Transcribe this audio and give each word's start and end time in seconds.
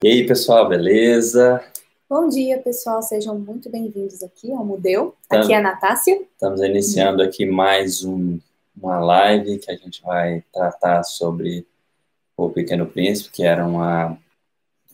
E 0.00 0.06
aí, 0.06 0.24
pessoal, 0.24 0.68
beleza? 0.68 1.60
Bom 2.08 2.28
dia, 2.28 2.58
pessoal. 2.58 3.02
Sejam 3.02 3.36
muito 3.36 3.68
bem-vindos 3.68 4.22
aqui 4.22 4.52
ao 4.52 4.64
Mudeu. 4.64 5.16
Aqui 5.28 5.52
é 5.52 5.56
a 5.56 5.60
Natácia. 5.60 6.22
Estamos 6.34 6.62
iniciando 6.62 7.20
aqui 7.20 7.44
mais 7.44 8.04
um, 8.04 8.38
uma 8.80 9.00
live 9.00 9.58
que 9.58 9.68
a 9.72 9.74
gente 9.74 10.00
vai 10.00 10.44
tratar 10.52 11.02
sobre 11.02 11.66
o 12.36 12.48
Pequeno 12.48 12.86
Príncipe, 12.86 13.32
que 13.32 13.42
era 13.42 13.66
uma, 13.66 14.16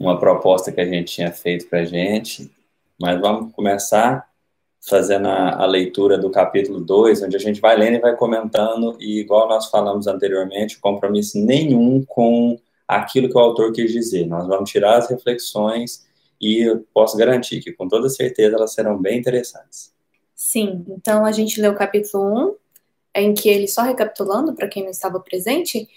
uma 0.00 0.18
proposta 0.18 0.72
que 0.72 0.80
a 0.80 0.86
gente 0.86 1.12
tinha 1.12 1.30
feito 1.30 1.68
para 1.68 1.80
a 1.80 1.84
gente. 1.84 2.50
Mas 2.98 3.20
vamos 3.20 3.52
começar 3.52 4.26
fazendo 4.80 5.28
a, 5.28 5.64
a, 5.64 5.66
leitura 5.66 6.16
do 6.16 6.30
capítulo 6.30 6.80
2, 6.80 7.24
onde 7.24 7.36
a 7.36 7.40
gente 7.40 7.60
vai 7.60 7.76
lendo 7.76 7.96
e 7.96 8.00
vai 8.00 8.16
comentando, 8.16 8.96
e 8.98 9.20
igual 9.20 9.48
nós 9.48 9.68
falamos 9.68 10.06
anteriormente, 10.06 10.80
compromisso 10.80 11.38
nenhum 11.38 12.02
com 12.06 12.58
aquilo 12.86 13.28
que 13.28 13.36
o 13.36 13.40
autor 13.40 13.72
quis 13.72 13.92
dizer. 13.92 14.26
Nós 14.26 14.46
vamos 14.46 14.70
tirar 14.70 14.98
as 14.98 15.08
reflexões 15.08 16.06
e 16.40 16.66
eu 16.68 16.86
posso 16.92 17.16
garantir 17.16 17.60
que, 17.60 17.72
com 17.72 17.88
toda 17.88 18.08
certeza, 18.08 18.56
elas 18.56 18.72
serão 18.72 19.00
bem 19.00 19.18
interessantes. 19.18 19.92
Sim, 20.34 20.84
então 20.88 21.24
a 21.24 21.32
gente 21.32 21.60
leu 21.60 21.72
o 21.72 21.76
capítulo 21.76 22.50
1, 22.50 22.54
em 23.16 23.34
que 23.34 23.48
ele, 23.48 23.68
só 23.68 23.82
recapitulando, 23.82 24.54
para 24.54 24.68
quem 24.68 24.82
não 24.82 24.90
estava 24.90 25.20
presente, 25.20 25.88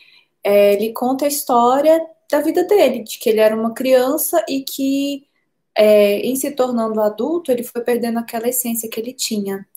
é, 0.43 0.73
ele 0.73 0.93
conta 0.93 1.25
a 1.25 1.27
história 1.27 1.99
da 2.31 2.39
vida 2.41 2.63
dele, 2.63 3.03
de 3.03 3.17
que 3.19 3.29
ele 3.29 3.39
era 3.39 3.55
uma 3.55 3.73
criança 3.73 4.43
e 4.47 4.61
que 4.61 5.25
é, 5.75 6.19
em 6.19 6.35
se 6.35 6.51
tornando 6.51 7.01
adulto, 7.01 7.51
ele 7.51 7.63
foi 7.63 7.81
perdendo 7.81 8.19
aquela 8.19 8.47
essência 8.47 8.89
que 8.89 8.99
ele 8.99 9.13
tinha. 9.13 9.67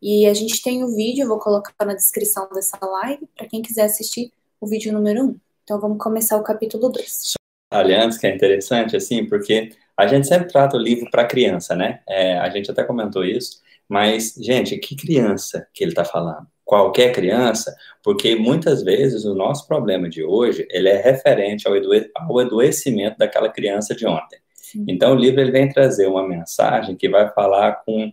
E 0.00 0.26
a 0.26 0.32
gente 0.32 0.62
tem 0.62 0.82
o 0.82 0.94
vídeo, 0.94 1.24
eu 1.24 1.28
vou 1.28 1.38
colocar 1.38 1.74
na 1.84 1.94
descrição 1.94 2.48
dessa 2.54 2.78
live, 2.80 3.26
para 3.36 3.46
quem 3.46 3.60
quiser 3.60 3.84
assistir 3.84 4.32
o 4.60 4.66
vídeo 4.66 4.92
número 4.92 5.24
1. 5.24 5.40
Então 5.70 5.78
vamos 5.78 5.98
começar 5.98 6.36
o 6.36 6.42
capítulo 6.42 6.88
2. 6.88 7.34
Aliás, 7.70 8.18
que 8.18 8.26
é 8.26 8.34
interessante, 8.34 8.96
assim, 8.96 9.24
porque 9.24 9.70
a 9.96 10.04
gente 10.04 10.26
sempre 10.26 10.48
trata 10.48 10.76
o 10.76 10.80
livro 10.80 11.08
para 11.12 11.24
criança, 11.24 11.76
né? 11.76 12.00
É, 12.08 12.36
a 12.38 12.50
gente 12.50 12.68
até 12.68 12.82
comentou 12.82 13.24
isso, 13.24 13.60
mas, 13.88 14.34
gente, 14.36 14.76
que 14.78 14.96
criança 14.96 15.68
que 15.72 15.84
ele 15.84 15.92
está 15.92 16.04
falando? 16.04 16.44
Qualquer 16.64 17.12
criança, 17.12 17.72
porque 18.02 18.34
muitas 18.34 18.82
vezes 18.82 19.24
o 19.24 19.32
nosso 19.32 19.68
problema 19.68 20.08
de 20.08 20.24
hoje, 20.24 20.66
ele 20.72 20.88
é 20.88 21.00
referente 21.00 21.68
ao, 21.68 21.74
ao 22.16 22.38
adoecimento 22.40 23.16
daquela 23.16 23.48
criança 23.48 23.94
de 23.94 24.04
ontem. 24.04 24.40
Então, 24.88 25.12
o 25.12 25.16
livro 25.16 25.40
ele 25.40 25.52
vem 25.52 25.68
trazer 25.68 26.08
uma 26.08 26.26
mensagem 26.26 26.96
que 26.96 27.08
vai 27.08 27.32
falar 27.32 27.84
com 27.84 28.10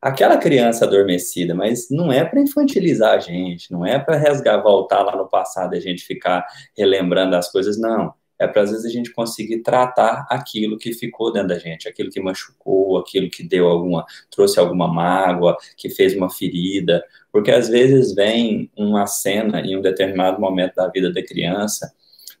aquela 0.00 0.38
criança 0.38 0.84
adormecida, 0.84 1.54
mas 1.54 1.88
não 1.90 2.10
é 2.12 2.24
para 2.24 2.40
infantilizar 2.40 3.14
a 3.14 3.18
gente, 3.18 3.70
não 3.70 3.84
é 3.84 3.98
para 3.98 4.16
resgatar, 4.16 4.62
voltar 4.62 5.02
lá 5.02 5.16
no 5.16 5.28
passado 5.28 5.74
e 5.74 5.78
a 5.78 5.80
gente 5.80 6.04
ficar 6.04 6.46
relembrando 6.76 7.36
as 7.36 7.50
coisas, 7.50 7.78
não. 7.78 8.14
É 8.38 8.46
para 8.46 8.62
às 8.62 8.70
vezes 8.70 8.86
a 8.86 8.88
gente 8.88 9.12
conseguir 9.12 9.58
tratar 9.58 10.26
aquilo 10.30 10.78
que 10.78 10.94
ficou 10.94 11.30
dentro 11.30 11.48
da 11.48 11.58
gente, 11.58 11.86
aquilo 11.86 12.08
que 12.10 12.20
machucou, 12.20 12.96
aquilo 12.96 13.28
que 13.28 13.42
deu 13.42 13.68
alguma, 13.68 14.06
trouxe 14.30 14.58
alguma 14.58 14.88
mágoa, 14.88 15.58
que 15.76 15.90
fez 15.90 16.16
uma 16.16 16.30
ferida, 16.30 17.04
porque 17.30 17.50
às 17.50 17.68
vezes 17.68 18.14
vem 18.14 18.70
uma 18.74 19.06
cena 19.06 19.60
em 19.60 19.76
um 19.76 19.82
determinado 19.82 20.40
momento 20.40 20.76
da 20.76 20.88
vida 20.88 21.12
da 21.12 21.22
criança 21.22 21.92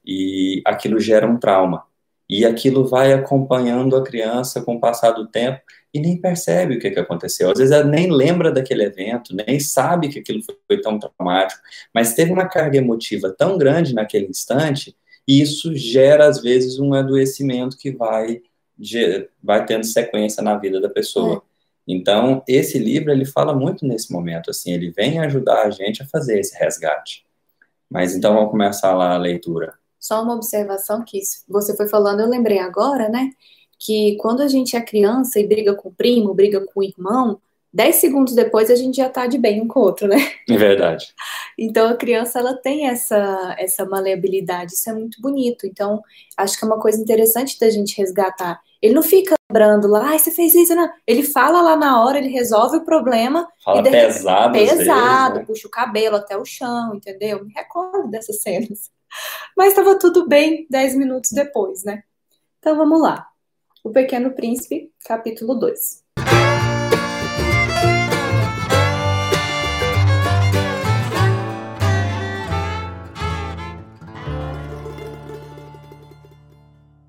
e 0.02 0.62
aquilo 0.64 0.98
gera 0.98 1.26
um 1.26 1.38
trauma. 1.38 1.84
E 2.30 2.46
aquilo 2.46 2.86
vai 2.86 3.12
acompanhando 3.12 3.96
a 3.96 4.04
criança 4.04 4.62
com 4.62 4.76
o 4.76 4.80
passar 4.80 5.10
do 5.10 5.26
tempo 5.26 5.60
e 5.92 5.98
nem 5.98 6.16
percebe 6.16 6.76
o 6.76 6.78
que, 6.78 6.88
que 6.88 7.00
aconteceu. 7.00 7.50
Às 7.50 7.58
vezes 7.58 7.72
ela 7.72 7.82
nem 7.82 8.08
lembra 8.08 8.52
daquele 8.52 8.84
evento, 8.84 9.34
nem 9.34 9.58
sabe 9.58 10.08
que 10.08 10.20
aquilo 10.20 10.40
foi 10.68 10.80
tão 10.80 10.96
traumático, 10.96 11.60
mas 11.92 12.14
teve 12.14 12.30
uma 12.30 12.48
carga 12.48 12.78
emotiva 12.78 13.34
tão 13.36 13.58
grande 13.58 13.92
naquele 13.92 14.26
instante, 14.26 14.96
e 15.26 15.40
isso 15.40 15.74
gera, 15.74 16.28
às 16.28 16.40
vezes, 16.40 16.78
um 16.78 16.94
adoecimento 16.94 17.76
que 17.76 17.90
vai, 17.90 18.40
vai 19.42 19.66
tendo 19.66 19.84
sequência 19.84 20.40
na 20.40 20.56
vida 20.56 20.80
da 20.80 20.88
pessoa. 20.88 21.36
É. 21.36 21.40
Então, 21.92 22.44
esse 22.46 22.78
livro, 22.78 23.10
ele 23.10 23.24
fala 23.24 23.52
muito 23.52 23.84
nesse 23.84 24.12
momento, 24.12 24.50
assim, 24.50 24.72
ele 24.72 24.90
vem 24.90 25.18
ajudar 25.18 25.64
a 25.64 25.70
gente 25.70 26.00
a 26.00 26.06
fazer 26.06 26.38
esse 26.38 26.56
resgate. 26.56 27.26
Mas 27.90 28.14
então, 28.14 28.34
vamos 28.34 28.50
começar 28.52 28.94
lá 28.94 29.14
a 29.14 29.18
leitura. 29.18 29.79
Só 30.00 30.22
uma 30.22 30.34
observação 30.34 31.04
que 31.04 31.20
você 31.46 31.76
foi 31.76 31.86
falando, 31.86 32.20
eu 32.20 32.28
lembrei 32.28 32.58
agora, 32.58 33.08
né? 33.08 33.30
Que 33.78 34.16
quando 34.16 34.40
a 34.40 34.48
gente 34.48 34.76
é 34.76 34.80
criança 34.80 35.38
e 35.38 35.46
briga 35.46 35.74
com 35.74 35.90
o 35.90 35.94
primo, 35.94 36.34
briga 36.34 36.64
com 36.64 36.80
o 36.80 36.82
irmão, 36.82 37.38
dez 37.72 37.96
segundos 37.96 38.34
depois 38.34 38.70
a 38.70 38.74
gente 38.74 38.96
já 38.96 39.08
tá 39.08 39.26
de 39.26 39.38
bem 39.38 39.60
um 39.60 39.68
com 39.68 39.78
o 39.80 39.82
outro, 39.82 40.08
né? 40.08 40.16
É 40.48 40.56
verdade. 40.56 41.14
Então 41.58 41.88
a 41.88 41.96
criança 41.96 42.38
ela 42.38 42.54
tem 42.54 42.88
essa 42.88 43.54
essa 43.58 43.84
maleabilidade, 43.84 44.72
isso 44.72 44.88
é 44.90 44.94
muito 44.94 45.20
bonito. 45.20 45.66
Então 45.66 46.02
acho 46.36 46.58
que 46.58 46.64
é 46.64 46.68
uma 46.68 46.80
coisa 46.80 47.00
interessante 47.00 47.58
da 47.58 47.70
gente 47.70 47.96
resgatar. 47.96 48.60
Ele 48.82 48.94
não 48.94 49.02
fica 49.02 49.34
lembrando 49.50 49.86
lá, 49.88 50.14
ah, 50.14 50.18
você 50.18 50.30
fez 50.30 50.54
isso, 50.54 50.74
não. 50.74 50.88
Ele 51.06 51.22
fala 51.22 51.60
lá 51.60 51.76
na 51.76 52.02
hora, 52.02 52.18
ele 52.18 52.28
resolve 52.28 52.78
o 52.78 52.84
problema. 52.84 53.46
Fala 53.62 53.82
pesado, 53.82 54.52
pesado, 54.52 54.52
vezes, 54.52 54.86
né? 54.86 55.44
puxa 55.46 55.68
o 55.68 55.70
cabelo 55.70 56.16
até 56.16 56.36
o 56.36 56.44
chão, 56.44 56.94
entendeu? 56.94 57.44
Me 57.44 57.52
recordo 57.52 58.08
dessas 58.08 58.40
cenas. 58.40 58.90
Mas 59.56 59.70
estava 59.70 59.98
tudo 59.98 60.26
bem 60.26 60.66
dez 60.70 60.94
minutos 60.94 61.32
depois, 61.32 61.84
né? 61.84 62.02
Então 62.58 62.76
vamos 62.76 63.00
lá. 63.00 63.26
O 63.82 63.90
Pequeno 63.90 64.32
Príncipe, 64.32 64.92
capítulo 65.04 65.54
2. 65.54 66.04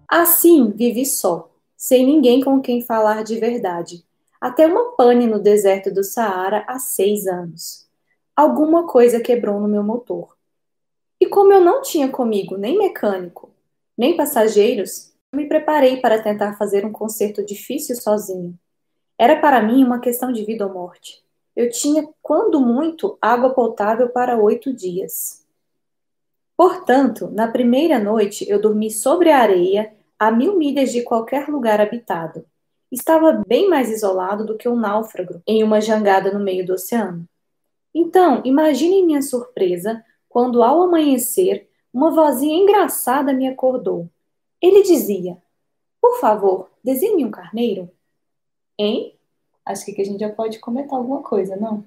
Assim 0.07 0.71
vivi 0.71 1.05
só, 1.05 1.49
sem 1.77 2.05
ninguém 2.05 2.43
com 2.43 2.61
quem 2.61 2.81
falar 2.81 3.23
de 3.23 3.39
verdade, 3.39 4.05
até 4.41 4.67
uma 4.67 4.95
pane 4.95 5.25
no 5.25 5.39
deserto 5.39 5.89
do 5.93 6.03
Saara 6.03 6.65
há 6.67 6.77
seis 6.79 7.25
anos. 7.27 7.87
Alguma 8.35 8.87
coisa 8.87 9.21
quebrou 9.21 9.59
no 9.59 9.69
meu 9.69 9.83
motor. 9.83 10.35
Como 11.31 11.53
eu 11.53 11.61
não 11.61 11.81
tinha 11.81 12.09
comigo 12.09 12.57
nem 12.57 12.77
mecânico, 12.77 13.53
nem 13.97 14.17
passageiros, 14.17 15.13
me 15.33 15.47
preparei 15.47 16.01
para 16.01 16.21
tentar 16.21 16.57
fazer 16.57 16.85
um 16.85 16.91
concerto 16.91 17.43
difícil 17.45 17.95
sozinho. 17.95 18.59
Era 19.17 19.39
para 19.39 19.63
mim 19.63 19.81
uma 19.81 20.01
questão 20.01 20.31
de 20.33 20.43
vida 20.43 20.67
ou 20.67 20.73
morte. 20.73 21.23
Eu 21.55 21.69
tinha, 21.69 22.05
quando 22.21 22.59
muito, 22.59 23.17
água 23.21 23.53
potável 23.53 24.09
para 24.09 24.37
oito 24.37 24.73
dias. 24.73 25.45
Portanto, 26.57 27.29
na 27.31 27.47
primeira 27.47 27.97
noite 27.97 28.45
eu 28.49 28.59
dormi 28.59 28.91
sobre 28.91 29.31
a 29.31 29.39
areia, 29.39 29.93
a 30.19 30.31
mil 30.31 30.57
milhas 30.57 30.91
de 30.91 31.01
qualquer 31.01 31.47
lugar 31.47 31.79
habitado. 31.79 32.45
Estava 32.91 33.41
bem 33.47 33.69
mais 33.69 33.89
isolado 33.89 34.45
do 34.45 34.57
que 34.57 34.67
um 34.67 34.75
náufrago 34.75 35.41
em 35.47 35.63
uma 35.63 35.79
jangada 35.79 36.29
no 36.29 36.43
meio 36.43 36.65
do 36.65 36.73
oceano. 36.73 37.25
Então, 37.95 38.41
imagine 38.43 39.01
minha 39.01 39.21
surpresa 39.21 40.03
quando, 40.31 40.63
ao 40.63 40.81
amanhecer, 40.81 41.67
uma 41.93 42.09
vozinha 42.09 42.55
engraçada 42.55 43.33
me 43.33 43.47
acordou. 43.47 44.09
Ele 44.61 44.81
dizia: 44.81 45.37
Por 46.01 46.19
favor, 46.21 46.69
desenhe 46.81 47.25
um 47.25 47.29
carneiro. 47.29 47.91
Hein? 48.79 49.13
Acho 49.65 49.85
que 49.85 50.01
a 50.01 50.05
gente 50.05 50.21
já 50.21 50.29
pode 50.29 50.57
comentar 50.59 50.97
alguma 50.97 51.21
coisa, 51.21 51.57
não? 51.57 51.83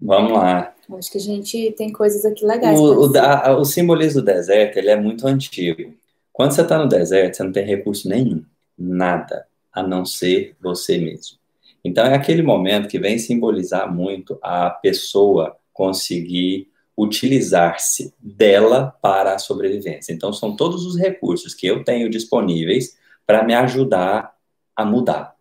Vamos 0.00 0.32
lá. 0.32 0.74
Acho 0.96 1.10
que 1.10 1.18
a 1.18 1.20
gente 1.20 1.72
tem 1.72 1.92
coisas 1.92 2.24
aqui 2.24 2.46
legais. 2.46 2.80
O, 2.80 3.10
o, 3.10 3.18
a, 3.18 3.58
o 3.58 3.64
simbolismo 3.64 4.22
do 4.22 4.24
deserto 4.24 4.78
ele 4.78 4.90
é 4.90 4.96
muito 4.96 5.26
antigo. 5.26 5.92
Quando 6.32 6.52
você 6.52 6.62
está 6.62 6.78
no 6.78 6.88
deserto, 6.88 7.36
você 7.36 7.42
não 7.42 7.52
tem 7.52 7.64
recurso 7.64 8.08
nenhum, 8.08 8.42
nada, 8.76 9.46
a 9.72 9.82
não 9.82 10.04
ser 10.04 10.56
você 10.60 10.98
mesmo. 10.98 11.38
Então 11.84 12.04
é 12.06 12.14
aquele 12.14 12.42
momento 12.42 12.88
que 12.88 12.98
vem 12.98 13.18
simbolizar 13.18 13.92
muito 13.92 14.38
a 14.42 14.70
pessoa 14.70 15.56
conseguir 15.72 16.68
utilizar-se 16.96 18.14
dela 18.18 18.96
para 19.02 19.34
a 19.34 19.38
sobrevivência. 19.38 20.12
Então, 20.12 20.32
são 20.32 20.56
todos 20.56 20.86
os 20.86 20.96
recursos 20.96 21.54
que 21.54 21.66
eu 21.66 21.84
tenho 21.84 22.08
disponíveis 22.08 22.96
para 23.26 23.44
me 23.44 23.54
ajudar 23.54 24.34
a 24.74 24.84
mudar, 24.84 25.34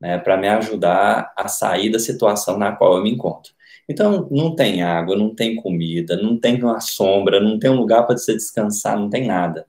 né, 0.00 0.18
para 0.18 0.36
me 0.36 0.48
ajudar 0.48 1.32
a 1.36 1.48
sair 1.48 1.90
da 1.90 1.98
situação 1.98 2.58
na 2.58 2.72
qual 2.72 2.96
eu 2.96 3.02
me 3.02 3.10
encontro. 3.10 3.52
Então, 3.88 4.28
não 4.30 4.54
tem 4.54 4.82
água, 4.82 5.16
não 5.16 5.34
tem 5.34 5.56
comida, 5.56 6.16
não 6.16 6.38
tem 6.38 6.62
uma 6.62 6.80
sombra, 6.80 7.40
não 7.40 7.58
tem 7.58 7.70
um 7.70 7.76
lugar 7.76 8.06
para 8.06 8.16
você 8.16 8.34
descansar, 8.34 8.96
não 8.96 9.10
tem 9.10 9.26
nada. 9.26 9.66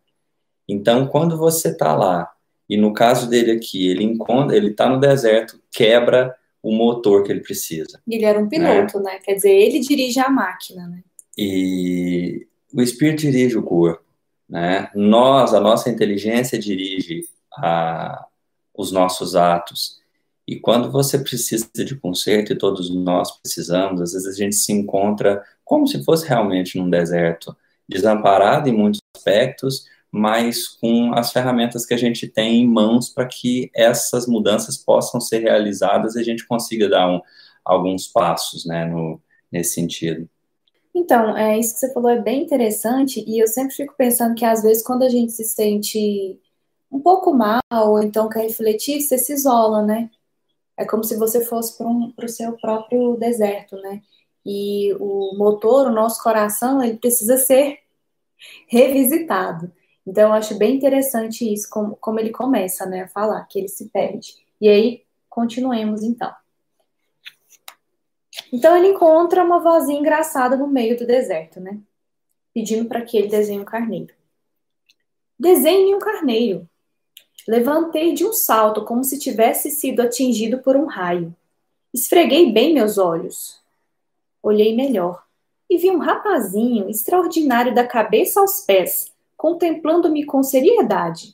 Então, 0.69 1.07
quando 1.07 1.37
você 1.37 1.69
está 1.69 1.95
lá, 1.95 2.31
e 2.69 2.77
no 2.77 2.93
caso 2.93 3.27
dele 3.27 3.51
aqui, 3.51 3.89
ele 3.89 4.03
encontra, 4.03 4.55
ele 4.55 4.69
está 4.69 4.87
no 4.87 4.99
deserto, 4.99 5.59
quebra 5.71 6.35
o 6.61 6.71
motor 6.71 7.23
que 7.23 7.31
ele 7.31 7.41
precisa. 7.41 7.99
Ele 8.07 8.23
era 8.23 8.39
um 8.39 8.47
piloto, 8.47 8.99
né? 8.99 9.13
né? 9.13 9.19
Quer 9.23 9.33
dizer, 9.33 9.51
ele 9.51 9.79
dirige 9.79 10.19
a 10.19 10.29
máquina, 10.29 10.87
né? 10.87 11.01
E 11.43 12.45
o 12.71 12.83
espírito 12.83 13.21
dirige 13.21 13.57
o 13.57 13.63
corpo, 13.63 14.05
né? 14.47 14.91
Nós, 14.93 15.55
a 15.55 15.59
nossa 15.59 15.89
inteligência 15.89 16.59
dirige 16.59 17.27
a, 17.57 18.27
os 18.77 18.91
nossos 18.91 19.35
atos. 19.35 19.99
E 20.47 20.59
quando 20.59 20.91
você 20.91 21.17
precisa 21.17 21.67
de 21.73 21.95
conserto, 21.95 22.53
e 22.53 22.57
todos 22.57 22.93
nós 22.93 23.31
precisamos, 23.39 24.01
às 24.01 24.13
vezes 24.13 24.27
a 24.27 24.37
gente 24.37 24.53
se 24.55 24.71
encontra 24.71 25.43
como 25.65 25.87
se 25.87 26.03
fosse 26.03 26.27
realmente 26.27 26.77
num 26.77 26.87
deserto, 26.87 27.57
desamparado 27.89 28.69
em 28.69 28.77
muitos 28.77 29.01
aspectos, 29.17 29.87
mas 30.11 30.67
com 30.67 31.11
as 31.15 31.31
ferramentas 31.31 31.87
que 31.87 31.95
a 31.95 31.97
gente 31.97 32.27
tem 32.27 32.61
em 32.61 32.67
mãos 32.67 33.09
para 33.09 33.25
que 33.25 33.71
essas 33.73 34.27
mudanças 34.27 34.77
possam 34.77 35.19
ser 35.19 35.39
realizadas 35.39 36.15
e 36.15 36.19
a 36.19 36.23
gente 36.23 36.45
consiga 36.45 36.87
dar 36.87 37.09
um, 37.09 37.19
alguns 37.65 38.05
passos 38.07 38.63
né, 38.63 38.85
no, 38.85 39.19
nesse 39.51 39.73
sentido. 39.73 40.29
Então, 40.93 41.37
é, 41.37 41.57
isso 41.57 41.73
que 41.73 41.79
você 41.79 41.93
falou 41.93 42.09
é 42.09 42.19
bem 42.19 42.43
interessante, 42.43 43.23
e 43.25 43.39
eu 43.39 43.47
sempre 43.47 43.73
fico 43.75 43.95
pensando 43.97 44.35
que 44.35 44.43
às 44.45 44.61
vezes 44.61 44.83
quando 44.83 45.03
a 45.03 45.09
gente 45.09 45.31
se 45.31 45.45
sente 45.45 46.39
um 46.91 46.99
pouco 46.99 47.33
mal, 47.33 47.61
ou 47.71 48.01
então 48.03 48.27
quer 48.29 48.41
refletir, 48.41 49.01
você 49.01 49.17
se 49.17 49.33
isola, 49.33 49.81
né? 49.83 50.09
É 50.77 50.85
como 50.85 51.03
se 51.03 51.17
você 51.17 51.43
fosse 51.45 51.77
para 51.77 51.87
um, 51.87 52.13
o 52.17 52.27
seu 52.27 52.57
próprio 52.57 53.15
deserto, 53.17 53.77
né? 53.77 54.01
E 54.45 54.93
o 54.99 55.35
motor, 55.37 55.87
o 55.87 55.91
nosso 55.93 56.21
coração, 56.23 56.83
ele 56.83 56.97
precisa 56.97 57.37
ser 57.37 57.79
revisitado. 58.67 59.71
Então, 60.05 60.29
eu 60.29 60.33
acho 60.33 60.57
bem 60.57 60.75
interessante 60.75 61.51
isso, 61.51 61.69
como, 61.69 61.95
como 61.97 62.19
ele 62.19 62.31
começa 62.31 62.85
né, 62.85 63.03
a 63.03 63.07
falar, 63.07 63.45
que 63.45 63.59
ele 63.59 63.67
se 63.69 63.89
perde. 63.89 64.35
E 64.59 64.67
aí, 64.67 65.03
continuemos 65.29 66.03
então. 66.03 66.31
Então, 68.51 68.75
ele 68.75 68.89
encontra 68.89 69.43
uma 69.43 69.59
vozinha 69.59 69.99
engraçada 69.99 70.57
no 70.57 70.67
meio 70.67 70.97
do 70.97 71.07
deserto, 71.07 71.59
né? 71.59 71.79
Pedindo 72.53 72.87
para 72.87 73.01
que 73.01 73.17
ele 73.17 73.27
desenhe 73.27 73.59
um 73.59 73.65
carneiro. 73.65 74.13
Desenhe 75.39 75.95
um 75.95 75.99
carneiro. 75.99 76.67
Levantei 77.47 78.13
de 78.13 78.25
um 78.25 78.33
salto, 78.33 78.83
como 78.83 79.03
se 79.03 79.17
tivesse 79.17 79.71
sido 79.71 80.01
atingido 80.01 80.59
por 80.59 80.75
um 80.75 80.85
raio. 80.85 81.35
Esfreguei 81.93 82.51
bem 82.51 82.73
meus 82.73 82.97
olhos. 82.97 83.59
Olhei 84.43 84.75
melhor 84.75 85.23
e 85.71 85.77
vi 85.77 85.89
um 85.89 85.99
rapazinho 85.99 86.89
extraordinário 86.89 87.73
da 87.73 87.87
cabeça 87.87 88.41
aos 88.41 88.59
pés, 88.65 89.09
contemplando-me 89.37 90.25
com 90.25 90.43
seriedade. 90.43 91.33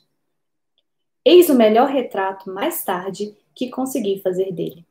Eis 1.24 1.50
o 1.50 1.54
melhor 1.54 1.88
retrato, 1.88 2.48
mais 2.48 2.84
tarde, 2.84 3.36
que 3.52 3.68
consegui 3.68 4.20
fazer 4.20 4.52
dele. 4.52 4.86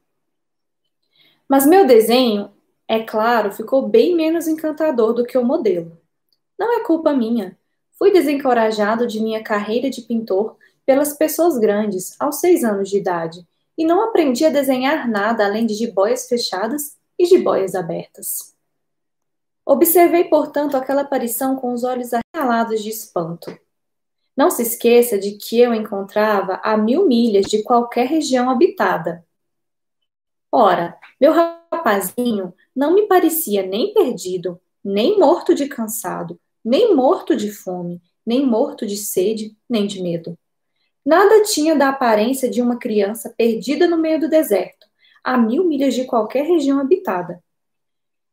Mas 1.50 1.66
meu 1.66 1.86
desenho, 1.86 2.52
é 2.88 3.04
claro, 3.04 3.52
ficou 3.52 3.88
bem 3.88 4.16
menos 4.16 4.48
encantador 4.48 5.14
do 5.14 5.26
que 5.26 5.38
o 5.38 5.46
modelo. 5.46 6.00
Não 6.58 6.74
é 6.80 6.84
culpa 6.84 7.14
minha. 7.14 7.58
Fui 7.98 8.12
desencorajado 8.12 9.08
de 9.08 9.20
minha 9.20 9.44
carreira 9.44 9.90
de 9.90 10.02
pintor 10.02 10.58
pelas 10.86 11.14
pessoas 11.14 11.58
grandes 11.58 12.16
aos 12.20 12.40
seis 12.40 12.64
anos 12.64 12.90
de 12.90 12.98
idade 12.98 13.46
e 13.78 13.86
não 13.86 14.04
aprendi 14.04 14.46
a 14.46 14.50
desenhar 14.50 15.08
nada 15.08 15.46
além 15.46 15.66
de 15.66 15.74
jiboias 15.74 16.28
fechadas 16.28 16.98
e 17.20 17.26
jiboias 17.26 17.76
abertas. 17.76 18.56
Observei, 19.66 20.24
portanto, 20.24 20.78
aquela 20.78 21.02
aparição 21.02 21.58
com 21.58 21.74
os 21.74 21.84
olhos 21.84 22.12
arregalados 22.14 22.82
de 22.82 22.90
espanto. 22.90 23.58
Não 24.36 24.50
se 24.50 24.62
esqueça 24.62 25.18
de 25.18 25.32
que 25.32 25.60
eu 25.60 25.74
encontrava 25.74 26.62
a 26.64 26.78
mil 26.78 27.06
milhas 27.06 27.48
de 27.48 27.64
qualquer 27.64 28.08
região 28.08 28.50
habitada. 28.50 29.27
Ora, 30.60 30.98
meu 31.22 31.34
rapazinho 31.34 32.52
não 32.76 32.96
me 32.96 33.04
parecia 33.04 33.62
nem 33.62 33.94
perdido, 33.94 34.60
nem 34.84 35.20
morto 35.20 35.54
de 35.54 35.68
cansado, 35.68 36.40
nem 36.66 36.96
morto 36.96 37.36
de 37.36 37.52
fome, 37.52 38.02
nem 38.26 38.44
morto 38.44 38.84
de 38.84 38.98
sede, 38.98 39.56
nem 39.70 39.86
de 39.86 40.02
medo. 40.02 40.36
Nada 41.06 41.44
tinha 41.44 41.76
da 41.76 41.90
aparência 41.90 42.50
de 42.50 42.60
uma 42.60 42.80
criança 42.80 43.32
perdida 43.38 43.88
no 43.88 44.00
meio 44.00 44.20
do 44.20 44.28
deserto, 44.28 44.88
a 45.24 45.38
mil 45.38 45.64
milhas 45.64 45.94
de 45.94 46.06
qualquer 46.06 46.44
região 46.48 46.80
habitada. 46.80 47.40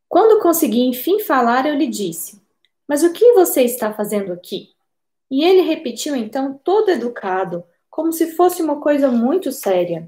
Quando 0.09 0.41
consegui 0.41 0.81
enfim 0.81 1.21
falar, 1.21 1.67
eu 1.67 1.75
lhe 1.75 1.87
disse: 1.87 2.41
Mas 2.89 3.03
o 3.03 3.13
que 3.13 3.35
você 3.35 3.65
está 3.65 3.93
fazendo 3.93 4.33
aqui? 4.33 4.71
E 5.31 5.45
ele 5.45 5.61
repetiu 5.61 6.17
então, 6.17 6.59
todo 6.65 6.89
educado, 6.89 7.63
como 7.91 8.11
se 8.15 8.33
fosse 8.33 8.63
uma 8.63 8.81
coisa 8.81 9.11
muito 9.11 9.53
séria: 9.53 10.07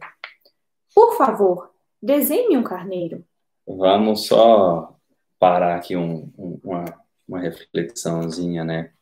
Por 0.94 1.18
favor, 1.18 1.75
desenhe 2.02 2.56
um 2.56 2.62
carneiro. 2.62 3.24
Vamos 3.66 4.26
só 4.26 4.96
parar 5.38 5.76
aqui 5.76 5.96
um, 5.96 6.32
um, 6.36 6.60
uma, 6.62 6.84
uma 7.26 7.40
reflexãozinha, 7.40 8.64
né? 8.64 8.92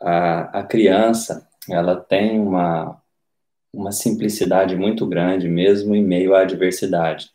A, 0.00 0.60
a 0.60 0.62
criança, 0.64 1.48
ela 1.70 1.96
tem 1.96 2.38
uma, 2.40 3.00
uma 3.72 3.92
simplicidade 3.92 4.76
muito 4.76 5.06
grande, 5.06 5.48
mesmo 5.48 5.94
em 5.94 6.02
meio 6.02 6.34
à 6.34 6.40
adversidade 6.40 7.34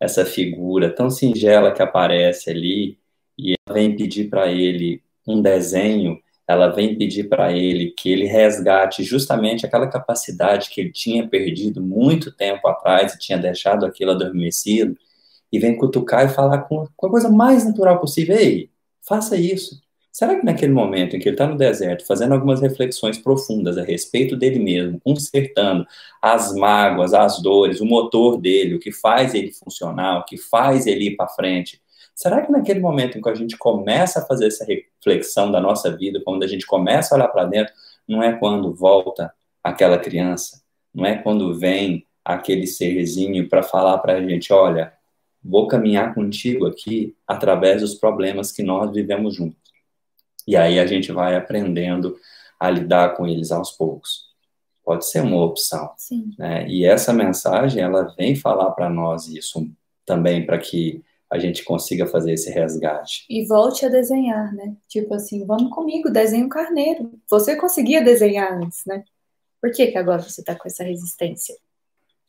essa 0.00 0.24
figura 0.24 0.94
tão 0.94 1.10
singela 1.10 1.72
que 1.72 1.82
aparece 1.82 2.50
ali 2.50 2.98
e 3.38 3.54
ela 3.66 3.74
vem 3.74 3.96
pedir 3.96 4.28
para 4.28 4.50
ele 4.50 5.02
um 5.26 5.40
desenho, 5.42 6.20
ela 6.48 6.68
vem 6.68 6.96
pedir 6.96 7.28
para 7.28 7.52
ele 7.52 7.90
que 7.90 8.10
ele 8.10 8.26
resgate 8.26 9.02
justamente 9.02 9.66
aquela 9.66 9.88
capacidade 9.88 10.70
que 10.70 10.80
ele 10.80 10.92
tinha 10.92 11.26
perdido 11.26 11.82
muito 11.82 12.30
tempo 12.30 12.66
atrás 12.68 13.14
e 13.14 13.18
tinha 13.18 13.38
deixado 13.38 13.84
aquilo 13.84 14.12
adormecido, 14.12 14.96
e 15.52 15.58
vem 15.58 15.76
cutucar 15.76 16.26
e 16.26 16.28
falar 16.28 16.62
com, 16.62 16.86
com 16.96 17.06
a 17.06 17.10
coisa 17.10 17.28
mais 17.30 17.64
natural 17.64 18.00
possível: 18.00 18.36
ei, 18.36 18.70
faça 19.02 19.36
isso. 19.36 19.80
Será 20.12 20.34
que 20.34 20.46
naquele 20.46 20.72
momento 20.72 21.14
em 21.14 21.18
que 21.18 21.28
ele 21.28 21.34
está 21.34 21.46
no 21.46 21.58
deserto, 21.58 22.06
fazendo 22.06 22.32
algumas 22.32 22.60
reflexões 22.62 23.18
profundas 23.18 23.76
a 23.76 23.82
respeito 23.82 24.34
dele 24.34 24.58
mesmo, 24.58 24.98
consertando 25.00 25.86
as 26.22 26.54
mágoas, 26.54 27.12
as 27.12 27.42
dores, 27.42 27.82
o 27.82 27.84
motor 27.84 28.40
dele, 28.40 28.76
o 28.76 28.78
que 28.78 28.90
faz 28.90 29.34
ele 29.34 29.52
funcionar, 29.52 30.20
o 30.20 30.24
que 30.24 30.38
faz 30.38 30.86
ele 30.86 31.08
ir 31.08 31.16
para 31.16 31.28
frente, 31.28 31.82
será 32.16 32.40
que 32.40 32.50
naquele 32.50 32.80
momento 32.80 33.18
em 33.18 33.20
que 33.20 33.28
a 33.28 33.34
gente 33.34 33.58
começa 33.58 34.20
a 34.20 34.24
fazer 34.24 34.46
essa 34.46 34.64
reflexão 34.64 35.52
da 35.52 35.60
nossa 35.60 35.94
vida, 35.94 36.20
quando 36.24 36.42
a 36.42 36.46
gente 36.46 36.66
começa 36.66 37.14
a 37.14 37.18
olhar 37.18 37.28
para 37.28 37.44
dentro, 37.44 37.74
não 38.08 38.22
é 38.22 38.32
quando 38.32 38.74
volta 38.74 39.32
aquela 39.62 39.98
criança, 39.98 40.62
não 40.94 41.04
é 41.04 41.18
quando 41.18 41.54
vem 41.58 42.06
aquele 42.24 42.66
serzinho 42.66 43.46
para 43.48 43.62
falar 43.62 43.98
para 43.98 44.14
a 44.14 44.26
gente, 44.26 44.50
olha, 44.50 44.94
vou 45.44 45.68
caminhar 45.68 46.14
contigo 46.14 46.66
aqui 46.66 47.14
através 47.26 47.82
dos 47.82 47.94
problemas 47.94 48.50
que 48.50 48.62
nós 48.62 48.90
vivemos 48.90 49.34
juntos. 49.34 49.60
E 50.48 50.56
aí 50.56 50.80
a 50.80 50.86
gente 50.86 51.12
vai 51.12 51.36
aprendendo 51.36 52.16
a 52.58 52.70
lidar 52.70 53.14
com 53.14 53.26
eles 53.26 53.52
aos 53.52 53.72
poucos. 53.72 54.26
Pode 54.82 55.06
ser 55.06 55.20
uma 55.20 55.44
opção. 55.44 55.92
Sim. 55.98 56.30
Né? 56.38 56.66
E 56.66 56.86
essa 56.86 57.12
mensagem, 57.12 57.82
ela 57.82 58.14
vem 58.16 58.34
falar 58.34 58.70
para 58.70 58.88
nós 58.88 59.28
isso 59.28 59.68
também, 60.06 60.46
para 60.46 60.56
que 60.56 61.04
a 61.36 61.38
gente 61.38 61.64
consiga 61.64 62.06
fazer 62.06 62.32
esse 62.32 62.50
resgate. 62.50 63.24
E 63.30 63.46
volte 63.46 63.86
a 63.86 63.88
desenhar, 63.88 64.54
né? 64.54 64.74
Tipo 64.88 65.14
assim, 65.14 65.44
vamos 65.44 65.70
comigo, 65.72 66.10
desenhe 66.10 66.44
um 66.44 66.48
carneiro. 66.48 67.12
Você 67.28 67.54
conseguia 67.56 68.02
desenhar 68.02 68.52
antes, 68.52 68.80
né? 68.86 69.04
Por 69.60 69.70
que, 69.70 69.86
que 69.88 69.98
agora 69.98 70.22
você 70.22 70.40
está 70.40 70.54
com 70.54 70.66
essa 70.66 70.84
resistência? 70.84 71.54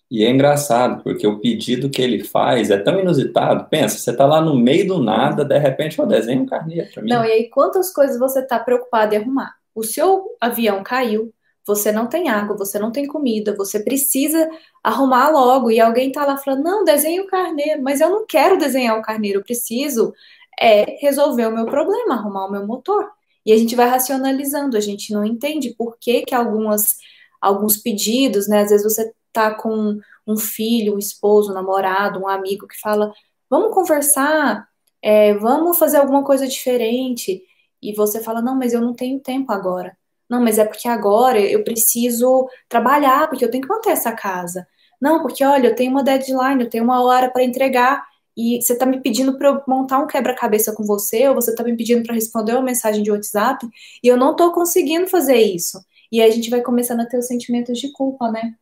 E 0.09 0.23
é 0.23 0.29
engraçado, 0.29 1.03
porque 1.03 1.27
o 1.27 1.39
pedido 1.39 1.89
que 1.89 2.01
ele 2.01 2.23
faz 2.23 2.71
é 2.71 2.77
tão 2.77 2.99
inusitado. 2.99 3.67
Pensa, 3.69 3.97
você 3.97 4.11
está 4.11 4.25
lá 4.25 4.39
no 4.39 4.55
meio 4.55 4.87
do 4.87 5.03
nada, 5.03 5.43
de 5.43 5.57
repente, 5.57 5.99
eu 5.99 6.05
desenho 6.05 6.43
um 6.43 6.45
carneiro 6.45 6.89
para 6.93 7.03
mim. 7.03 7.09
Não, 7.09 7.25
e 7.25 7.31
aí 7.31 7.49
quantas 7.49 7.91
coisas 7.91 8.17
você 8.17 8.39
está 8.39 8.57
preocupado 8.57 9.13
em 9.13 9.17
arrumar? 9.17 9.55
O 9.75 9.83
seu 9.83 10.35
avião 10.39 10.81
caiu, 10.81 11.33
você 11.67 11.91
não 11.91 12.07
tem 12.07 12.29
água, 12.29 12.55
você 12.55 12.79
não 12.79 12.91
tem 12.91 13.05
comida, 13.05 13.53
você 13.53 13.79
precisa 13.81 14.49
arrumar 14.81 15.29
logo. 15.29 15.69
E 15.69 15.81
alguém 15.81 16.07
está 16.07 16.25
lá 16.25 16.37
falando, 16.37 16.63
não, 16.63 16.85
desenhe 16.85 17.19
o 17.19 17.27
carneiro. 17.27 17.83
Mas 17.83 17.99
eu 17.99 18.09
não 18.09 18.25
quero 18.25 18.57
desenhar 18.57 18.97
o 18.97 19.01
carneiro, 19.01 19.39
eu 19.39 19.43
preciso 19.43 20.13
é, 20.59 20.97
resolver 21.01 21.45
o 21.45 21.53
meu 21.53 21.65
problema, 21.65 22.15
arrumar 22.15 22.45
o 22.45 22.51
meu 22.51 22.65
motor. 22.65 23.11
E 23.45 23.51
a 23.51 23.57
gente 23.57 23.75
vai 23.75 23.87
racionalizando, 23.89 24.77
a 24.77 24.79
gente 24.79 25.13
não 25.13 25.25
entende 25.25 25.75
por 25.77 25.97
que, 25.99 26.21
que 26.23 26.33
algumas, 26.33 26.95
alguns 27.41 27.77
pedidos, 27.77 28.47
né? 28.47 28.61
Às 28.61 28.69
vezes 28.69 28.83
você 28.83 29.11
tá 29.33 29.53
com 29.53 29.99
um 30.25 30.37
filho, 30.37 30.95
um 30.95 30.99
esposo, 30.99 31.51
um 31.51 31.53
namorado, 31.53 32.19
um 32.19 32.27
amigo 32.29 32.67
que 32.67 32.79
fala: 32.79 33.11
vamos 33.49 33.73
conversar, 33.73 34.67
é, 35.01 35.33
vamos 35.35 35.77
fazer 35.77 35.97
alguma 35.97 36.23
coisa 36.23 36.47
diferente. 36.47 37.41
E 37.81 37.93
você 37.93 38.21
fala: 38.21 38.41
não, 38.41 38.55
mas 38.55 38.73
eu 38.73 38.81
não 38.81 38.93
tenho 38.93 39.19
tempo 39.19 39.51
agora. 39.51 39.97
Não, 40.29 40.41
mas 40.41 40.57
é 40.59 40.65
porque 40.65 40.87
agora 40.87 41.39
eu 41.39 41.63
preciso 41.63 42.49
trabalhar, 42.67 43.27
porque 43.29 43.45
eu 43.45 43.51
tenho 43.51 43.63
que 43.63 43.69
manter 43.69 43.91
essa 43.91 44.11
casa. 44.11 44.67
Não, 45.01 45.21
porque 45.21 45.43
olha, 45.43 45.69
eu 45.69 45.75
tenho 45.75 45.91
uma 45.91 46.03
deadline, 46.03 46.63
eu 46.63 46.69
tenho 46.69 46.83
uma 46.83 47.03
hora 47.03 47.29
para 47.29 47.43
entregar 47.43 48.05
e 48.35 48.61
você 48.61 48.73
está 48.73 48.85
me 48.85 49.01
pedindo 49.01 49.37
para 49.37 49.49
eu 49.49 49.61
montar 49.67 49.99
um 49.99 50.07
quebra-cabeça 50.07 50.73
com 50.73 50.83
você, 50.83 51.27
ou 51.27 51.35
você 51.35 51.51
está 51.51 51.63
me 51.63 51.75
pedindo 51.75 52.03
para 52.03 52.13
responder 52.13 52.53
uma 52.53 52.61
mensagem 52.61 53.01
de 53.01 53.11
WhatsApp, 53.11 53.67
e 54.03 54.07
eu 54.07 54.15
não 54.17 54.31
estou 54.31 54.51
conseguindo 54.53 55.07
fazer 55.07 55.37
isso. 55.37 55.83
E 56.11 56.21
aí 56.21 56.29
a 56.29 56.33
gente 56.33 56.49
vai 56.49 56.61
começando 56.61 57.01
a 57.01 57.05
ter 57.05 57.17
os 57.17 57.27
sentimentos 57.27 57.79
de 57.79 57.91
culpa, 57.91 58.31
né? 58.31 58.55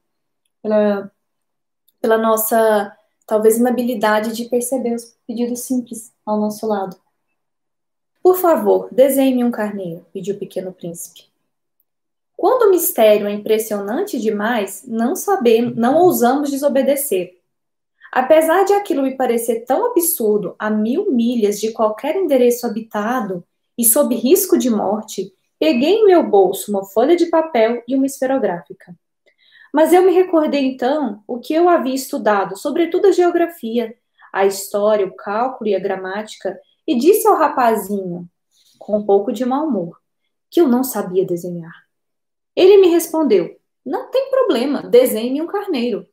pela, 0.65 1.11
pela 2.01 2.17
nossa, 2.17 2.97
talvez, 3.27 3.57
inabilidade 3.57 4.33
de 4.33 4.49
perceber 4.49 4.95
os 4.95 5.15
pedidos 5.27 5.59
simples 5.61 6.11
ao 6.25 6.39
nosso 6.39 6.65
lado. 6.65 6.97
Por 8.23 8.37
favor, 8.37 8.89
desenhe-me 8.91 9.43
um 9.43 9.51
carneiro, 9.51 10.03
pediu 10.11 10.35
o 10.35 10.39
pequeno 10.39 10.73
príncipe. 10.73 11.25
Quando 12.37 12.63
o 12.63 12.71
mistério 12.71 13.27
é 13.27 13.31
impressionante 13.31 14.19
demais, 14.19 14.83
não 14.87 15.15
sabemos, 15.15 15.75
não 15.75 15.97
ousamos 15.97 16.51
desobedecer. 16.51 17.39
Apesar 18.11 18.63
de 18.63 18.73
aquilo 18.73 19.03
me 19.03 19.15
parecer 19.15 19.65
tão 19.65 19.87
absurdo 19.87 20.55
a 20.57 20.69
mil 20.69 21.11
milhas 21.11 21.59
de 21.59 21.71
qualquer 21.71 22.15
endereço 22.15 22.65
habitado 22.65 23.43
e 23.77 23.83
sob 23.83 24.15
risco 24.15 24.57
de 24.57 24.69
morte, 24.69 25.33
peguei 25.59 25.95
em 25.95 26.05
meu 26.05 26.23
bolso 26.23 26.71
uma 26.71 26.85
folha 26.85 27.15
de 27.15 27.25
papel 27.25 27.83
e 27.87 27.95
uma 27.95 28.05
esferográfica. 28.05 28.95
Mas 29.73 29.91
eu 29.91 30.03
me 30.03 30.13
recordei 30.13 30.65
então 30.65 31.21
o 31.27 31.39
que 31.39 31.53
eu 31.53 31.67
havia 31.67 31.93
estudado, 31.93 32.57
sobretudo 32.57 33.07
a 33.07 33.11
geografia, 33.11 33.93
a 34.31 34.45
história, 34.45 35.05
o 35.05 35.15
cálculo 35.15 35.69
e 35.69 35.75
a 35.75 35.79
gramática, 35.79 36.57
e 36.87 36.97
disse 36.97 37.27
ao 37.27 37.35
rapazinho, 37.35 38.29
com 38.79 38.97
um 38.97 39.05
pouco 39.05 39.33
de 39.33 39.43
mau 39.43 39.67
humor, 39.67 39.99
que 40.49 40.61
eu 40.61 40.67
não 40.67 40.83
sabia 40.83 41.25
desenhar. 41.25 41.84
Ele 42.55 42.77
me 42.77 42.87
respondeu: 42.87 43.59
Não 43.85 44.09
tem 44.09 44.29
problema, 44.29 44.81
desenhe 44.83 45.41
um 45.41 45.47
carneiro. 45.47 46.07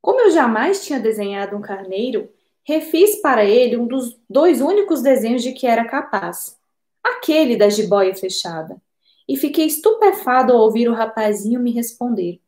Como 0.00 0.20
eu 0.20 0.30
jamais 0.30 0.84
tinha 0.84 0.98
desenhado 0.98 1.56
um 1.56 1.60
carneiro, 1.60 2.28
refiz 2.64 3.20
para 3.20 3.44
ele 3.44 3.76
um 3.76 3.86
dos 3.86 4.18
dois 4.28 4.60
únicos 4.60 5.02
desenhos 5.02 5.42
de 5.42 5.52
que 5.52 5.66
era 5.66 5.84
capaz, 5.84 6.58
aquele 7.02 7.56
da 7.56 7.68
jiboia 7.68 8.14
fechada, 8.14 8.80
e 9.28 9.36
fiquei 9.36 9.66
estupefado 9.66 10.52
ao 10.52 10.60
ouvir 10.60 10.88
o 10.88 10.94
rapazinho 10.94 11.60
me 11.60 11.72
responder: 11.72 12.40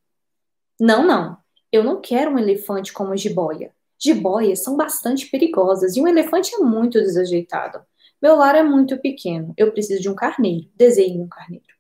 Não, 0.80 1.06
não, 1.06 1.36
eu 1.70 1.84
não 1.84 2.00
quero 2.00 2.32
um 2.32 2.38
elefante 2.38 2.92
como 2.92 3.16
jiboia. 3.16 3.74
Jiboias 3.98 4.62
são 4.62 4.76
bastante 4.76 5.26
perigosas 5.26 5.96
e 5.96 6.00
um 6.00 6.08
elefante 6.08 6.54
é 6.54 6.58
muito 6.58 7.00
desajeitado. 7.00 7.80
Meu 8.20 8.36
lar 8.36 8.54
é 8.54 8.62
muito 8.62 8.98
pequeno, 8.98 9.54
eu 9.56 9.72
preciso 9.72 10.02
de 10.02 10.08
um 10.08 10.14
carneiro. 10.14 10.68
Desenhe 10.74 11.20
um 11.20 11.28
carneiro. 11.28 11.73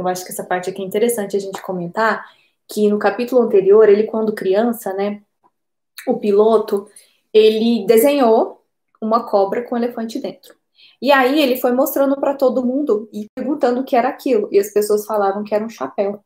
Eu 0.00 0.08
acho 0.08 0.24
que 0.24 0.32
essa 0.32 0.44
parte 0.44 0.70
aqui 0.70 0.82
é 0.82 0.84
interessante 0.84 1.36
a 1.36 1.40
gente 1.40 1.60
comentar, 1.62 2.24
que 2.68 2.88
no 2.88 2.98
capítulo 2.98 3.42
anterior, 3.42 3.88
ele 3.88 4.04
quando 4.04 4.34
criança, 4.34 4.92
né, 4.94 5.22
o 6.06 6.18
piloto, 6.18 6.88
ele 7.32 7.84
desenhou 7.86 8.64
uma 9.00 9.26
cobra 9.28 9.62
com 9.62 9.74
um 9.74 9.78
elefante 9.78 10.18
dentro. 10.20 10.54
E 11.00 11.10
aí 11.12 11.40
ele 11.40 11.56
foi 11.56 11.72
mostrando 11.72 12.16
para 12.20 12.34
todo 12.34 12.64
mundo 12.64 13.08
e 13.12 13.26
perguntando 13.34 13.80
o 13.80 13.84
que 13.84 13.96
era 13.96 14.08
aquilo. 14.08 14.48
E 14.52 14.58
as 14.58 14.72
pessoas 14.72 15.06
falavam 15.06 15.44
que 15.44 15.54
era 15.54 15.64
um 15.64 15.68
chapéu. 15.68 16.22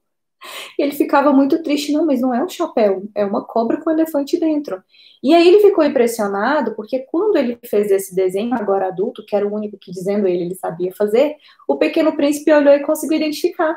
E 0.78 0.82
ele 0.82 0.92
ficava 0.92 1.32
muito 1.32 1.62
triste, 1.62 1.92
não, 1.92 2.06
mas 2.06 2.20
não 2.20 2.34
é 2.34 2.42
um 2.42 2.48
chapéu, 2.48 3.04
é 3.14 3.24
uma 3.24 3.44
cobra 3.44 3.80
com 3.80 3.90
um 3.90 3.92
elefante 3.92 4.38
dentro. 4.38 4.82
E 5.22 5.34
aí 5.34 5.48
ele 5.48 5.60
ficou 5.60 5.84
impressionado, 5.84 6.74
porque 6.74 7.00
quando 7.00 7.36
ele 7.36 7.58
fez 7.64 7.90
esse 7.90 8.14
desenho, 8.14 8.54
agora 8.54 8.88
adulto, 8.88 9.24
que 9.24 9.34
era 9.34 9.46
o 9.46 9.54
único 9.54 9.78
que, 9.78 9.90
dizendo 9.90 10.26
ele, 10.26 10.44
ele 10.44 10.54
sabia 10.54 10.92
fazer, 10.94 11.36
o 11.66 11.76
pequeno 11.76 12.16
príncipe 12.16 12.52
olhou 12.52 12.74
e 12.74 12.80
conseguiu 12.80 13.16
identificar. 13.16 13.76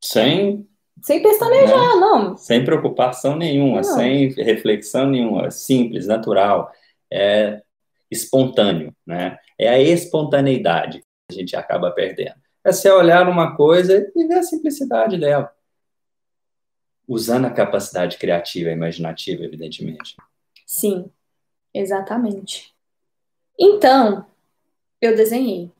Sem 0.00 0.66
sem 1.02 1.22
pestanejar, 1.22 1.94
né? 1.94 2.00
não. 2.00 2.36
Sem 2.36 2.64
preocupação 2.64 3.36
nenhuma, 3.36 3.76
não. 3.76 3.82
sem 3.82 4.28
reflexão 4.28 5.06
nenhuma, 5.06 5.50
simples, 5.50 6.06
natural, 6.06 6.72
é 7.12 7.60
espontâneo, 8.10 8.94
né? 9.06 9.36
É 9.58 9.68
a 9.68 9.78
espontaneidade 9.78 11.00
que 11.00 11.06
a 11.30 11.32
gente 11.34 11.56
acaba 11.56 11.90
perdendo. 11.90 12.43
É 12.64 12.72
você 12.72 12.90
olhar 12.90 13.28
uma 13.28 13.54
coisa 13.54 14.10
e 14.16 14.26
ver 14.26 14.38
a 14.38 14.42
simplicidade 14.42 15.18
dela. 15.18 15.54
Usando 17.06 17.44
a 17.44 17.50
capacidade 17.50 18.16
criativa 18.16 18.70
e 18.70 18.72
imaginativa, 18.72 19.44
evidentemente. 19.44 20.16
Sim, 20.64 21.10
exatamente. 21.74 22.74
Então, 23.60 24.26
eu 25.00 25.14
desenhei. 25.14 25.70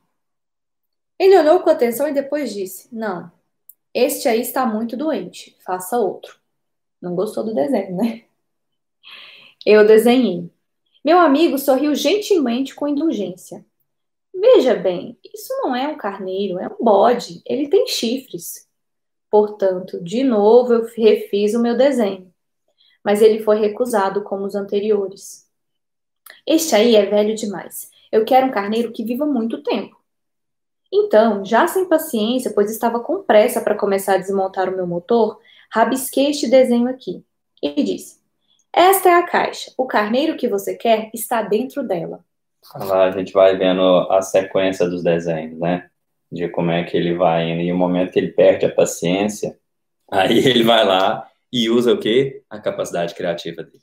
Ele 1.19 1.39
olhou 1.39 1.61
com 1.61 1.71
atenção 1.71 2.07
e 2.07 2.13
depois 2.13 2.53
disse: 2.53 2.95
Não, 2.95 3.33
este 3.95 4.29
aí 4.29 4.43
está 4.43 4.67
muito 4.67 4.97
doente, 4.97 5.57
faça 5.65 5.97
outro. 5.97 6.39
Não 7.01 7.15
gostou 7.15 7.45
do 7.45 7.55
desenho, 7.55 7.97
né? 7.97 8.25
Eu 9.65 9.87
desenhei. 9.87 10.51
Meu 11.03 11.19
amigo 11.19 11.59
sorriu 11.59 11.95
gentilmente 11.95 12.75
com 12.75 12.89
indulgência. 12.89 13.65
Veja 14.45 14.75
bem, 14.75 15.19
isso 15.33 15.55
não 15.63 15.75
é 15.75 15.89
um 15.89 15.97
carneiro, 15.97 16.59
é 16.59 16.69
um 16.69 16.77
bode. 16.79 17.41
Ele 17.47 17.67
tem 17.67 17.87
chifres. 17.87 18.69
Portanto, 19.31 19.99
de 20.05 20.23
novo 20.23 20.75
eu 20.75 20.85
refiz 20.85 21.55
o 21.55 21.63
meu 21.63 21.75
desenho. 21.75 22.31
Mas 23.03 23.23
ele 23.23 23.43
foi 23.43 23.59
recusado 23.59 24.23
como 24.23 24.45
os 24.45 24.55
anteriores. 24.55 25.49
Este 26.47 26.77
aí 26.77 26.95
é 26.95 27.07
velho 27.07 27.35
demais. 27.35 27.91
Eu 28.13 28.23
quero 28.27 28.47
um 28.47 28.51
carneiro 28.51 28.93
que 28.93 29.03
viva 29.03 29.25
muito 29.25 29.63
tempo. 29.63 29.97
Então, 30.93 31.43
já 31.43 31.67
sem 31.67 31.89
paciência, 31.89 32.53
pois 32.53 32.71
estava 32.71 33.01
com 33.01 33.23
pressa 33.23 33.63
para 33.63 33.75
começar 33.75 34.17
a 34.17 34.19
desmontar 34.19 34.69
o 34.69 34.77
meu 34.77 34.87
motor, 34.87 35.41
rabisquei 35.71 36.29
este 36.29 36.51
desenho 36.51 36.87
aqui 36.87 37.25
e 37.63 37.83
disse: 37.83 38.21
Esta 38.71 39.09
é 39.09 39.15
a 39.15 39.27
caixa. 39.27 39.73
O 39.79 39.87
carneiro 39.87 40.37
que 40.37 40.49
você 40.49 40.77
quer 40.77 41.11
está 41.15 41.41
dentro 41.41 41.83
dela. 41.83 42.23
Lá 42.75 43.05
a 43.05 43.11
gente 43.11 43.33
vai 43.33 43.57
vendo 43.57 43.83
a 44.11 44.23
sequência 44.23 44.89
dos 44.89 45.03
desenhos, 45.03 45.59
né? 45.59 45.89
De 46.31 46.49
como 46.49 46.71
é 46.71 46.85
que 46.85 46.97
ele 46.97 47.15
vai 47.15 47.51
indo. 47.51 47.63
E 47.63 47.73
o 47.73 47.77
momento 47.77 48.13
que 48.13 48.19
ele 48.19 48.33
perde 48.33 48.67
a 48.67 48.75
paciência, 48.75 49.57
aí 50.11 50.39
ele 50.39 50.65
vai 50.65 50.85
lá 50.85 51.27
e 51.53 51.69
usa 51.71 51.93
o 51.93 51.99
quê? 51.99 52.43
A 52.51 52.59
capacidade 52.59 53.15
criativa 53.15 53.63
dele. 53.63 53.79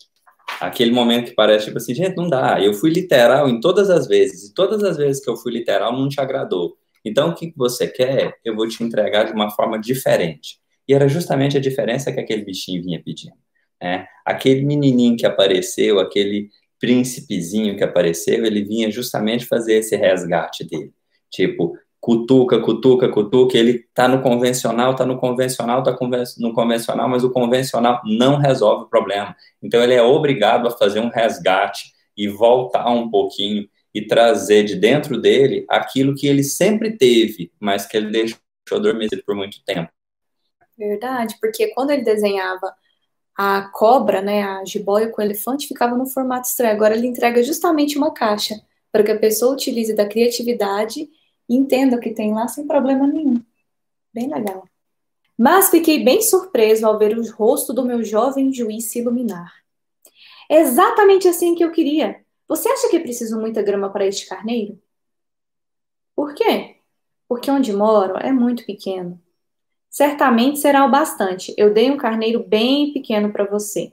Aquele 0.60 0.92
momento 0.92 1.30
que 1.30 1.36
parece 1.36 1.66
tipo 1.66 1.78
assim, 1.78 1.96
gente, 1.96 2.16
não 2.16 2.30
dá. 2.30 2.62
Eu 2.62 2.74
fui 2.74 2.90
literal 2.92 3.50
em 3.50 3.60
todas 3.60 3.90
as 3.90 4.08
vezes. 4.08 4.50
E 4.50 4.54
todas 4.54 4.84
as 4.84 4.98
vezes 4.98 5.24
que 5.24 5.30
eu 5.30 5.38
fui 5.38 5.52
literal 5.52 5.94
não 5.94 6.10
te 6.10 6.20
agradou. 6.20 6.78
Então, 7.04 7.30
o 7.30 7.36
que 7.36 7.52
você 7.56 7.88
quer, 7.88 8.36
eu 8.46 8.56
vou 8.56 8.68
te 8.68 8.84
entregar 8.84 9.24
de 9.24 9.32
uma 9.32 9.50
forma 9.50 9.80
diferente. 9.80 10.60
E 10.88 10.94
era 10.94 11.08
justamente 11.08 11.58
a 11.58 11.62
diferença 11.62 12.12
que 12.12 12.20
aquele 12.20 12.44
bichinho 12.44 12.84
vinha 12.84 13.02
pedindo. 13.04 13.36
Né? 13.82 14.06
Aquele 14.26 14.64
menininho 14.64 15.18
que 15.18 15.26
apareceu, 15.26 16.00
aquele 16.00 16.50
príncipezinho 16.82 17.78
que 17.78 17.84
apareceu, 17.84 18.44
ele 18.44 18.64
vinha 18.64 18.92
justamente 18.92 19.46
fazer 19.46 19.76
esse 19.76 19.96
resgate 19.96 20.68
dele. 20.68 20.92
Tipo, 21.30 21.78
cutuca, 22.00 22.60
cutuca, 22.60 23.08
cutuca, 23.08 23.56
ele 23.56 23.86
tá 23.94 24.08
no 24.08 24.22
convencional, 24.24 24.96
tá 24.96 25.06
no 25.06 25.20
convencional, 25.20 25.84
tá 25.84 25.92
no 26.40 26.54
convencional, 26.54 27.08
mas 27.08 27.24
o 27.24 27.30
convencional 27.30 28.02
não 28.04 28.38
resolve 28.38 28.86
o 28.86 28.90
problema. 28.90 29.36
Então 29.62 29.82
ele 29.82 29.94
é 29.94 30.02
obrigado 30.02 30.68
a 30.68 30.72
fazer 30.72 31.00
um 31.00 31.10
resgate 31.10 31.94
e 32.18 32.28
voltar 32.28 32.90
um 32.90 33.10
pouquinho 33.10 33.70
e 33.94 34.02
trazer 34.02 34.64
de 34.64 34.76
dentro 34.76 35.22
dele 35.22 35.66
aquilo 35.70 36.16
que 36.16 36.26
ele 36.26 36.44
sempre 36.44 36.98
teve, 36.98 37.52
mas 37.60 37.86
que 37.86 37.96
ele 37.96 38.10
deixou 38.10 38.40
adormecido 38.72 39.22
por 39.24 39.36
muito 39.36 39.64
tempo. 39.64 39.92
Verdade, 40.76 41.36
porque 41.40 41.68
quando 41.68 41.92
ele 41.92 42.04
desenhava 42.04 42.74
a 43.38 43.70
cobra, 43.74 44.22
né, 44.22 44.44
a 44.44 44.66
jiboia 44.66 45.10
com 45.10 45.22
o 45.22 45.26
elefante, 45.26 45.68
ficava 45.68 45.96
no 45.96 46.06
formato 46.06 46.48
estranho. 46.48 46.74
Agora 46.74 46.96
ele 46.96 47.08
entrega 47.08 47.42
justamente 47.44 47.98
uma 47.98 48.14
caixa 48.14 48.62
para 48.92 49.04
que 49.04 49.12
a 49.12 49.20
pessoa 49.20 49.54
utilize 49.54 49.96
da 49.96 50.08
criatividade 50.08 51.10
e 51.48 51.56
entenda 51.56 51.98
o 51.98 52.00
que 52.00 52.12
tem 52.12 52.34
lá 52.34 52.48
sem 52.48 52.68
problema 52.68 53.08
nenhum. 53.08 53.42
Bem 54.14 54.30
legal. 54.30 54.68
Mas 55.38 55.70
fiquei 55.70 56.04
bem 56.04 56.22
surpreso 56.22 56.86
ao 56.86 57.00
ver 57.00 57.18
o 57.18 57.32
rosto 57.34 57.74
do 57.74 57.86
meu 57.86 58.04
jovem 58.04 58.54
juiz 58.54 58.86
se 58.86 59.00
iluminar. 59.00 59.52
Exatamente 60.50 61.28
assim 61.28 61.56
que 61.56 61.64
eu 61.64 61.72
queria. 61.72 62.24
Você 62.48 62.68
acha 62.70 62.90
que 62.90 62.98
é 62.98 63.00
preciso 63.00 63.40
muita 63.40 63.62
grama 63.62 63.90
para 63.90 64.06
este 64.06 64.28
carneiro? 64.28 64.78
Por 66.16 66.36
quê? 66.36 66.76
Porque 67.28 67.50
onde 67.50 67.72
moro 67.72 68.18
é 68.18 68.32
muito 68.32 68.66
pequeno. 68.66 69.20
Certamente 69.92 70.60
será 70.60 70.86
o 70.86 70.90
bastante. 70.90 71.54
Eu 71.58 71.74
dei 71.74 71.92
um 71.92 71.98
carneiro 71.98 72.42
bem 72.42 72.94
pequeno 72.94 73.32
para 73.34 73.44
você. 73.44 73.92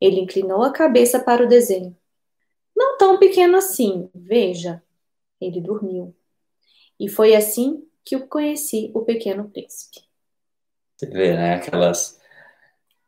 Ele 0.00 0.20
inclinou 0.20 0.62
a 0.62 0.72
cabeça 0.72 1.18
para 1.18 1.44
o 1.44 1.48
desenho. 1.48 1.94
Não 2.74 2.96
tão 2.96 3.18
pequeno 3.18 3.56
assim, 3.56 4.08
veja. 4.14 4.80
Ele 5.40 5.60
dormiu. 5.60 6.14
E 7.00 7.08
foi 7.08 7.34
assim 7.34 7.84
que 8.04 8.14
eu 8.14 8.28
conheci 8.28 8.92
o 8.94 9.02
pequeno 9.02 9.50
príncipe. 9.50 10.00
Você 10.96 11.06
vê, 11.06 11.34
né? 11.34 11.56
Aquelas 11.56 12.16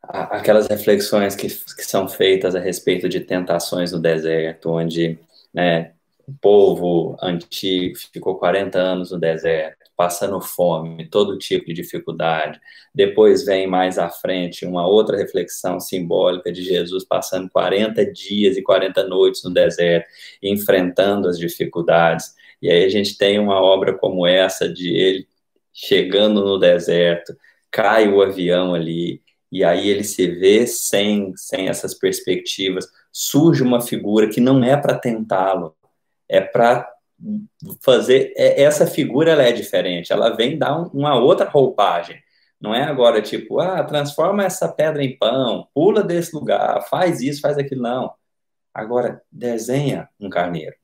aquelas 0.03 0.67
reflexões 0.67 1.35
que, 1.35 1.47
que 1.47 1.83
são 1.85 2.09
feitas 2.09 2.55
a 2.55 2.59
respeito 2.59 3.07
de 3.07 3.21
tentações 3.21 3.93
no 3.93 3.99
deserto, 3.99 4.69
onde 4.69 5.17
né, 5.53 5.93
o 6.27 6.33
povo 6.33 7.15
antigo 7.21 7.97
ficou 8.11 8.37
40 8.37 8.77
anos 8.77 9.11
no 9.11 9.19
deserto, 9.19 9.80
passando 9.95 10.41
fome, 10.41 11.07
todo 11.09 11.37
tipo 11.37 11.67
de 11.67 11.73
dificuldade. 11.73 12.59
Depois 12.93 13.45
vem 13.45 13.67
mais 13.67 13.97
à 13.97 14.09
frente 14.09 14.65
uma 14.65 14.87
outra 14.87 15.17
reflexão 15.17 15.79
simbólica 15.79 16.51
de 16.51 16.63
Jesus 16.63 17.03
passando 17.03 17.49
40 17.49 18.05
dias 18.11 18.57
e 18.57 18.61
40 18.61 19.07
noites 19.07 19.43
no 19.43 19.53
deserto, 19.53 20.07
enfrentando 20.41 21.27
as 21.27 21.37
dificuldades. 21.37 22.33
E 22.61 22.69
aí 22.69 22.83
a 22.83 22.89
gente 22.89 23.17
tem 23.17 23.39
uma 23.39 23.61
obra 23.61 23.93
como 23.97 24.25
essa 24.25 24.67
de 24.67 24.93
ele 24.95 25.27
chegando 25.73 26.43
no 26.43 26.57
deserto, 26.57 27.35
cai 27.71 28.07
o 28.07 28.21
avião 28.21 28.73
ali, 28.73 29.21
e 29.51 29.63
aí 29.63 29.89
ele 29.89 30.03
se 30.03 30.27
vê 30.27 30.65
sem, 30.65 31.33
sem 31.35 31.67
essas 31.67 31.93
perspectivas, 31.93 32.87
surge 33.11 33.63
uma 33.63 33.81
figura 33.81 34.29
que 34.29 34.39
não 34.39 34.63
é 34.63 34.77
para 34.77 34.97
tentá-lo, 34.97 35.75
é 36.27 36.39
para 36.39 36.89
fazer, 37.83 38.33
é, 38.35 38.61
essa 38.63 38.87
figura 38.87 39.31
ela 39.31 39.43
é 39.43 39.51
diferente, 39.51 40.11
ela 40.11 40.35
vem 40.35 40.57
dar 40.57 40.79
um, 40.79 40.87
uma 40.87 41.15
outra 41.15 41.47
roupagem, 41.49 42.21
não 42.59 42.75
é 42.75 42.83
agora 42.83 43.21
tipo, 43.21 43.59
ah, 43.59 43.83
transforma 43.83 44.43
essa 44.43 44.67
pedra 44.67 45.03
em 45.03 45.17
pão, 45.17 45.67
pula 45.73 46.03
desse 46.03 46.35
lugar, 46.35 46.81
faz 46.87 47.21
isso, 47.21 47.41
faz 47.41 47.57
aquilo, 47.57 47.81
não. 47.81 48.13
Agora, 48.73 49.21
desenha 49.31 50.07
um 50.19 50.29
carneiro. 50.29 50.75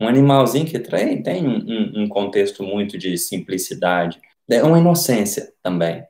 Um 0.00 0.08
animalzinho 0.08 0.66
que 0.66 0.78
tem, 0.78 1.22
tem 1.22 1.46
um, 1.46 2.02
um 2.02 2.08
contexto 2.08 2.62
muito 2.62 2.98
de 2.98 3.16
simplicidade, 3.16 4.20
é 4.50 4.62
uma 4.62 4.78
inocência 4.78 5.52
também. 5.62 6.04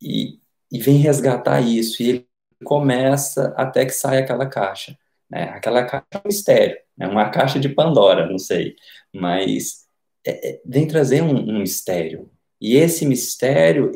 E, 0.00 0.38
e 0.70 0.78
vem 0.80 0.96
resgatar 0.96 1.60
isso, 1.60 2.02
e 2.02 2.08
ele 2.10 2.28
começa 2.64 3.54
até 3.56 3.84
que 3.86 3.92
sai 3.92 4.18
aquela 4.18 4.46
caixa. 4.46 4.96
Né? 5.28 5.44
Aquela 5.44 5.84
caixa 5.84 6.06
é 6.12 6.18
um 6.18 6.22
mistério, 6.26 6.78
é 7.00 7.06
uma 7.06 7.30
caixa 7.30 7.58
de 7.58 7.68
Pandora, 7.68 8.28
não 8.28 8.38
sei, 8.38 8.76
mas 9.12 9.86
é, 10.24 10.50
é, 10.50 10.60
vem 10.64 10.86
trazer 10.86 11.22
um, 11.22 11.34
um 11.34 11.60
mistério. 11.60 12.30
E 12.60 12.76
esse 12.76 13.06
mistério, 13.06 13.90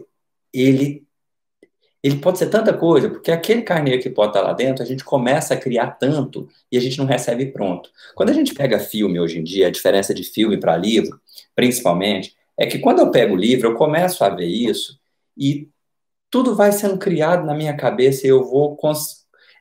ele 0.52 1.04
ele 2.02 2.18
pode 2.18 2.38
ser 2.38 2.50
tanta 2.50 2.76
coisa, 2.76 3.08
porque 3.08 3.30
aquele 3.32 3.62
carneiro 3.62 4.02
que 4.02 4.10
pode 4.10 4.28
estar 4.28 4.42
lá 4.42 4.52
dentro, 4.52 4.82
a 4.82 4.86
gente 4.86 5.02
começa 5.02 5.54
a 5.54 5.56
criar 5.56 5.92
tanto 5.92 6.46
e 6.70 6.76
a 6.76 6.80
gente 6.80 6.98
não 6.98 7.06
recebe 7.06 7.46
pronto. 7.46 7.88
Quando 8.14 8.28
a 8.28 8.32
gente 8.34 8.52
pega 8.52 8.78
filme 8.78 9.18
hoje 9.18 9.38
em 9.38 9.42
dia, 9.42 9.68
a 9.68 9.70
diferença 9.70 10.12
de 10.12 10.22
filme 10.22 10.60
para 10.60 10.76
livro, 10.76 11.18
principalmente, 11.54 12.36
é 12.58 12.66
que 12.66 12.78
quando 12.78 12.98
eu 12.98 13.10
pego 13.10 13.32
o 13.32 13.38
livro, 13.38 13.70
eu 13.70 13.74
começo 13.74 14.22
a 14.22 14.28
ver 14.28 14.44
isso 14.44 15.00
e 15.34 15.70
tudo 16.30 16.54
vai 16.54 16.72
sendo 16.72 16.98
criado 16.98 17.46
na 17.46 17.54
minha 17.54 17.74
cabeça 17.74 18.26
e 18.26 18.30
eu 18.30 18.44
vou, 18.44 18.78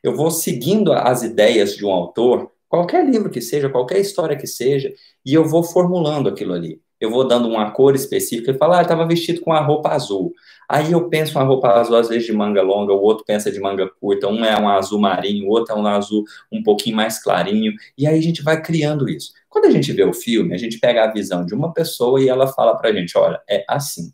eu 0.04 0.14
vou 0.14 0.30
seguindo 0.30 0.92
as 0.92 1.24
ideias 1.24 1.78
de 1.78 1.86
um 1.86 1.92
autor, 1.92 2.52
qualquer 2.74 3.06
livro 3.06 3.30
que 3.30 3.42
seja, 3.42 3.70
qualquer 3.70 4.00
história 4.00 4.36
que 4.36 4.48
seja, 4.48 4.92
e 5.26 5.34
eu 5.34 5.46
vou 5.46 5.64
formulando 5.64 6.28
aquilo 6.28 6.54
ali 6.54 6.82
eu 7.04 7.10
vou 7.12 7.28
dando 7.28 7.50
uma 7.50 7.70
cor 7.72 7.96
específica 7.96 8.52
e 8.52 8.58
falo, 8.58 8.74
ah, 8.76 8.82
estava 8.82 9.06
vestido 9.06 9.42
com 9.42 9.52
a 9.52 9.60
roupa 9.60 9.90
azul. 9.90 10.34
Aí 10.70 10.94
eu 10.94 11.10
penso 11.10 11.38
uma 11.38 11.44
roupa 11.44 11.68
azul, 11.68 11.98
às 11.98 12.08
vezes 12.08 12.26
de 12.26 12.32
manga 12.32 12.62
longa, 12.62 12.94
o 12.94 13.02
outro 13.02 13.26
pensa 13.26 13.52
de 13.52 13.60
manga 13.60 13.90
curta, 14.00 14.30
um 14.30 14.46
é 14.46 14.58
um 14.58 14.70
azul 14.70 15.02
marinho, 15.02 15.48
o 15.48 15.50
outro 15.50 15.76
é 15.76 15.78
um 15.78 15.86
azul 15.86 16.24
um 16.50 16.64
pouquinho 16.64 16.96
mais 16.96 17.22
clarinho, 17.22 17.74
e 17.98 18.08
aí 18.08 18.18
a 18.18 18.22
gente 18.22 18.42
vai 18.42 18.62
criando 18.62 19.10
isso. 19.10 19.34
Quando 19.50 19.66
a 19.66 19.72
gente 19.72 19.92
vê 19.92 20.06
o 20.06 20.14
filme, 20.14 20.56
a 20.56 20.58
gente 20.58 20.80
pega 20.80 21.04
a 21.04 21.12
visão 21.12 21.46
de 21.46 21.54
uma 21.54 21.74
pessoa 21.74 22.22
e 22.22 22.30
ela 22.30 22.48
fala 22.48 22.74
pra 22.78 22.94
gente, 22.94 23.18
olha, 23.18 23.42
é 23.50 23.66
assim. 23.68 24.14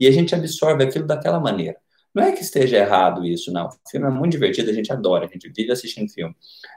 E 0.00 0.06
a 0.06 0.10
gente 0.10 0.34
absorve 0.34 0.82
aquilo 0.82 1.06
daquela 1.06 1.38
maneira. 1.38 1.76
Não 2.14 2.22
é 2.22 2.32
que 2.32 2.40
esteja 2.40 2.78
errado 2.78 3.22
isso, 3.22 3.52
não. 3.52 3.66
O 3.66 3.90
filme 3.90 4.06
é 4.06 4.10
muito 4.10 4.32
divertido, 4.32 4.70
a 4.70 4.72
gente 4.72 4.90
adora, 4.90 5.26
a 5.26 5.28
gente 5.28 5.52
vive 5.54 5.70
assistindo 5.70 6.10
filme. 6.10 6.34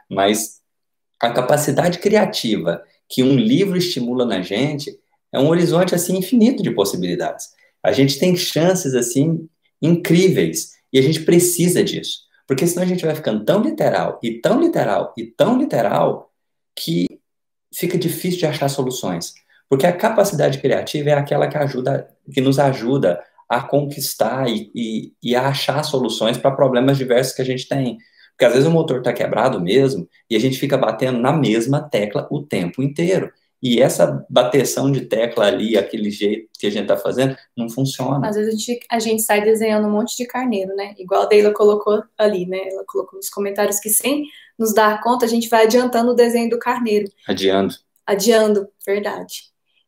Mas 0.10 0.62
a 1.24 1.32
capacidade 1.32 2.00
criativa 2.00 2.84
que 3.08 3.24
um 3.24 3.38
livro 3.38 3.77
estimula 3.77 4.25
na 4.25 4.42
gente 4.42 4.94
é 5.32 5.39
um 5.39 5.48
horizonte 5.48 5.96
assim 5.96 6.18
infinito 6.18 6.62
de 6.62 6.72
possibilidades. 6.72 7.48
A 7.82 7.94
gente 7.94 8.20
tem 8.20 8.36
chances 8.36 8.94
assim 8.94 9.48
incríveis 9.82 10.74
e 10.92 11.00
a 11.00 11.01
gente 11.01 11.22
precisa 11.22 11.82
disso, 11.82 12.24
porque 12.46 12.68
senão 12.68 12.84
a 12.84 12.86
gente 12.86 13.06
vai 13.06 13.15
ficando 13.15 13.46
tão 13.46 13.62
literal 13.62 14.20
e 14.22 14.42
tão 14.42 14.60
literal 14.60 15.13
e 15.18 15.25
tão 15.25 15.58
literal 15.58 16.30
que 16.75 17.08
fica 17.74 17.98
difícil 17.98 18.39
de 18.39 18.46
achar 18.46 18.68
soluções. 18.68 19.34
Porque 19.70 19.88
a 19.88 19.96
capacidade 19.96 20.60
criativa 20.60 21.12
é 21.12 21.13
aquela 21.13 21.48
que 21.48 21.58
ajuda, 21.58 22.06
que 22.34 22.42
nos 22.42 22.60
ajuda 22.60 23.24
a 23.48 23.62
conquistar 23.62 24.50
e, 24.50 24.70
e, 24.75 25.13
e 25.24 25.36
a 25.38 25.48
achar 25.48 25.84
soluções 25.84 26.38
para 26.38 26.51
problemas 26.51 26.98
diversos 26.98 27.34
que 27.34 27.42
a 27.42 27.46
gente 27.46 27.65
tem. 27.65 27.98
Porque 28.34 28.46
às 28.46 28.54
vezes 28.54 28.68
o 28.68 28.72
motor 28.72 28.98
está 29.00 29.13
quebrado 29.13 29.60
mesmo 29.62 30.08
e 30.30 30.36
a 30.36 30.40
gente 30.40 30.60
fica 30.60 30.78
batendo 30.78 31.20
na 31.20 31.32
mesma 31.32 31.82
tecla 31.82 32.28
o 32.32 32.42
tempo 32.42 32.82
inteiro. 32.82 33.32
E 33.62 33.82
essa 33.82 34.25
bateção 34.30 34.92
de 34.92 35.02
tecla 35.06 35.46
ali, 35.46 35.78
aquele 35.78 36.12
jeito 36.12 36.50
que 36.60 36.68
a 36.68 36.70
gente 36.70 36.82
está 36.82 36.98
fazendo, 36.98 37.38
não 37.56 37.70
funciona. 37.70 38.28
Às 38.28 38.36
vezes 38.36 38.54
a 38.54 38.58
gente, 38.58 38.80
a 38.92 39.00
gente 39.00 39.22
sai 39.22 39.42
desenhando 39.42 39.88
um 39.88 39.92
monte 39.92 40.18
de 40.18 40.25
carneiro, 40.25 40.75
né? 40.75 40.94
Igual 40.98 41.22
a 41.22 41.25
Deila 41.28 41.54
colocou 41.54 42.04
ali, 42.18 42.46
né? 42.46 42.58
Ela 42.58 42.84
colocou 42.86 43.16
nos 43.16 43.30
comentários 43.30 43.80
que 43.80 43.90
sem 43.90 44.25
nos 44.60 44.74
dar 44.74 45.02
conta, 45.02 45.25
a 45.25 45.30
gente 45.30 45.48
vai 45.48 45.63
adiantando 45.63 46.12
o 46.12 46.16
desenho 46.16 46.50
do 46.50 46.60
carneiro. 46.60 47.10
Adiando. 47.25 47.75
Adiando, 48.06 48.68
verdade. 48.86 49.44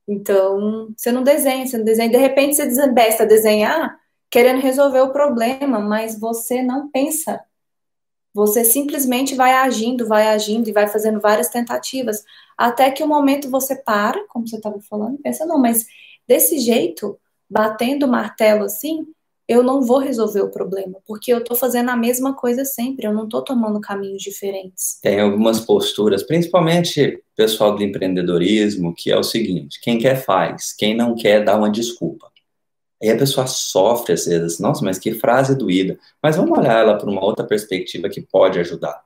Então, 0.08 0.94
você 0.96 1.12
não 1.12 1.22
desenha, 1.22 1.68
você 1.68 1.78
não 1.78 1.84
desenha. 1.84 2.10
De 2.10 2.18
repente 2.18 2.56
você 2.56 2.66
desembesta 2.66 3.24
a 3.24 3.28
desenhar 3.28 3.98
querendo 4.30 4.62
resolver 4.62 5.02
o 5.02 5.12
problema, 5.12 5.80
mas 5.80 6.20
você 6.20 6.62
não 6.62 6.90
pensa 6.90 7.42
você 8.36 8.66
simplesmente 8.66 9.34
vai 9.34 9.54
agindo, 9.54 10.06
vai 10.06 10.28
agindo 10.28 10.68
e 10.68 10.74
vai 10.74 10.88
fazendo 10.88 11.22
várias 11.22 11.48
tentativas, 11.48 12.22
até 12.58 12.92
que 12.92 13.02
o 13.02 13.06
um 13.06 13.10
momento 13.10 13.50
você 13.50 13.78
para, 13.78 14.28
como 14.28 14.46
você 14.46 14.58
estava 14.58 14.78
falando, 14.82 15.18
pensa, 15.20 15.46
não, 15.46 15.58
mas 15.58 15.86
desse 16.28 16.60
jeito, 16.60 17.18
batendo 17.50 18.06
o 18.06 18.10
martelo 18.10 18.66
assim, 18.66 19.08
eu 19.48 19.64
não 19.64 19.82
vou 19.82 20.00
resolver 20.00 20.42
o 20.42 20.52
problema, 20.52 20.98
porque 21.08 21.32
eu 21.32 21.38
estou 21.38 21.56
fazendo 21.56 21.90
a 21.92 21.96
mesma 21.96 22.34
coisa 22.34 22.66
sempre, 22.66 23.08
eu 23.08 23.14
não 23.14 23.24
estou 23.24 23.42
tomando 23.42 23.80
caminhos 23.80 24.22
diferentes. 24.22 25.00
Tem 25.02 25.22
algumas 25.22 25.62
posturas, 25.62 26.22
principalmente 26.22 27.24
pessoal 27.38 27.74
do 27.74 27.84
empreendedorismo, 27.84 28.94
que 28.94 29.12
é 29.12 29.18
o 29.18 29.24
seguinte: 29.24 29.80
quem 29.82 29.98
quer 29.98 30.22
faz, 30.22 30.74
quem 30.74 30.94
não 30.94 31.16
quer 31.16 31.46
dá 31.46 31.56
uma 31.56 31.70
desculpa. 31.70 32.35
Aí 33.02 33.10
a 33.10 33.18
pessoa 33.18 33.46
sofre 33.46 34.14
às 34.14 34.26
vezes, 34.26 34.60
nossa, 34.60 34.84
mas 34.84 34.98
que 34.98 35.14
frase 35.14 35.58
doída. 35.58 35.98
Mas 36.22 36.36
vamos 36.36 36.58
olhar 36.58 36.80
ela 36.80 36.98
por 36.98 37.10
uma 37.10 37.24
outra 37.24 37.46
perspectiva 37.46 38.10
que 38.10 38.22
pode 38.22 38.60
ajudar. 38.60 39.04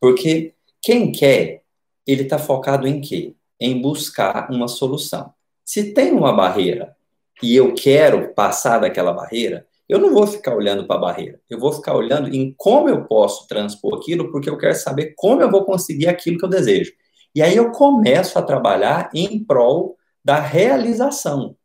Porque 0.00 0.54
quem 0.80 1.12
quer, 1.12 1.62
ele 2.06 2.22
está 2.22 2.38
focado 2.38 2.86
em 2.86 3.00
quê? 3.00 3.34
Em 3.60 3.80
buscar 3.80 4.50
uma 4.50 4.68
solução. 4.68 5.32
Se 5.64 5.92
tem 5.92 6.12
uma 6.12 6.32
barreira 6.32 6.96
e 7.42 7.54
eu 7.54 7.74
quero 7.74 8.32
passar 8.34 8.78
daquela 8.78 9.12
barreira, 9.12 9.66
eu 9.88 9.98
não 9.98 10.12
vou 10.12 10.26
ficar 10.26 10.54
olhando 10.54 10.86
para 10.86 10.96
a 10.96 11.00
barreira. 11.00 11.40
Eu 11.50 11.58
vou 11.58 11.72
ficar 11.72 11.94
olhando 11.94 12.34
em 12.34 12.54
como 12.56 12.88
eu 12.88 13.04
posso 13.04 13.46
transpor 13.46 13.98
aquilo, 13.98 14.30
porque 14.30 14.48
eu 14.48 14.56
quero 14.56 14.74
saber 14.74 15.14
como 15.16 15.42
eu 15.42 15.50
vou 15.50 15.64
conseguir 15.64 16.08
aquilo 16.08 16.38
que 16.38 16.44
eu 16.44 16.48
desejo. 16.48 16.92
E 17.34 17.42
aí 17.42 17.56
eu 17.56 17.70
começo 17.72 18.38
a 18.38 18.42
trabalhar 18.42 19.10
em 19.14 19.42
prol 19.44 19.96
da 20.24 20.38
realização 20.38 21.56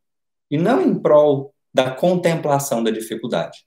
e 0.50 0.58
não 0.58 0.82
em 0.82 0.98
prol 0.98 1.54
da 1.78 1.92
contemplação 1.92 2.84
da 2.84 2.90
dificuldade. 2.90 3.64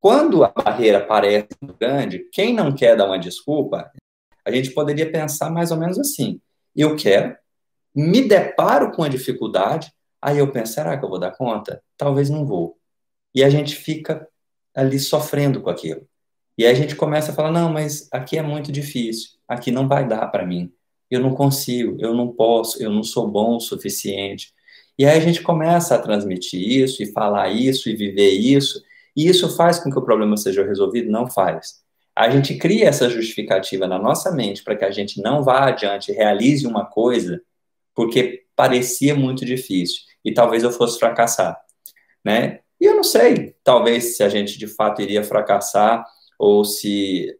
Quando 0.00 0.42
a 0.42 0.48
barreira 0.48 1.04
parece 1.04 1.48
grande, 1.78 2.20
quem 2.32 2.54
não 2.54 2.74
quer 2.74 2.96
dar 2.96 3.04
uma 3.04 3.18
desculpa, 3.18 3.92
a 4.42 4.50
gente 4.50 4.70
poderia 4.70 5.12
pensar 5.12 5.50
mais 5.50 5.70
ou 5.70 5.76
menos 5.76 5.98
assim: 5.98 6.40
eu 6.74 6.96
quero, 6.96 7.36
me 7.94 8.26
deparo 8.26 8.90
com 8.90 9.02
a 9.02 9.08
dificuldade, 9.08 9.92
aí 10.20 10.38
eu 10.38 10.50
penso, 10.50 10.72
será 10.72 10.96
que 10.96 11.04
eu 11.04 11.10
vou 11.10 11.18
dar 11.18 11.32
conta? 11.32 11.82
Talvez 11.94 12.30
não 12.30 12.46
vou. 12.46 12.78
E 13.34 13.44
a 13.44 13.50
gente 13.50 13.76
fica 13.76 14.26
ali 14.74 14.98
sofrendo 14.98 15.60
com 15.60 15.68
aquilo. 15.68 16.08
E 16.56 16.64
aí 16.64 16.72
a 16.72 16.74
gente 16.74 16.96
começa 16.96 17.32
a 17.32 17.34
falar: 17.34 17.50
não, 17.50 17.70
mas 17.70 18.08
aqui 18.10 18.38
é 18.38 18.42
muito 18.42 18.72
difícil, 18.72 19.32
aqui 19.46 19.70
não 19.70 19.86
vai 19.86 20.08
dar 20.08 20.26
para 20.28 20.46
mim, 20.46 20.72
eu 21.10 21.20
não 21.20 21.34
consigo, 21.34 21.98
eu 22.00 22.14
não 22.14 22.32
posso, 22.32 22.82
eu 22.82 22.88
não 22.88 23.02
sou 23.02 23.28
bom 23.28 23.56
o 23.56 23.60
suficiente. 23.60 24.55
E 24.98 25.04
aí 25.04 25.18
a 25.18 25.20
gente 25.20 25.42
começa 25.42 25.94
a 25.94 25.98
transmitir 25.98 26.60
isso, 26.60 27.02
e 27.02 27.12
falar 27.12 27.50
isso, 27.50 27.88
e 27.88 27.96
viver 27.96 28.30
isso, 28.30 28.82
e 29.14 29.28
isso 29.28 29.54
faz 29.56 29.78
com 29.78 29.90
que 29.90 29.98
o 29.98 30.04
problema 30.04 30.36
seja 30.36 30.64
resolvido? 30.64 31.10
Não 31.10 31.28
faz. 31.28 31.84
A 32.14 32.30
gente 32.30 32.56
cria 32.56 32.88
essa 32.88 33.10
justificativa 33.10 33.86
na 33.86 33.98
nossa 33.98 34.32
mente 34.32 34.62
para 34.64 34.74
que 34.76 34.84
a 34.84 34.90
gente 34.90 35.20
não 35.20 35.42
vá 35.42 35.68
adiante 35.68 36.12
realize 36.12 36.66
uma 36.66 36.86
coisa 36.86 37.42
porque 37.94 38.44
parecia 38.54 39.14
muito 39.14 39.44
difícil 39.44 40.02
e 40.24 40.32
talvez 40.32 40.62
eu 40.62 40.70
fosse 40.70 40.98
fracassar, 40.98 41.58
né? 42.24 42.60
E 42.80 42.84
eu 42.84 42.94
não 42.94 43.04
sei, 43.04 43.54
talvez 43.64 44.16
se 44.16 44.22
a 44.22 44.28
gente 44.28 44.58
de 44.58 44.66
fato 44.66 45.00
iria 45.02 45.24
fracassar 45.24 46.04
ou 46.38 46.64
se 46.64 47.38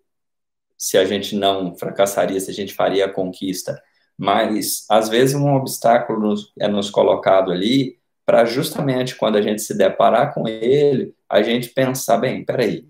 se 0.79 0.99
a 0.99 1.07
gente 1.07 1.35
não 1.35 1.75
fracassaria, 1.75 2.39
se 2.39 2.51
a 2.51 2.55
gente 2.55 2.75
faria 2.75 3.07
a 3.07 3.13
conquista 3.13 3.81
mas 4.19 4.87
às 4.91 5.09
vezes 5.09 5.35
um 5.35 5.55
obstáculo 5.55 6.21
nos, 6.21 6.53
é 6.59 6.69
nos 6.69 6.91
colocado 6.91 7.53
ali 7.53 7.99
para 8.25 8.45
justamente 8.45 9.15
quando 9.15 9.37
a 9.37 9.43
gente 9.43 9.63
se 9.63 9.77
deparar 9.77 10.35
com 10.35 10.49
ele, 10.49 11.15
a 11.29 11.43
gente 11.43 11.69
pensar, 11.69 12.19
bem, 12.19 12.45
peraí, 12.45 12.89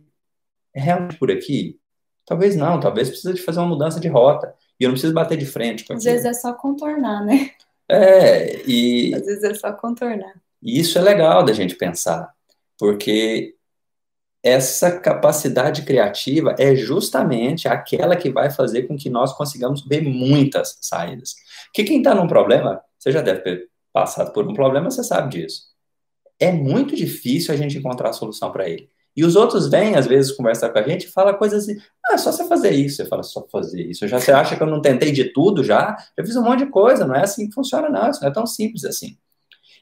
é 0.75 0.81
realmente 0.81 1.19
por 1.19 1.31
aqui? 1.31 1.79
Talvez 2.25 2.57
não, 2.57 2.81
talvez 2.81 3.09
precisa 3.09 3.35
de 3.35 3.43
fazer 3.43 3.61
uma 3.61 3.69
mudança 3.69 4.01
de 4.01 4.09
rota, 4.09 4.55
e 4.81 4.85
eu 4.85 4.89
não 4.89 4.95
preciso 4.95 5.13
bater 5.13 5.37
de 5.37 5.47
frente 5.47 5.85
com 5.85 5.95
Às 5.95 6.05
vezes 6.05 6.25
é 6.25 6.33
só 6.33 6.53
contornar, 6.55 7.25
né? 7.25 7.51
É, 7.89 8.63
e... 8.67 9.15
Às 9.15 9.27
vezes 9.27 9.45
é 9.45 9.55
só 9.55 9.73
contornar. 9.73 10.35
E 10.63 10.81
isso 10.81 10.99
é 10.99 11.03
legal 11.03 11.45
da 11.45 11.53
gente 11.53 11.77
pensar, 11.77 12.33
porque 12.79 13.56
essa 14.47 15.01
capacidade 15.01 15.83
criativa 15.83 16.55
é 16.57 16.73
justamente 16.77 17.67
aquela 17.67 18.15
que 18.15 18.31
vai 18.31 18.49
fazer 18.49 18.85
com 18.85 18.97
que 18.97 19.11
nós 19.11 19.33
consigamos 19.33 19.85
ver 19.85 20.03
muitas 20.03 20.79
saídas. 20.81 21.35
Que 21.75 21.83
quem 21.83 21.99
está 21.99 22.15
num 22.15 22.29
problema, 22.29 22.81
você 22.97 23.11
já 23.11 23.21
deve 23.21 23.41
ter 23.41 23.69
passado 23.93 24.33
por 24.33 24.47
um 24.47 24.55
problema, 24.55 24.89
você 24.89 25.03
sabe 25.03 25.31
disso. 25.31 25.63
É 26.39 26.53
muito 26.53 26.95
difícil 26.95 27.53
a 27.53 27.57
gente 27.57 27.77
encontrar 27.77 28.11
a 28.11 28.13
solução 28.13 28.53
para 28.53 28.69
ele. 28.69 28.89
E 29.17 29.25
os 29.25 29.35
outros 29.35 29.69
vêm, 29.69 29.97
às 29.97 30.07
vezes, 30.07 30.31
conversar 30.31 30.69
com 30.69 30.79
a 30.79 30.83
gente 30.83 31.07
e 31.07 31.11
fala 31.11 31.35
coisas 31.35 31.65
assim, 31.65 31.77
ah, 32.07 32.15
é 32.15 32.19
só 32.19 32.31
você 32.31 32.47
fazer 32.47 32.71
isso. 32.71 32.99
Você 32.99 33.07
fala, 33.07 33.25
só 33.25 33.45
fazer 33.51 33.83
isso. 33.83 34.07
Já 34.07 34.21
você 34.21 34.31
acha 34.31 34.55
que 34.55 34.63
eu 34.63 34.67
não 34.69 34.81
tentei 34.81 35.11
de 35.11 35.33
tudo 35.33 35.65
já? 35.65 35.97
Já 36.17 36.25
fiz 36.25 36.37
um 36.37 36.45
monte 36.45 36.67
de 36.67 36.71
coisa, 36.71 37.05
não 37.05 37.17
é 37.17 37.25
assim 37.25 37.49
que 37.49 37.55
funciona, 37.55 37.89
não. 37.89 38.09
Isso 38.11 38.21
não 38.21 38.29
é 38.29 38.33
tão 38.33 38.47
simples 38.47 38.85
assim. 38.85 39.19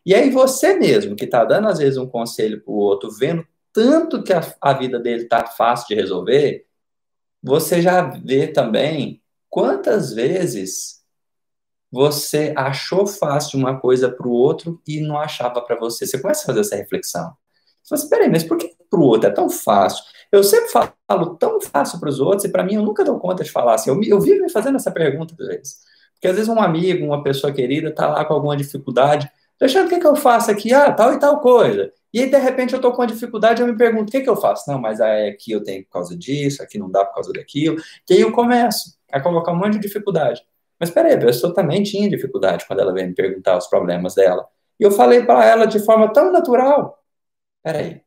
E 0.06 0.14
aí 0.14 0.30
você 0.30 0.78
mesmo, 0.78 1.16
que 1.16 1.26
está 1.26 1.44
dando, 1.44 1.68
às 1.68 1.78
vezes, 1.78 1.98
um 1.98 2.06
conselho 2.06 2.62
para 2.62 2.72
o 2.72 2.76
outro, 2.76 3.10
vendo 3.10 3.44
tanto 3.74 4.22
que 4.22 4.32
a, 4.32 4.40
a 4.60 4.72
vida 4.72 5.00
dele 5.00 5.24
está 5.24 5.44
fácil 5.44 5.88
de 5.88 5.94
resolver, 5.96 6.64
você 7.42 7.82
já 7.82 8.02
vê 8.02 8.46
também 8.46 9.20
quantas 9.50 10.14
vezes 10.14 11.02
você 11.90 12.54
achou 12.56 13.06
fácil 13.06 13.58
uma 13.58 13.78
coisa 13.78 14.10
para 14.10 14.26
o 14.26 14.32
outro 14.32 14.80
e 14.86 15.00
não 15.00 15.18
achava 15.18 15.60
para 15.60 15.76
você. 15.76 16.06
Você 16.06 16.18
começa 16.20 16.42
a 16.42 16.46
fazer 16.46 16.60
essa 16.60 16.76
reflexão. 16.76 17.32
Você 17.82 17.88
fala 17.88 18.00
assim, 18.00 18.08
peraí, 18.08 18.30
mas 18.30 18.44
por 18.44 18.56
que 18.56 18.74
para 18.88 18.98
o 18.98 19.02
outro 19.02 19.28
é 19.28 19.32
tão 19.32 19.50
fácil? 19.50 20.04
Eu 20.32 20.42
sempre 20.42 20.70
falo 20.70 21.36
tão 21.36 21.60
fácil 21.60 22.00
para 22.00 22.08
os 22.08 22.18
outros 22.20 22.44
e 22.44 22.48
para 22.48 22.64
mim 22.64 22.74
eu 22.74 22.82
nunca 22.82 23.04
dou 23.04 23.18
conta 23.18 23.44
de 23.44 23.50
falar 23.50 23.74
assim. 23.74 23.90
Eu, 23.90 24.00
eu 24.02 24.20
vivo 24.20 24.42
me 24.42 24.50
fazendo 24.50 24.76
essa 24.76 24.90
pergunta 24.90 25.34
às 25.38 25.46
vezes. 25.46 25.78
Porque 26.14 26.28
às 26.28 26.34
vezes 26.34 26.48
um 26.48 26.60
amigo, 26.60 27.04
uma 27.04 27.22
pessoa 27.22 27.52
querida 27.52 27.90
está 27.90 28.08
lá 28.08 28.24
com 28.24 28.34
alguma 28.34 28.56
dificuldade. 28.56 29.30
Deixando 29.60 29.86
o 29.86 29.88
que, 29.88 30.00
que 30.00 30.06
eu 30.06 30.16
faço 30.16 30.50
aqui? 30.50 30.72
Ah, 30.72 30.92
tal 30.92 31.14
e 31.14 31.18
tal 31.18 31.40
coisa. 31.40 31.92
E 32.12 32.20
aí, 32.20 32.30
de 32.30 32.38
repente, 32.38 32.72
eu 32.72 32.76
estou 32.76 32.92
com 32.92 33.02
uma 33.02 33.08
dificuldade, 33.08 33.60
eu 33.60 33.66
me 33.66 33.76
pergunto, 33.76 34.08
o 34.08 34.12
que, 34.12 34.20
que 34.20 34.28
eu 34.28 34.36
faço? 34.36 34.70
Não, 34.70 34.80
mas 34.80 35.00
aqui 35.00 35.52
eu 35.52 35.62
tenho 35.62 35.84
por 35.84 35.90
causa 35.90 36.16
disso, 36.16 36.62
aqui 36.62 36.78
não 36.78 36.90
dá 36.90 37.04
por 37.04 37.14
causa 37.14 37.32
daquilo. 37.32 37.76
E 38.08 38.14
aí 38.14 38.20
eu 38.20 38.32
começo 38.32 38.96
a 39.12 39.20
colocar 39.20 39.52
um 39.52 39.56
monte 39.56 39.74
de 39.74 39.80
dificuldade. 39.80 40.42
Mas 40.78 40.90
peraí, 40.90 41.14
a 41.14 41.18
pessoa 41.18 41.54
também 41.54 41.82
tinha 41.82 42.08
dificuldade 42.08 42.66
quando 42.66 42.80
ela 42.80 42.92
veio 42.92 43.08
me 43.08 43.14
perguntar 43.14 43.56
os 43.56 43.66
problemas 43.66 44.14
dela. 44.14 44.46
E 44.78 44.84
eu 44.84 44.90
falei 44.90 45.24
para 45.24 45.44
ela 45.44 45.66
de 45.66 45.78
forma 45.80 46.12
tão 46.12 46.32
natural. 46.32 47.02
Peraí. 47.62 48.02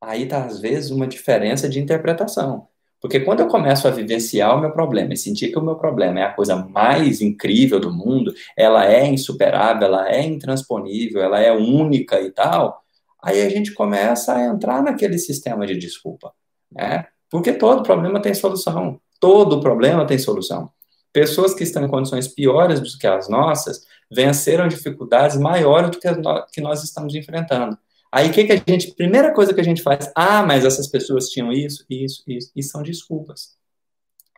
Aí 0.00 0.24
está, 0.24 0.44
às 0.44 0.60
vezes, 0.60 0.90
uma 0.90 1.06
diferença 1.06 1.68
de 1.68 1.80
interpretação. 1.80 2.68
Porque 3.00 3.20
quando 3.20 3.40
eu 3.40 3.48
começo 3.48 3.86
a 3.86 3.90
vivenciar 3.90 4.56
o 4.56 4.60
meu 4.60 4.70
problema 4.70 5.12
e 5.12 5.16
sentir 5.16 5.48
que 5.48 5.58
o 5.58 5.62
meu 5.62 5.76
problema 5.76 6.20
é 6.20 6.22
a 6.24 6.32
coisa 6.32 6.56
mais 6.56 7.20
incrível 7.20 7.78
do 7.78 7.92
mundo, 7.92 8.34
ela 8.56 8.86
é 8.86 9.06
insuperável, 9.06 9.86
ela 9.86 10.10
é 10.10 10.22
intransponível, 10.22 11.22
ela 11.22 11.40
é 11.40 11.52
única 11.52 12.20
e 12.20 12.30
tal, 12.30 12.82
aí 13.22 13.42
a 13.42 13.48
gente 13.48 13.72
começa 13.72 14.34
a 14.34 14.46
entrar 14.46 14.82
naquele 14.82 15.18
sistema 15.18 15.66
de 15.66 15.76
desculpa, 15.76 16.32
né? 16.70 17.06
Porque 17.30 17.52
todo 17.52 17.82
problema 17.82 18.20
tem 18.20 18.34
solução. 18.34 19.00
Todo 19.20 19.60
problema 19.60 20.06
tem 20.06 20.18
solução. 20.18 20.70
Pessoas 21.12 21.54
que 21.54 21.64
estão 21.64 21.84
em 21.84 21.88
condições 21.88 22.28
piores 22.28 22.80
do 22.80 22.98
que 22.98 23.06
as 23.06 23.28
nossas 23.28 23.84
venceram 24.10 24.68
dificuldades 24.68 25.36
maiores 25.36 25.90
do 25.90 25.98
que, 25.98 26.06
as 26.06 26.16
que 26.52 26.60
nós 26.60 26.84
estamos 26.84 27.14
enfrentando. 27.14 27.76
Aí, 28.16 28.30
o 28.30 28.32
que, 28.32 28.44
que 28.44 28.52
a 28.52 28.62
gente, 28.66 28.94
primeira 28.94 29.30
coisa 29.30 29.52
que 29.52 29.60
a 29.60 29.62
gente 29.64 29.82
faz, 29.82 30.10
ah, 30.14 30.42
mas 30.42 30.64
essas 30.64 30.86
pessoas 30.86 31.28
tinham 31.28 31.52
isso, 31.52 31.84
isso, 31.90 32.24
isso, 32.26 32.50
e 32.56 32.62
são 32.62 32.82
desculpas. 32.82 33.58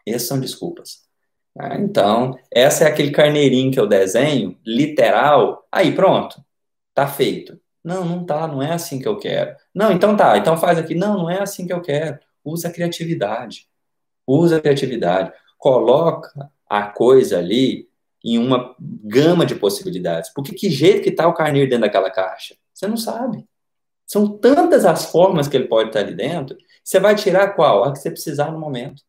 Essas 0.04 0.26
são 0.26 0.40
desculpas. 0.40 1.04
Ah, 1.56 1.76
então, 1.78 2.36
essa 2.50 2.82
é 2.82 2.88
aquele 2.88 3.12
carneirinho 3.12 3.70
que 3.70 3.78
eu 3.78 3.86
desenho, 3.86 4.58
literal, 4.66 5.64
aí 5.70 5.94
pronto, 5.94 6.44
tá 6.92 7.06
feito. 7.06 7.56
Não, 7.84 8.04
não 8.04 8.26
tá, 8.26 8.48
não 8.48 8.60
é 8.60 8.72
assim 8.72 8.98
que 8.98 9.06
eu 9.06 9.16
quero. 9.16 9.54
Não, 9.72 9.92
então 9.92 10.16
tá, 10.16 10.36
então 10.36 10.56
faz 10.56 10.76
aqui. 10.76 10.96
Não, 10.96 11.16
não 11.16 11.30
é 11.30 11.40
assim 11.40 11.64
que 11.64 11.72
eu 11.72 11.80
quero. 11.80 12.18
Usa 12.44 12.66
a 12.66 12.72
criatividade. 12.72 13.68
Usa 14.26 14.56
a 14.56 14.60
criatividade. 14.60 15.32
Coloca 15.56 16.50
a 16.68 16.82
coisa 16.82 17.38
ali 17.38 17.88
em 18.24 18.38
uma 18.38 18.74
gama 18.80 19.46
de 19.46 19.54
possibilidades. 19.54 20.34
Porque 20.34 20.52
que 20.52 20.68
jeito 20.68 21.04
que 21.04 21.12
tá 21.12 21.28
o 21.28 21.34
carneiro 21.34 21.70
dentro 21.70 21.84
daquela 21.84 22.10
caixa? 22.10 22.56
Você 22.74 22.88
não 22.88 22.96
sabe. 22.96 23.46
São 24.08 24.38
tantas 24.38 24.86
as 24.86 25.04
formas 25.04 25.46
que 25.46 25.56
ele 25.56 25.68
pode 25.68 25.90
estar 25.90 26.00
ali 26.00 26.14
dentro. 26.14 26.56
Você 26.82 26.98
vai 26.98 27.14
tirar 27.14 27.54
qual? 27.54 27.84
A 27.84 27.92
que 27.92 27.98
você 27.98 28.10
precisar 28.10 28.50
no 28.50 28.58
momento. 28.58 29.02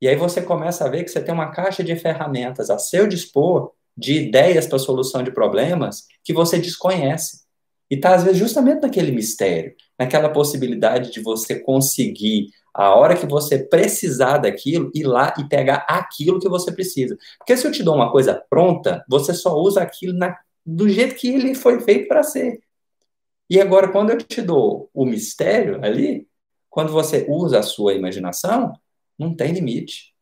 E 0.00 0.06
aí 0.06 0.14
você 0.14 0.42
começa 0.42 0.84
a 0.84 0.88
ver 0.90 1.02
que 1.04 1.10
você 1.10 1.22
tem 1.22 1.32
uma 1.32 1.50
caixa 1.50 1.82
de 1.82 1.96
ferramentas 1.96 2.68
a 2.68 2.78
seu 2.78 3.06
dispor 3.08 3.72
de 3.96 4.26
ideias 4.26 4.66
para 4.66 4.78
solução 4.78 5.22
de 5.22 5.32
problemas 5.32 6.06
que 6.22 6.34
você 6.34 6.58
desconhece. 6.58 7.44
E 7.90 7.94
está, 7.94 8.14
às 8.14 8.24
vezes, 8.24 8.38
justamente 8.38 8.82
naquele 8.82 9.10
mistério, 9.12 9.74
naquela 9.98 10.28
possibilidade 10.28 11.10
de 11.10 11.20
você 11.20 11.58
conseguir, 11.60 12.48
a 12.74 12.94
hora 12.94 13.16
que 13.16 13.24
você 13.24 13.58
precisar 13.58 14.38
daquilo, 14.38 14.90
ir 14.94 15.04
lá 15.04 15.32
e 15.38 15.48
pegar 15.48 15.86
aquilo 15.88 16.40
que 16.40 16.48
você 16.48 16.72
precisa. 16.72 17.16
Porque 17.38 17.56
se 17.56 17.66
eu 17.66 17.72
te 17.72 17.82
dou 17.82 17.94
uma 17.94 18.10
coisa 18.10 18.34
pronta, 18.50 19.02
você 19.08 19.32
só 19.32 19.56
usa 19.56 19.80
aquilo 19.80 20.12
na, 20.12 20.36
do 20.66 20.88
jeito 20.88 21.14
que 21.14 21.28
ele 21.28 21.54
foi 21.54 21.80
feito 21.80 22.08
para 22.08 22.22
ser. 22.22 22.60
E 23.48 23.60
agora, 23.60 23.88
quando 23.88 24.10
eu 24.10 24.18
te 24.18 24.40
dou 24.40 24.90
o 24.94 25.04
mistério 25.04 25.84
ali, 25.84 26.26
quando 26.70 26.92
você 26.92 27.26
usa 27.28 27.58
a 27.58 27.62
sua 27.62 27.94
imaginação, 27.94 28.72
não 29.18 29.34
tem 29.34 29.52
limite. 29.52 30.14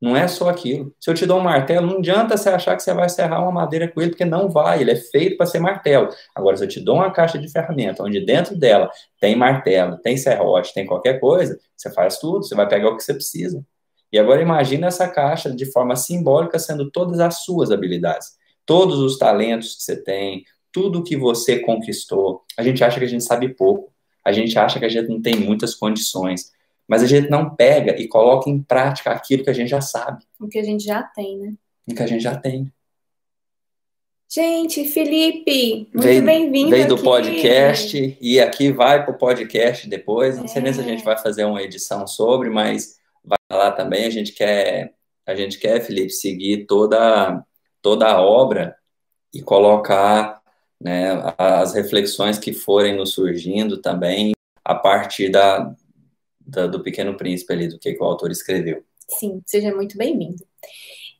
Não 0.00 0.16
é 0.16 0.26
só 0.26 0.48
aquilo. 0.48 0.92
Se 0.98 1.08
eu 1.08 1.14
te 1.14 1.24
dou 1.24 1.38
um 1.38 1.42
martelo, 1.44 1.86
não 1.86 1.98
adianta 1.98 2.36
você 2.36 2.48
achar 2.48 2.74
que 2.74 2.82
você 2.82 2.92
vai 2.92 3.08
serrar 3.08 3.40
uma 3.40 3.52
madeira 3.52 3.86
com 3.86 4.00
ele, 4.00 4.10
porque 4.10 4.24
não 4.24 4.48
vai. 4.48 4.80
Ele 4.80 4.90
é 4.90 4.96
feito 4.96 5.36
para 5.36 5.46
ser 5.46 5.60
martelo. 5.60 6.08
Agora, 6.34 6.56
se 6.56 6.64
eu 6.64 6.68
te 6.68 6.80
dou 6.80 6.96
uma 6.96 7.12
caixa 7.12 7.38
de 7.38 7.48
ferramenta, 7.48 8.02
onde 8.02 8.18
dentro 8.24 8.56
dela 8.56 8.90
tem 9.20 9.36
martelo, 9.36 9.96
tem 9.98 10.16
serrote, 10.16 10.74
tem 10.74 10.84
qualquer 10.84 11.20
coisa, 11.20 11.56
você 11.76 11.88
faz 11.92 12.18
tudo, 12.18 12.42
você 12.42 12.56
vai 12.56 12.68
pegar 12.68 12.88
o 12.88 12.96
que 12.96 13.04
você 13.04 13.14
precisa. 13.14 13.64
E 14.12 14.18
agora 14.18 14.42
imagina 14.42 14.88
essa 14.88 15.06
caixa 15.06 15.54
de 15.54 15.70
forma 15.70 15.94
simbólica 15.94 16.58
sendo 16.58 16.90
todas 16.90 17.20
as 17.20 17.44
suas 17.44 17.70
habilidades, 17.70 18.32
todos 18.66 18.98
os 18.98 19.16
talentos 19.16 19.76
que 19.76 19.82
você 19.84 20.02
tem, 20.02 20.44
tudo 20.72 21.04
que 21.04 21.16
você 21.16 21.60
conquistou. 21.60 22.42
A 22.56 22.62
gente 22.62 22.82
acha 22.82 22.98
que 22.98 23.04
a 23.04 23.08
gente 23.08 23.22
sabe 23.22 23.54
pouco, 23.54 23.92
a 24.24 24.32
gente 24.32 24.58
acha 24.58 24.78
que 24.78 24.84
a 24.84 24.88
gente 24.88 25.08
não 25.08 25.20
tem 25.20 25.36
muitas 25.36 25.74
condições, 25.74 26.50
mas 26.88 27.02
a 27.02 27.06
gente 27.06 27.28
não 27.28 27.54
pega 27.54 28.00
e 28.00 28.08
coloca 28.08 28.48
em 28.48 28.62
prática 28.62 29.10
aquilo 29.10 29.44
que 29.44 29.50
a 29.50 29.54
gente 29.54 29.68
já 29.68 29.80
sabe. 29.80 30.24
O 30.40 30.48
que 30.48 30.58
a 30.58 30.64
gente 30.64 30.84
já 30.84 31.02
tem, 31.02 31.38
né? 31.38 31.54
O 31.88 31.94
que 31.94 32.02
a 32.02 32.06
gente 32.06 32.22
já 32.22 32.36
tem. 32.36 32.72
Gente, 34.34 34.86
Felipe, 34.86 35.90
muito 35.92 36.24
bem-vindo. 36.24 36.70
Veio 36.70 36.88
do 36.88 36.96
podcast 36.96 38.16
e 38.18 38.40
aqui 38.40 38.72
vai 38.72 39.04
para 39.04 39.14
o 39.14 39.18
podcast 39.18 39.86
depois. 39.86 40.38
Não 40.38 40.46
é. 40.46 40.48
sei 40.48 40.62
nem 40.62 40.72
se 40.72 40.80
a 40.80 40.84
gente 40.84 41.04
vai 41.04 41.18
fazer 41.18 41.44
uma 41.44 41.62
edição 41.62 42.06
sobre, 42.06 42.48
mas 42.48 42.96
vai 43.22 43.38
lá 43.50 43.70
também. 43.70 44.06
A 44.06 44.10
gente 44.10 44.32
quer, 44.32 44.94
a 45.26 45.34
gente 45.34 45.58
quer, 45.58 45.82
Felipe, 45.82 46.10
seguir 46.10 46.64
toda 46.66 47.44
toda 47.82 48.06
a 48.06 48.22
obra 48.22 48.74
e 49.34 49.42
colocar 49.42 50.41
né, 50.82 51.34
as 51.38 51.72
reflexões 51.74 52.38
que 52.38 52.52
forem 52.52 52.96
nos 52.96 53.12
surgindo 53.12 53.80
também 53.80 54.32
a 54.64 54.74
partir 54.74 55.30
da, 55.30 55.74
da, 56.40 56.66
do 56.66 56.82
Pequeno 56.82 57.16
Príncipe 57.16 57.52
ali, 57.52 57.68
do 57.68 57.78
que, 57.78 57.94
que 57.94 58.02
o 58.02 58.06
autor 58.06 58.30
escreveu. 58.30 58.84
Sim, 59.08 59.40
seja 59.46 59.74
muito 59.74 59.96
bem-vindo. 59.96 60.44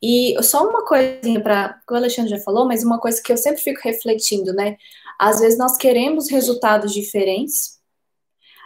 E 0.01 0.35
só 0.43 0.67
uma 0.67 0.85
coisinha 0.85 1.41
para 1.41 1.81
o 1.89 1.95
Alexandre 1.95 2.31
já 2.31 2.39
falou, 2.39 2.67
mas 2.67 2.83
uma 2.83 2.99
coisa 2.99 3.21
que 3.23 3.31
eu 3.31 3.37
sempre 3.37 3.61
fico 3.61 3.79
refletindo, 3.83 4.53
né? 4.53 4.75
Às 5.17 5.39
vezes 5.39 5.57
nós 5.57 5.77
queremos 5.77 6.29
resultados 6.29 6.93
diferentes, 6.93 7.79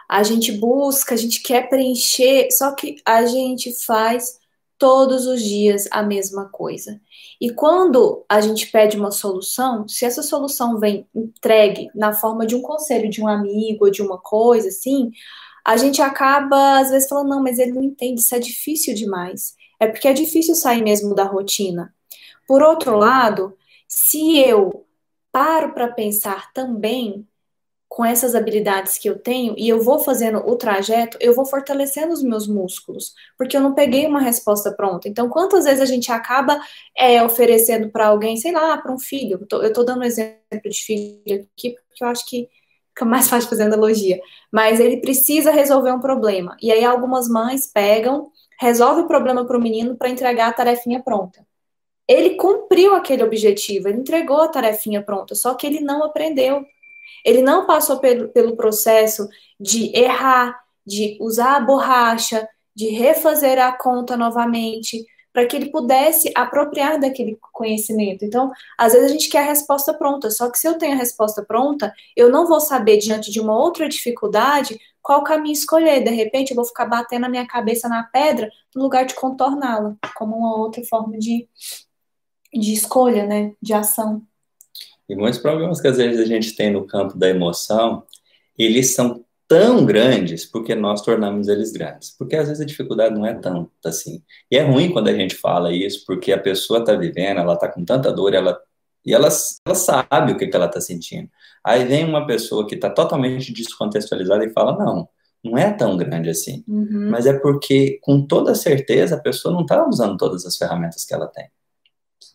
a 0.10 0.24
gente 0.24 0.52
busca, 0.52 1.14
a 1.14 1.18
gente 1.18 1.44
quer 1.44 1.70
preencher, 1.70 2.50
só 2.52 2.74
que 2.74 2.96
a 3.06 3.26
gente 3.26 3.72
faz 3.86 4.40
todos 4.78 5.26
os 5.26 5.42
dias 5.42 5.88
a 5.92 6.04
mesma 6.04 6.50
coisa. 6.50 7.00
E 7.42 7.50
quando 7.52 8.26
a 8.30 8.42
gente 8.42 8.68
pede 8.68 8.98
uma 8.98 9.12
solução, 9.12 9.88
se 9.88 10.06
essa 10.06 10.22
solução 10.22 10.80
vem 10.80 11.08
entregue 11.16 11.90
na 11.96 12.14
forma 12.14 12.46
de 12.46 12.56
um 12.56 12.62
conselho 12.62 13.10
de 13.10 13.22
um 13.22 13.28
amigo 13.28 13.86
ou 13.86 13.92
de 13.92 14.02
uma 14.02 14.18
coisa 14.18 14.70
assim, 14.70 15.12
a 15.66 15.78
gente 15.78 16.02
acaba 16.02 16.80
às 16.80 16.90
vezes 16.90 17.10
falando, 17.10 17.30
não, 17.30 17.44
mas 17.44 17.60
ele 17.60 17.74
não 17.74 17.84
entende, 17.84 18.22
isso 18.22 18.36
é 18.36 18.40
difícil 18.40 18.94
demais. 18.94 19.56
É 19.80 19.88
porque 19.88 20.08
é 20.08 20.14
difícil 20.14 20.56
sair 20.56 20.82
mesmo 20.82 21.14
da 21.14 21.24
rotina. 21.24 21.94
Por 22.48 22.64
outro 22.64 22.98
lado, 22.98 23.56
se 23.88 24.40
eu 24.40 24.86
paro 25.32 25.74
para 25.74 25.90
pensar 25.90 26.52
também 26.54 27.28
com 27.98 28.06
essas 28.06 28.36
habilidades 28.36 29.00
que 29.00 29.10
eu 29.10 29.18
tenho 29.18 29.56
e 29.58 29.68
eu 29.68 29.82
vou 29.82 29.98
fazendo 29.98 30.38
o 30.48 30.56
trajeto, 30.56 31.18
eu 31.20 31.34
vou 31.34 31.48
fortalecendo 31.48 32.14
os 32.14 32.22
meus 32.22 32.48
músculos, 32.48 33.16
porque 33.36 33.58
eu 33.58 33.62
não 33.62 33.74
peguei 33.74 34.06
uma 34.06 34.20
resposta 34.22 34.72
pronta. 34.72 35.10
Então, 35.10 35.28
quantas 35.28 35.66
vezes 35.66 35.82
a 35.82 35.86
gente 35.86 36.12
acaba 36.12 36.62
é, 36.96 37.24
oferecendo 37.24 37.90
para 37.90 38.06
alguém, 38.06 38.38
sei 38.38 38.52
lá, 38.52 38.78
para 38.78 38.94
um 38.94 39.00
filho? 39.00 39.48
Eu 39.52 39.74
tô 39.74 39.84
dando 39.84 40.02
um 40.02 40.04
exemplo 40.04 40.70
de 40.70 40.80
filho 40.80 41.48
aqui, 41.56 41.72
porque 41.72 42.04
eu 42.04 42.08
acho 42.08 42.24
que 42.28 42.48
fica 42.90 43.04
mais 43.04 43.28
fácil 43.30 43.50
fazer 43.50 43.64
analogia. 43.64 44.22
Mas 44.52 44.80
ele 44.80 44.98
precisa 44.98 45.50
resolver 45.50 45.92
um 45.92 46.00
problema. 46.00 46.56
E 46.62 46.72
aí, 46.72 46.86
algumas 46.86 47.28
mães 47.28 47.66
pegam, 47.66 48.30
resolve 48.60 49.02
o 49.02 49.08
problema 49.08 49.44
para 49.44 49.58
o 49.58 49.62
menino 49.62 49.98
para 49.98 50.10
entregar 50.10 50.50
a 50.50 50.54
tarefinha 50.54 51.02
pronta. 51.02 51.44
Ele 52.08 52.36
cumpriu 52.36 52.94
aquele 52.94 53.24
objetivo, 53.24 53.90
ele 53.90 54.02
entregou 54.02 54.42
a 54.42 54.48
tarefinha 54.48 55.02
pronta, 55.02 55.34
só 55.34 55.56
que 55.56 55.66
ele 55.66 55.80
não 55.80 56.04
aprendeu 56.04 56.64
ele 57.24 57.42
não 57.42 57.66
passou 57.66 58.00
pelo, 58.00 58.30
pelo 58.30 58.56
processo 58.56 59.28
de 59.60 59.96
errar, 59.96 60.58
de 60.86 61.18
usar 61.20 61.58
a 61.58 61.60
borracha, 61.60 62.48
de 62.76 62.90
refazer 62.90 63.60
a 63.60 63.72
conta 63.72 64.16
novamente, 64.16 65.06
para 65.38 65.46
que 65.46 65.56
ele 65.56 65.70
pudesse 65.70 66.32
apropriar 66.36 67.00
daquele 67.00 67.38
conhecimento. 67.52 68.26
Então, 68.26 68.52
às 68.76 68.94
vezes 68.94 69.08
a 69.08 69.12
gente 69.12 69.30
quer 69.30 69.44
a 69.44 69.46
resposta 69.48 69.94
pronta, 69.94 70.32
só 70.32 70.50
que 70.50 70.58
se 70.58 70.68
eu 70.68 70.80
tenho 70.80 70.94
a 70.94 70.98
resposta 70.98 71.46
pronta, 71.46 71.94
eu 72.16 72.32
não 72.32 72.48
vou 72.48 72.60
saber, 72.60 72.98
diante 72.98 73.30
de 73.30 73.40
uma 73.40 73.56
outra 73.56 73.88
dificuldade, 73.88 74.80
qual 75.00 75.24
caminho 75.24 75.54
escolher. 75.54 76.04
De 76.04 76.10
repente, 76.10 76.50
eu 76.50 76.56
vou 76.56 76.66
ficar 76.66 76.86
batendo 76.86 77.28
a 77.28 77.30
minha 77.30 77.48
cabeça 77.48 77.88
na 77.88 78.04
pedra 78.04 78.50
no 78.76 78.82
lugar 78.82 79.06
de 79.06 79.14
contorná-la, 79.14 79.96
como 80.16 80.36
uma 80.36 80.58
outra 80.58 80.84
forma 80.84 81.18
de, 81.18 81.48
de 82.52 82.74
escolha, 82.74 83.26
né, 83.26 83.54
de 83.62 83.74
ação. 83.74 84.22
E 85.10 85.16
muitos 85.16 85.40
problemas 85.40 85.80
que 85.80 85.88
às 85.88 85.98
vezes 85.98 86.20
a 86.20 86.26
gente 86.26 86.56
tem 86.56 86.72
no 86.72 86.86
campo 86.86 87.18
da 87.18 87.30
emoção, 87.30 88.04
eles 88.58 88.94
são 88.94 89.24
tão 89.48 89.86
grandes 89.86 90.46
porque 90.46 90.76
nós 90.76 91.02
tornamos 91.02 91.48
eles 91.48 91.72
grandes. 91.72 92.12
Porque 92.12 92.36
às 92.36 92.48
vezes 92.48 92.62
a 92.62 92.66
dificuldade 92.66 93.16
não 93.16 93.26
é 93.26 93.34
tanta 93.34 93.70
assim. 93.86 94.22
E 94.52 94.58
é 94.58 94.62
ruim 94.62 94.92
quando 94.92 95.08
a 95.08 95.14
gente 95.14 95.36
fala 95.36 95.72
isso, 95.72 96.04
porque 96.06 96.34
a 96.34 96.40
pessoa 96.40 96.80
está 96.80 96.94
vivendo, 96.94 97.40
ela 97.40 97.54
está 97.54 97.70
com 97.70 97.86
tanta 97.86 98.12
dor, 98.12 98.34
ela, 98.34 98.60
e 99.06 99.14
ela, 99.14 99.30
ela 99.66 99.76
sabe 99.76 100.34
o 100.34 100.38
que, 100.38 100.48
que 100.48 100.56
ela 100.56 100.66
está 100.66 100.82
sentindo. 100.82 101.30
Aí 101.64 101.86
vem 101.86 102.04
uma 102.04 102.28
pessoa 102.28 102.68
que 102.68 102.76
está 102.76 102.90
totalmente 102.90 103.54
descontextualizada 103.54 104.46
e 104.46 104.50
fala: 104.52 104.78
não, 104.78 105.08
não 105.44 105.58
é 105.58 105.72
tão 105.72 105.96
grande 105.96 106.30
assim. 106.30 106.64
Uhum. 106.68 107.10
Mas 107.10 107.26
é 107.26 107.34
porque, 107.34 108.00
com 108.02 108.26
toda 108.26 108.54
certeza, 108.56 109.16
a 109.16 109.20
pessoa 109.20 109.54
não 109.54 109.62
está 109.62 109.88
usando 109.88 110.18
todas 110.18 110.46
as 110.46 110.58
ferramentas 110.58 111.06
que 111.06 111.14
ela 111.14 111.28
tem. 111.28 111.50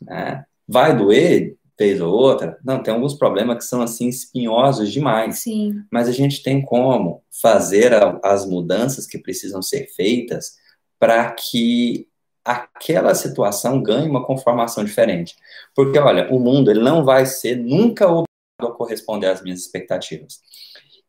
Né? 0.01 0.45
Vai 0.67 0.97
doer, 0.97 1.57
vez 1.79 2.01
ou 2.01 2.13
outra. 2.13 2.59
Não, 2.65 2.83
tem 2.83 2.95
alguns 2.95 3.15
problemas 3.15 3.59
que 3.59 3.65
são 3.65 3.83
assim 3.83 4.09
espinhosos 4.09 4.91
demais. 4.91 5.41
Sim. 5.41 5.83
Mas 5.91 6.09
a 6.09 6.13
gente 6.13 6.43
tem 6.43 6.63
como 6.63 7.23
fazer 7.41 7.93
a, 7.95 8.21
as 8.23 8.47
mudanças 8.47 9.07
que 9.07 9.19
precisam 9.19 9.63
ser 9.63 9.89
feitas 9.95 10.57
para 10.99 11.31
que 11.33 12.07
aquela 12.45 13.15
situação 13.15 13.83
ganhe 13.83 14.09
uma 14.09 14.25
conformação 14.25 14.85
diferente. 14.85 15.37
Porque 15.75 15.99
olha, 15.99 16.33
o 16.33 16.39
mundo 16.39 16.71
ele 16.71 16.81
não 16.81 17.05
vai 17.05 17.27
ser 17.27 17.57
nunca 17.57 18.07
obrigado 18.07 18.27
a 18.61 18.71
corresponder 18.73 19.29
às 19.29 19.43
minhas 19.43 19.61
expectativas. 19.61 20.41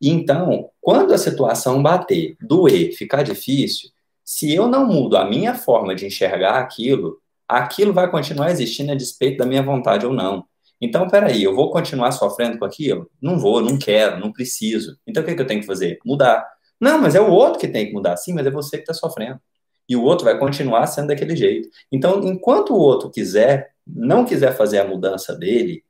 Então, 0.02 0.69
quando 0.82 1.13
a 1.13 1.17
situação 1.17 1.82
bater, 1.82 2.36
doer, 2.41 2.91
ficar 2.93 3.23
difícil, 3.23 3.89
se 4.23 4.54
eu 4.54 4.67
não 4.67 4.86
mudo 4.86 5.17
a 5.17 5.26
minha 5.26 5.54
forma 5.54 5.95
de 5.95 6.06
enxergar 6.06 6.58
aquilo, 6.58 7.19
aquilo 7.47 7.93
vai 7.93 8.10
continuar 8.10 8.52
existindo 8.52 8.91
a 8.91 8.95
despeito 8.95 9.38
da 9.38 9.45
minha 9.45 9.63
vontade 9.63 10.06
ou 10.06 10.13
não. 10.13 10.45
Então, 10.84 11.08
peraí, 11.08 11.41
eu 11.41 11.56
vou 11.56 11.72
continuar 11.72 12.12
sofrendo 12.12 12.60
com 12.60 12.65
aquilo? 12.65 13.10
Não 13.22 13.39
vou, 13.39 13.62
não 13.62 13.78
quero, 13.78 14.19
não 14.19 14.34
preciso. 14.34 15.00
Então, 15.08 15.24
o 15.24 15.26
que, 15.26 15.34
que 15.34 15.41
eu 15.41 15.48
tenho 15.48 15.62
que 15.62 15.65
fazer? 15.65 15.98
Mudar. 16.06 16.46
Não, 16.78 17.00
mas 17.00 17.15
é 17.15 17.22
o 17.22 17.32
outro 17.32 17.58
que 17.58 17.69
tem 17.69 17.88
que 17.88 17.93
mudar. 17.93 18.17
Sim, 18.17 18.34
mas 18.34 18.46
é 18.46 18.52
você 18.52 18.76
que 18.76 18.84
está 18.84 18.93
sofrendo. 18.93 19.39
E 19.88 19.96
o 19.96 20.04
outro 20.04 20.26
vai 20.26 20.38
continuar 20.38 20.86
sendo 20.88 21.08
daquele 21.08 21.38
jeito. 21.38 21.69
Então, 21.89 22.22
enquanto 22.26 22.74
o 22.74 22.78
outro 22.78 23.10
quiser, 23.10 23.72
não 23.88 24.26
quiser 24.26 24.58
fazer 24.58 24.80
a 24.80 24.86
mudança 24.86 25.34
dele, 25.34 25.86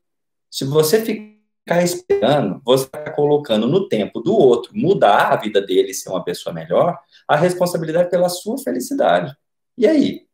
se 0.47 0.63
você 0.63 1.01
ficar 1.01 1.81
esperando, 1.81 2.61
você 2.63 2.85
está 2.85 3.09
colocando 3.09 3.65
no 3.65 3.89
tempo 3.89 4.19
do 4.19 4.37
outro 4.37 4.71
mudar 4.75 5.33
a 5.33 5.37
vida 5.37 5.59
dele 5.59 5.91
ser 5.91 6.09
uma 6.09 6.23
pessoa 6.23 6.53
melhor, 6.53 6.99
a 7.27 7.35
responsabilidade 7.35 8.11
pela 8.11 8.29
sua 8.29 8.59
felicidade. 8.59 9.35
E 9.75 9.87
aí? 9.87 10.27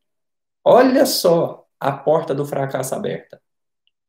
Olha 0.66 1.06
só 1.06 1.66
a 1.80 1.94
porta 1.94 2.36
do 2.36 2.46
fracasso 2.46 2.94
aberta. 2.94 3.42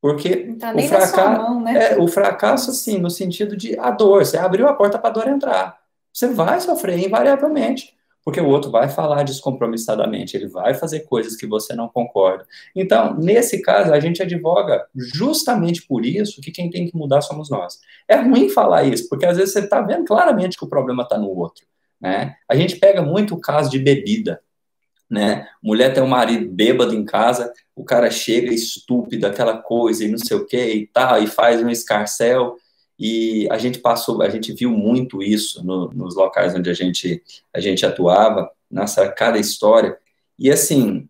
Porque 0.00 0.54
tá 0.58 0.74
o, 0.74 0.80
fracasso, 0.80 1.60
né? 1.60 1.92
é, 1.92 1.98
o 1.98 2.08
fracasso, 2.08 2.70
assim, 2.70 2.98
no 2.98 3.10
sentido 3.10 3.56
de 3.56 3.78
a 3.78 3.90
dor, 3.90 4.24
você 4.24 4.38
abriu 4.38 4.66
a 4.66 4.72
porta 4.72 4.98
para 4.98 5.10
a 5.10 5.12
dor 5.12 5.28
entrar. 5.28 5.78
Você 6.12 6.28
vai 6.28 6.60
sofrer 6.60 6.98
invariavelmente 6.98 7.94
porque 8.24 8.40
o 8.40 8.46
outro 8.46 8.70
vai 8.70 8.88
falar 8.88 9.22
descompromissadamente, 9.22 10.36
ele 10.36 10.46
vai 10.46 10.74
fazer 10.74 11.00
coisas 11.00 11.36
que 11.36 11.46
você 11.46 11.74
não 11.74 11.88
concorda. 11.88 12.46
Então, 12.76 13.14
nesse 13.14 13.62
caso, 13.62 13.92
a 13.92 14.00
gente 14.00 14.22
advoga 14.22 14.86
justamente 14.94 15.86
por 15.86 16.04
isso 16.04 16.40
que 16.40 16.50
quem 16.50 16.70
tem 16.70 16.86
que 16.86 16.96
mudar 16.96 17.22
somos 17.22 17.48
nós. 17.48 17.78
É 18.06 18.16
ruim 18.16 18.48
falar 18.48 18.84
isso, 18.84 19.08
porque 19.08 19.26
às 19.26 19.36
vezes 19.36 19.52
você 19.52 19.60
está 19.60 19.80
vendo 19.80 20.04
claramente 20.04 20.56
que 20.56 20.64
o 20.64 20.68
problema 20.68 21.02
está 21.02 21.18
no 21.18 21.28
outro. 21.28 21.64
Né? 22.00 22.34
A 22.48 22.54
gente 22.54 22.76
pega 22.76 23.02
muito 23.02 23.34
o 23.34 23.40
caso 23.40 23.70
de 23.70 23.78
bebida. 23.78 24.40
Né? 25.10 25.46
Mulher 25.62 25.92
tem 25.92 26.02
um 26.02 26.08
marido 26.08 26.48
bêbado 26.48 26.94
em 26.94 27.04
casa, 27.04 27.52
o 27.80 27.84
cara 27.84 28.10
chega 28.10 28.52
estúpido, 28.52 29.26
aquela 29.26 29.56
coisa 29.56 30.04
e 30.04 30.08
não 30.08 30.18
sei 30.18 30.36
o 30.36 30.44
que 30.44 30.62
e 30.62 30.86
tal, 30.86 31.22
e 31.22 31.26
faz 31.26 31.62
um 31.62 31.70
escarcel 31.70 32.56
e 32.98 33.48
a 33.50 33.56
gente 33.56 33.78
passou, 33.78 34.20
a 34.20 34.28
gente 34.28 34.52
viu 34.52 34.70
muito 34.70 35.22
isso 35.22 35.64
no, 35.64 35.88
nos 35.88 36.14
locais 36.14 36.54
onde 36.54 36.68
a 36.68 36.74
gente, 36.74 37.22
a 37.54 37.58
gente 37.58 37.86
atuava, 37.86 38.50
nessa 38.70 39.08
cada 39.08 39.38
história. 39.38 39.96
E 40.38 40.50
assim, 40.50 41.08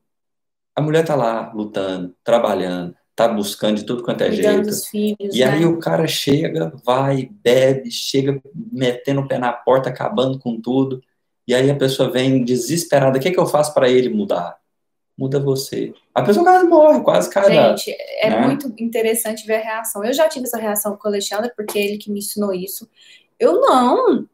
a 0.76 0.80
mulher 0.80 1.04
tá 1.04 1.16
lá 1.16 1.52
lutando, 1.52 2.14
trabalhando, 2.22 2.94
tá 3.16 3.26
buscando 3.26 3.78
de 3.78 3.84
tudo 3.84 4.04
quanto 4.04 4.22
é 4.22 4.30
jeito. 4.30 4.72
Filhos, 4.88 5.34
e 5.34 5.40
né? 5.40 5.46
aí 5.46 5.64
o 5.64 5.80
cara 5.80 6.06
chega, 6.06 6.72
vai, 6.84 7.28
bebe, 7.42 7.90
chega 7.90 8.40
metendo 8.54 9.22
o 9.22 9.26
pé 9.26 9.38
na 9.38 9.52
porta, 9.52 9.90
acabando 9.90 10.38
com 10.38 10.60
tudo. 10.60 11.02
E 11.44 11.52
aí 11.52 11.68
a 11.68 11.76
pessoa 11.76 12.08
vem 12.08 12.44
desesperada. 12.44 13.18
O 13.18 13.20
que, 13.20 13.26
é 13.26 13.32
que 13.32 13.40
eu 13.40 13.46
faço 13.46 13.74
para 13.74 13.90
ele 13.90 14.08
mudar? 14.08 14.59
Muda 15.20 15.38
você. 15.38 15.92
A 16.14 16.22
pessoa 16.22 16.46
quase 16.46 16.66
morre, 16.66 17.02
quase 17.02 17.28
cai. 17.28 17.52
Gente, 17.52 17.94
é 18.20 18.30
né? 18.30 18.40
muito 18.40 18.72
interessante 18.78 19.46
ver 19.46 19.56
a 19.56 19.64
reação. 19.64 20.02
Eu 20.02 20.14
já 20.14 20.26
tive 20.26 20.46
essa 20.46 20.56
reação 20.56 20.96
com 20.96 21.06
o 21.06 21.10
Alexandre, 21.10 21.52
porque 21.54 21.78
ele 21.78 21.98
que 21.98 22.10
me 22.10 22.20
ensinou 22.20 22.54
isso. 22.54 22.88
Eu 23.38 23.60
não. 23.60 24.26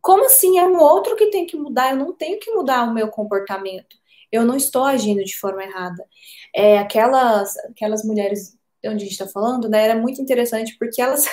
Como 0.00 0.24
assim? 0.26 0.56
É 0.56 0.64
um 0.64 0.78
outro 0.78 1.16
que 1.16 1.26
tem 1.26 1.44
que 1.44 1.56
mudar. 1.56 1.90
Eu 1.90 1.96
não 1.96 2.12
tenho 2.12 2.38
que 2.38 2.52
mudar 2.52 2.84
o 2.84 2.94
meu 2.94 3.08
comportamento. 3.08 3.96
Eu 4.30 4.44
não 4.44 4.54
estou 4.54 4.84
agindo 4.84 5.24
de 5.24 5.36
forma 5.36 5.64
errada. 5.64 6.04
É, 6.54 6.78
aquelas, 6.78 7.56
aquelas 7.70 8.04
mulheres 8.04 8.56
de 8.80 8.88
onde 8.88 8.98
a 9.02 9.06
gente 9.06 9.10
está 9.10 9.26
falando, 9.26 9.68
né? 9.68 9.86
Era 9.86 9.96
muito 9.96 10.22
interessante 10.22 10.76
porque 10.78 11.02
elas 11.02 11.24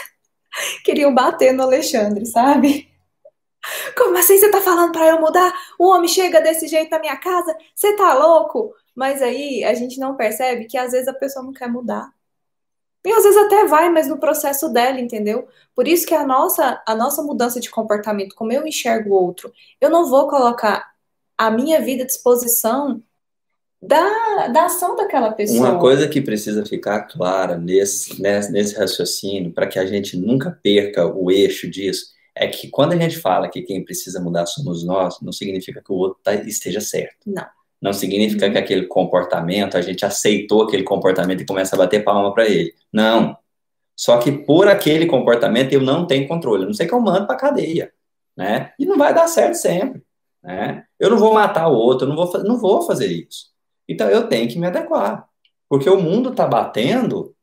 queriam 0.83 1.13
bater 1.13 1.53
no 1.53 1.61
Alexandre, 1.61 2.25
sabe? 2.25 2.89
Como 3.95 4.17
assim 4.17 4.37
você 4.37 4.49
tá 4.49 4.61
falando 4.61 4.91
para 4.91 5.07
eu 5.09 5.21
mudar? 5.21 5.53
O 5.77 5.89
homem 5.89 6.07
chega 6.07 6.41
desse 6.41 6.67
jeito 6.67 6.89
na 6.89 6.99
minha 6.99 7.17
casa? 7.17 7.55
Você 7.75 7.95
tá 7.95 8.13
louco? 8.15 8.73
Mas 8.95 9.21
aí 9.21 9.63
a 9.63 9.73
gente 9.73 9.99
não 9.99 10.15
percebe 10.15 10.65
que 10.65 10.77
às 10.77 10.91
vezes 10.91 11.08
a 11.08 11.13
pessoa 11.13 11.43
não 11.43 11.51
quer 11.51 11.69
mudar. 11.69 12.10
E 13.05 13.12
às 13.12 13.23
vezes 13.23 13.38
até 13.38 13.65
vai, 13.67 13.89
mas 13.89 14.08
no 14.08 14.17
processo 14.17 14.67
dela, 14.69 14.99
entendeu? 14.99 15.47
Por 15.75 15.88
isso 15.88 16.08
que 16.08 16.15
a 16.15 16.25
nossa, 16.25 16.81
a 16.88 16.95
nossa 16.95 17.21
mudança 17.21 17.60
de 17.60 17.69
comportamento, 17.69 18.34
como 18.34 18.51
eu 18.51 18.65
enxergo 18.65 19.12
o 19.12 19.23
outro, 19.23 19.53
eu 19.79 19.91
não 19.91 20.10
vou 20.10 20.27
colocar 20.27 20.91
a 21.38 21.51
minha 21.51 21.79
vida 21.81 22.03
à 22.03 22.05
disposição 22.05 23.03
da, 23.79 24.47
da 24.47 24.65
ação 24.65 24.95
daquela 24.95 25.31
pessoa. 25.34 25.69
Uma 25.69 25.79
coisa 25.79 26.08
que 26.08 26.19
precisa 26.19 26.65
ficar 26.65 27.01
clara 27.03 27.58
nesse, 27.58 28.19
nesse, 28.19 28.51
nesse 28.51 28.75
raciocínio, 28.75 29.53
para 29.53 29.67
que 29.67 29.77
a 29.77 29.86
gente 29.86 30.17
nunca 30.17 30.58
perca 30.63 31.05
o 31.05 31.29
eixo 31.29 31.69
disso, 31.69 32.08
é 32.34 32.47
que 32.47 32.69
quando 32.69 32.93
a 32.93 32.97
gente 32.97 33.19
fala 33.19 33.49
que 33.49 33.62
quem 33.62 33.86
precisa 33.86 34.19
mudar 34.19 34.47
somos 34.47 34.84
nós, 34.84 35.21
não 35.21 35.31
significa 35.31 35.81
que 35.81 35.91
o 35.91 35.95
outro 35.95 36.19
tá, 36.23 36.34
esteja 36.34 36.81
certo. 36.81 37.17
Não. 37.25 37.45
Não 37.85 37.93
significa 37.93 38.49
que 38.49 38.57
aquele 38.57 38.87
comportamento, 38.87 39.77
a 39.77 39.81
gente 39.81 40.03
aceitou 40.03 40.63
aquele 40.63 40.81
comportamento 40.81 41.41
e 41.41 41.45
começa 41.45 41.75
a 41.75 41.77
bater 41.77 42.03
palma 42.03 42.33
para 42.33 42.47
ele. 42.47 42.73
Não. 42.91 43.37
Só 43.95 44.17
que 44.17 44.31
por 44.31 44.67
aquele 44.67 45.05
comportamento 45.05 45.71
eu 45.71 45.81
não 45.81 46.07
tenho 46.07 46.27
controle. 46.27 46.63
A 46.63 46.65
não 46.65 46.73
sei 46.73 46.87
que 46.87 46.93
eu 46.95 46.99
mando 46.99 47.27
para 47.27 47.35
cadeia, 47.35 47.93
né? 48.35 48.73
E 48.79 48.87
não 48.87 48.97
vai 48.97 49.13
dar 49.13 49.27
certo 49.27 49.53
sempre, 49.57 50.03
né? 50.43 50.83
Eu 50.99 51.11
não 51.11 51.17
vou 51.19 51.35
matar 51.35 51.67
o 51.67 51.75
outro, 51.75 52.07
eu 52.07 52.09
não 52.09 52.15
vou, 52.15 52.43
não 52.43 52.57
vou 52.59 52.81
fazer 52.81 53.05
isso. 53.05 53.51
Então 53.87 54.09
eu 54.09 54.27
tenho 54.27 54.49
que 54.49 54.57
me 54.57 54.65
adequar, 54.65 55.29
porque 55.69 55.87
o 55.87 56.01
mundo 56.01 56.31
está 56.31 56.47
batendo 56.47 57.35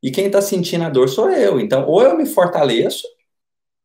e 0.00 0.12
quem 0.12 0.26
está 0.26 0.40
sentindo 0.40 0.84
a 0.84 0.90
dor 0.90 1.08
sou 1.08 1.28
eu. 1.28 1.58
Então 1.58 1.88
ou 1.88 2.02
eu 2.02 2.16
me 2.16 2.24
fortaleço 2.24 3.06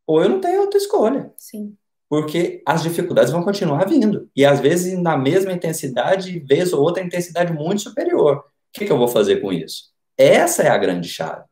ou 0.06 0.22
eu 0.22 0.30
não 0.30 0.40
tenho 0.40 0.62
outra 0.62 0.78
escolha. 0.78 1.34
Sim 1.38 1.77
porque 2.10 2.62
as 2.66 2.84
dificuldades 2.84 3.32
vão 3.32 3.44
continuar 3.44 3.86
vindo. 3.86 4.30
E 4.36 4.46
às 4.46 4.60
vezes 4.60 4.98
na 4.98 5.18
mesma 5.18 5.52
intensidade, 5.52 6.40
vez 6.40 6.74
ou 6.74 6.82
outra, 6.82 7.04
intensidade 7.04 7.52
muito 7.52 7.82
superior. 7.82 8.38
O 8.38 8.44
que, 8.74 8.86
que 8.86 8.92
eu 8.92 8.98
vou 8.98 9.08
fazer 9.08 9.38
com 9.42 9.52
isso? 9.52 9.92
Essa 10.18 10.64
é 10.64 10.70
a 10.70 10.78
grande 10.78 11.08
chave. 11.08 11.44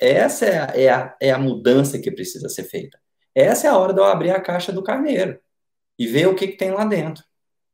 Essa 0.00 0.46
é 0.46 0.58
a, 0.58 0.72
é, 0.74 0.88
a, 0.88 1.16
é 1.20 1.30
a 1.30 1.38
mudança 1.38 1.98
que 1.98 2.10
precisa 2.10 2.48
ser 2.48 2.64
feita. 2.64 2.98
Essa 3.34 3.66
é 3.66 3.70
a 3.70 3.78
hora 3.78 3.92
de 3.92 4.00
eu 4.00 4.04
abrir 4.04 4.30
a 4.30 4.40
caixa 4.40 4.72
do 4.72 4.82
carneiro 4.82 5.38
e 5.98 6.06
ver 6.06 6.28
o 6.28 6.34
que, 6.34 6.48
que 6.48 6.56
tem 6.56 6.70
lá 6.70 6.84
dentro. 6.84 7.24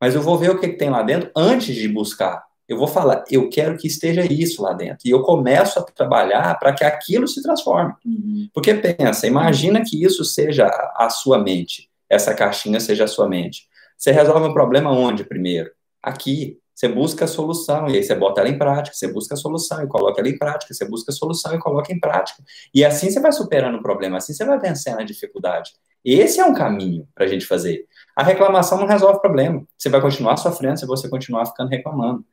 Mas 0.00 0.14
eu 0.14 0.22
vou 0.22 0.38
ver 0.38 0.50
o 0.50 0.59
que, 0.59 0.68
que 0.68 0.77
tem 0.77 0.90
lá 0.90 1.03
dentro 1.03 1.31
antes 1.37 1.74
de 1.74 1.88
buscar. 1.88 2.42
Eu 2.66 2.79
vou 2.79 2.87
falar, 2.87 3.24
eu 3.31 3.50
quero 3.50 3.77
que 3.77 3.87
esteja 3.87 4.24
isso 4.24 4.62
lá 4.62 4.72
dentro. 4.72 5.07
E 5.07 5.11
eu 5.11 5.22
começo 5.22 5.79
a 5.79 5.83
trabalhar 5.83 6.59
para 6.59 6.72
que 6.72 6.83
aquilo 6.83 7.29
se 7.29 7.42
transforme. 7.42 7.92
Uhum. 8.05 8.48
Porque 8.55 8.72
pensa, 8.74 9.27
imagina 9.27 9.83
que 9.85 10.03
isso 10.03 10.24
seja 10.24 10.66
a 10.96 11.11
sua 11.11 11.38
mente 11.38 11.90
essa 12.14 12.35
caixinha 12.35 12.81
seja 12.81 13.05
a 13.05 13.09
sua 13.09 13.29
mente. 13.29 13.66
Você 13.96 14.11
resolve 14.12 14.48
um 14.48 14.53
problema 14.53 14.90
onde 14.90 15.24
primeiro? 15.24 15.70
Aqui. 16.03 16.59
Você 16.74 16.88
busca 16.88 17.24
a 17.24 17.29
solução 17.29 17.88
e 17.88 17.96
aí 17.96 18.03
você 18.03 18.16
bota 18.16 18.40
ela 18.40 18.50
em 18.50 18.59
prática, 18.59 18.96
você 18.96 19.07
busca 19.07 19.35
a 19.35 19.37
solução 19.37 19.85
e 19.85 19.87
coloca 19.87 20.20
ela 20.20 20.29
em 20.29 20.37
prática, 20.37 20.74
você 20.74 20.85
busca 20.85 21.12
a 21.12 21.14
solução 21.14 21.55
e 21.55 21.59
coloca 21.61 21.92
em 21.92 22.00
prática. 22.00 22.42
E 22.74 22.85
assim 22.85 23.09
você 23.09 23.20
vai 23.20 23.31
superando 23.31 23.77
o 23.77 23.83
problema, 23.83 24.16
assim 24.16 24.33
você 24.35 24.44
vai 24.44 24.59
vencendo 24.59 24.98
a 24.98 25.05
dificuldade. 25.05 25.70
Esse 26.05 26.40
é 26.40 26.44
um 26.44 26.53
caminho 26.53 27.07
para 27.14 27.27
a 27.27 27.29
gente 27.29 27.46
fazer. 27.46 27.87
A 28.16 28.24
reclamação 28.24 28.77
não 28.79 28.88
resolve 28.88 29.18
o 29.18 29.20
problema. 29.20 29.64
Você 29.79 29.88
vai 29.88 30.00
continuar 30.00 30.37
sofrendo 30.37 30.79
se 30.79 30.85
você 30.85 31.09
continuar 31.09 31.46
ficando 31.46 31.70
reclamando. 31.70 32.24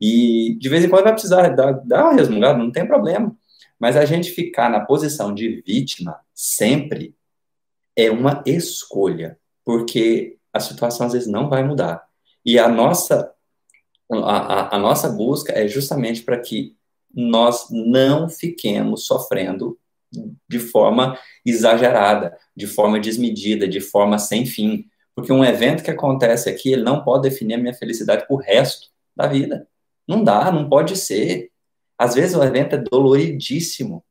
E 0.00 0.56
de 0.60 0.68
vez 0.68 0.84
em 0.84 0.88
quando 0.88 1.02
vai 1.02 1.12
precisar 1.12 1.48
dar, 1.48 1.72
dar 1.84 2.04
uma 2.04 2.12
resmungada, 2.12 2.56
não 2.56 2.70
tem 2.70 2.86
problema. 2.86 3.36
Mas 3.80 3.96
a 3.96 4.04
gente 4.04 4.30
ficar 4.30 4.70
na 4.70 4.80
posição 4.80 5.34
de 5.34 5.60
vítima 5.66 6.20
sempre 6.32 7.16
é 7.98 8.12
uma 8.12 8.44
escolha, 8.46 9.36
porque 9.64 10.38
a 10.52 10.60
situação 10.60 11.08
às 11.08 11.14
vezes 11.14 11.26
não 11.26 11.48
vai 11.48 11.64
mudar. 11.64 12.06
E 12.46 12.56
a 12.56 12.68
nossa, 12.68 13.34
a, 14.10 14.76
a, 14.76 14.78
nossa 14.78 15.08
busca 15.08 15.52
é 15.52 15.66
justamente 15.66 16.22
para 16.22 16.38
que 16.38 16.76
nós 17.12 17.66
não 17.70 18.28
fiquemos 18.28 19.04
sofrendo 19.04 19.76
de 20.48 20.60
forma 20.60 21.18
exagerada, 21.44 22.38
de 22.56 22.68
forma 22.68 23.00
desmedida, 23.00 23.66
de 23.66 23.80
forma 23.80 24.16
sem 24.16 24.46
fim. 24.46 24.86
Porque 25.12 25.32
um 25.32 25.44
evento 25.44 25.82
que 25.82 25.90
acontece 25.90 26.48
aqui, 26.48 26.72
ele 26.72 26.84
não 26.84 27.02
pode 27.02 27.28
definir 27.28 27.54
a 27.54 27.58
minha 27.58 27.74
felicidade 27.74 28.28
por 28.28 28.36
resto 28.36 28.90
da 29.16 29.26
vida. 29.26 29.66
Não 30.06 30.22
dá, 30.22 30.52
não 30.52 30.68
pode 30.68 30.96
ser. 30.96 31.50
Às 31.98 32.14
vezes 32.14 32.36
o 32.36 32.44
evento 32.44 32.76
é 32.76 32.78
doloridíssimo, 32.78 34.04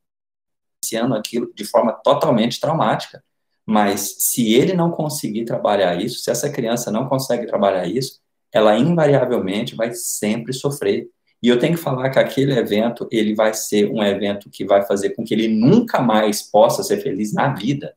iniciando 0.83 1.15
aquilo 1.15 1.53
de 1.55 1.63
forma 1.63 1.93
totalmente 1.93 2.59
traumática. 2.59 3.23
Mas 3.67 4.15
se 4.19 4.53
ele 4.53 4.73
não 4.73 4.89
conseguir 4.89 5.43
trabalhar 5.43 6.01
isso, 6.01 6.19
se 6.21 6.31
essa 6.31 6.49
criança 6.49 6.89
não 6.89 7.09
consegue 7.09 7.45
trabalhar 7.45 7.85
isso, 7.85 8.21
ela 8.51 8.77
invariavelmente 8.77 9.75
vai 9.75 9.91
sempre 9.93 10.53
sofrer. 10.53 11.09
E 11.43 11.49
eu 11.49 11.59
tenho 11.59 11.75
que 11.75 11.81
falar 11.81 12.09
que 12.09 12.17
aquele 12.17 12.53
evento, 12.53 13.07
ele 13.11 13.35
vai 13.35 13.53
ser 13.53 13.91
um 13.91 14.01
evento 14.01 14.49
que 14.49 14.63
vai 14.65 14.85
fazer 14.85 15.09
com 15.11 15.23
que 15.23 15.33
ele 15.33 15.49
nunca 15.49 16.01
mais 16.01 16.41
possa 16.41 16.81
ser 16.81 17.01
feliz 17.01 17.33
na 17.33 17.53
vida. 17.53 17.93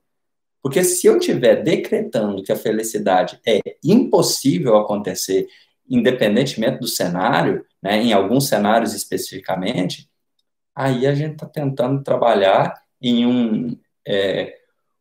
Porque 0.61 0.83
se 0.83 1.07
eu 1.07 1.19
estiver 1.19 1.63
decretando 1.63 2.43
que 2.43 2.53
a 2.53 2.57
felicidade 2.57 3.41
é 3.47 3.61
impossível 3.83 4.77
acontecer, 4.77 5.47
independentemente 5.89 6.81
do 6.81 6.89
cenário, 6.89 7.65
né, 7.81 8.03
em 8.03 8.13
alguns 8.13 8.49
cenários 8.49 8.93
especificamente, 8.93 10.11
aí 10.75 11.07
a 11.07 11.15
gente 11.15 11.35
está 11.35 11.47
tentando 11.47 12.03
trabalhar 12.03 12.75
em, 13.01 13.25
um, 13.25 13.79
é, 14.07 14.60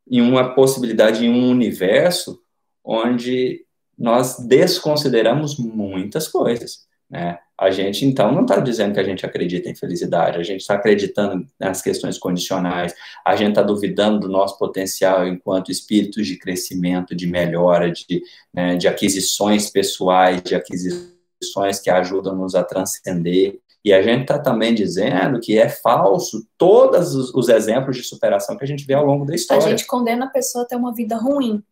em 0.10 0.22
uma 0.22 0.54
possibilidade, 0.54 1.26
em 1.26 1.30
um 1.30 1.50
universo 1.50 2.42
onde 2.84 3.66
nós 3.98 4.38
desconsideramos 4.40 5.58
muitas 5.58 6.28
coisas. 6.28 6.88
Né? 7.10 7.38
A 7.60 7.72
gente, 7.72 8.06
então, 8.06 8.32
não 8.32 8.44
está 8.44 8.60
dizendo 8.60 8.94
que 8.94 9.00
a 9.00 9.04
gente 9.04 9.26
acredita 9.26 9.70
em 9.70 9.76
felicidade, 9.76 10.38
a 10.38 10.44
gente 10.44 10.62
está 10.62 10.76
acreditando 10.76 11.46
nas 11.60 11.82
questões 11.82 12.18
condicionais, 12.18 12.96
a 13.26 13.36
gente 13.36 13.50
está 13.50 13.62
duvidando 13.62 14.20
do 14.20 14.30
nosso 14.30 14.58
potencial 14.58 15.28
enquanto 15.28 15.72
espíritos 15.72 16.26
de 16.26 16.38
crescimento, 16.38 17.14
de 17.14 17.28
melhora, 17.28 17.92
de, 17.92 18.24
né, 18.54 18.78
de 18.78 18.88
aquisições 18.88 19.70
pessoais, 19.70 20.42
de 20.42 20.56
aquisições 20.56 21.80
que 21.84 21.90
ajudam-nos 21.90 22.56
a 22.56 22.64
transcender. 22.64 23.60
E 23.84 23.94
a 23.94 24.02
gente 24.02 24.22
está 24.22 24.38
também 24.38 24.76
dizendo 24.76 25.40
que 25.40 25.58
é 25.58 25.70
falso 25.70 26.46
todos 26.58 27.16
os, 27.16 27.34
os, 27.34 27.48
exemplos 27.48 27.96
de 27.96 28.04
superação 28.04 28.58
que 28.58 28.64
a 28.64 28.68
gente 28.68 28.86
vê 28.86 28.94
ao 28.94 29.06
longo 29.06 29.26
da 29.26 29.34
história. 29.34 29.66
A 29.66 29.70
gente 29.70 29.88
condena 29.88 30.26
a 30.26 30.30
pessoa 30.30 30.66
a 30.66 30.68
ter 30.68 30.76
uma 30.76 30.94
vida 30.94 31.16
ruim, 31.16 31.64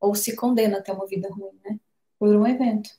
ou 0.00 0.14
se 0.14 0.34
condena 0.34 0.78
a 0.78 0.80
ter 0.80 0.92
uma 0.92 1.06
vida 1.06 1.28
ruim, 1.28 1.52
né? 1.64 1.78
Por 2.18 2.34
um 2.34 2.46
evento. 2.46 2.90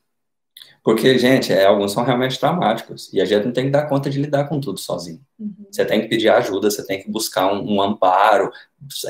Porque, 0.84 1.18
gente, 1.18 1.52
é, 1.52 1.66
alguns 1.66 1.94
são 1.94 2.04
realmente 2.04 2.38
traumáticos. 2.38 3.12
E 3.14 3.22
a 3.22 3.26
gente 3.26 3.46
não 3.46 3.54
tem 3.54 3.66
que 3.66 3.72
dar 3.72 3.88
conta 3.88 4.10
de 4.10 4.22
lidar 4.22 4.46
com 4.46 4.60
tudo 4.60 4.80
sozinho. 4.80 5.22
Uhum. 5.40 5.66
Você 5.72 5.86
tem 5.86 6.02
que 6.02 6.08
pedir 6.08 6.30
ajuda, 6.30 6.70
você 6.70 6.86
tem 6.86 7.02
que 7.02 7.10
buscar 7.10 7.52
um, 7.52 7.76
um 7.76 7.82
amparo, 7.82 8.52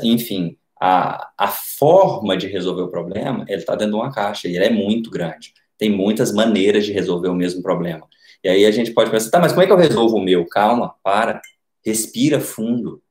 enfim. 0.02 0.56
A, 0.80 1.32
a 1.36 1.48
forma 1.48 2.36
de 2.36 2.46
resolver 2.46 2.82
o 2.82 2.90
problema, 2.90 3.44
ele 3.48 3.60
está 3.60 3.74
dentro 3.74 3.94
de 3.94 4.00
uma 4.00 4.12
caixa 4.12 4.48
e 4.48 4.56
ele 4.56 4.64
é 4.64 4.70
muito 4.70 5.10
grande. 5.10 5.52
Tem 5.76 5.90
muitas 5.90 6.32
maneiras 6.32 6.84
de 6.84 6.92
resolver 6.92 7.28
o 7.28 7.34
mesmo 7.34 7.62
problema. 7.62 8.06
E 8.44 8.48
aí 8.50 8.66
a 8.66 8.70
gente 8.70 8.92
pode 8.92 9.10
pensar, 9.10 9.30
tá, 9.30 9.40
mas 9.40 9.52
como 9.52 9.62
é 9.62 9.66
que 9.66 9.72
eu 9.72 9.76
resolvo 9.76 10.16
o 10.18 10.22
meu? 10.22 10.46
Calma, 10.46 10.94
para, 11.02 11.40
respira 11.82 12.38
fundo. 12.38 13.02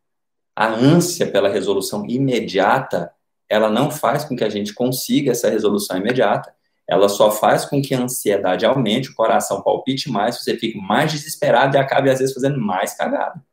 A 0.56 0.67
ânsia 0.67 1.26
pela 1.26 1.50
resolução 1.50 2.06
imediata, 2.08 3.12
ela 3.50 3.67
não 3.67 3.89
faz 3.89 4.24
com 4.24 4.36
que 4.36 4.43
a 4.43 4.50
gente 4.50 4.76
consiga 4.76 5.32
essa 5.32 5.50
resolução 5.50 5.98
imediata. 5.98 6.54
Ela 6.88 7.10
só 7.10 7.32
faz 7.32 7.65
com 7.65 7.82
que 7.82 7.96
a 7.96 8.02
ansiedade 8.02 8.63
aumente, 8.63 9.10
o 9.10 9.15
coração 9.15 9.63
palpite 9.63 10.12
mais, 10.12 10.38
você 10.38 10.56
fique 10.56 10.78
mais 10.78 11.12
desesperado 11.12 11.76
e 11.76 11.80
acabe, 11.80 12.12
às 12.12 12.19
vezes, 12.19 12.36
fazendo 12.36 12.62
mais 12.62 12.93
cagada. 12.93 13.43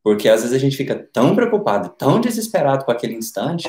Porque, 0.00 0.28
às 0.28 0.42
vezes, 0.42 0.54
a 0.54 0.60
gente 0.60 0.76
fica 0.76 0.94
tão 1.12 1.34
preocupado, 1.34 1.88
tão 1.88 2.20
desesperado 2.20 2.84
com 2.84 2.92
aquele 2.92 3.14
instante. 3.14 3.68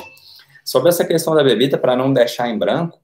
Sobre 0.64 0.90
essa 0.90 1.04
questão 1.04 1.34
da 1.34 1.42
bebida, 1.42 1.76
para 1.76 1.96
não 1.96 2.12
deixar 2.12 2.48
em 2.48 2.58
branco, 2.58 3.00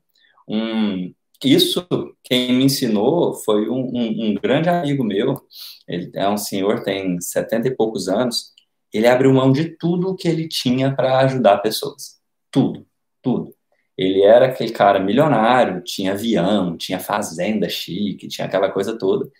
um, 0.46 1.12
isso, 1.50 1.86
quem 2.22 2.52
me 2.52 2.64
ensinou 2.64 3.34
foi 3.34 3.68
um, 3.68 3.90
um, 3.94 4.30
um, 4.30 4.34
grande 4.34 4.68
amigo 4.68 5.04
meu, 5.04 5.40
ele 5.88 6.10
é 6.14 6.28
um 6.28 6.36
senhor, 6.36 6.82
tem 6.82 7.20
setenta 7.20 7.68
e 7.68 7.74
poucos 7.74 8.08
anos, 8.08 8.52
ele 8.92 9.06
abriu 9.08 9.32
mão 9.32 9.52
de 9.52 9.76
tudo 9.76 10.14
que 10.14 10.28
ele 10.28 10.48
tinha 10.48 10.94
para 10.94 11.18
ajudar 11.20 11.58
pessoas. 11.58 12.20
Tudo, 12.50 12.86
tudo. 13.22 13.54
Ele 13.96 14.22
era 14.22 14.46
aquele 14.46 14.72
cara 14.72 15.00
milionário, 15.00 15.82
tinha 15.82 16.12
avião, 16.12 16.76
tinha 16.76 16.98
fazenda 16.98 17.68
chique, 17.68 18.28
tinha 18.28 18.46
aquela 18.46 18.70
coisa 18.70 18.96
toda. 18.98 19.30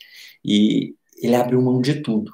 E 0.44 0.94
ele 1.22 1.34
abriu 1.34 1.60
mão 1.60 1.80
de 1.80 2.02
tudo. 2.02 2.32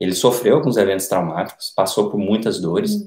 Ele 0.00 0.14
sofreu 0.14 0.60
com 0.60 0.68
os 0.68 0.76
eventos 0.76 1.06
traumáticos, 1.06 1.72
passou 1.74 2.10
por 2.10 2.18
muitas 2.18 2.60
dores. 2.60 3.06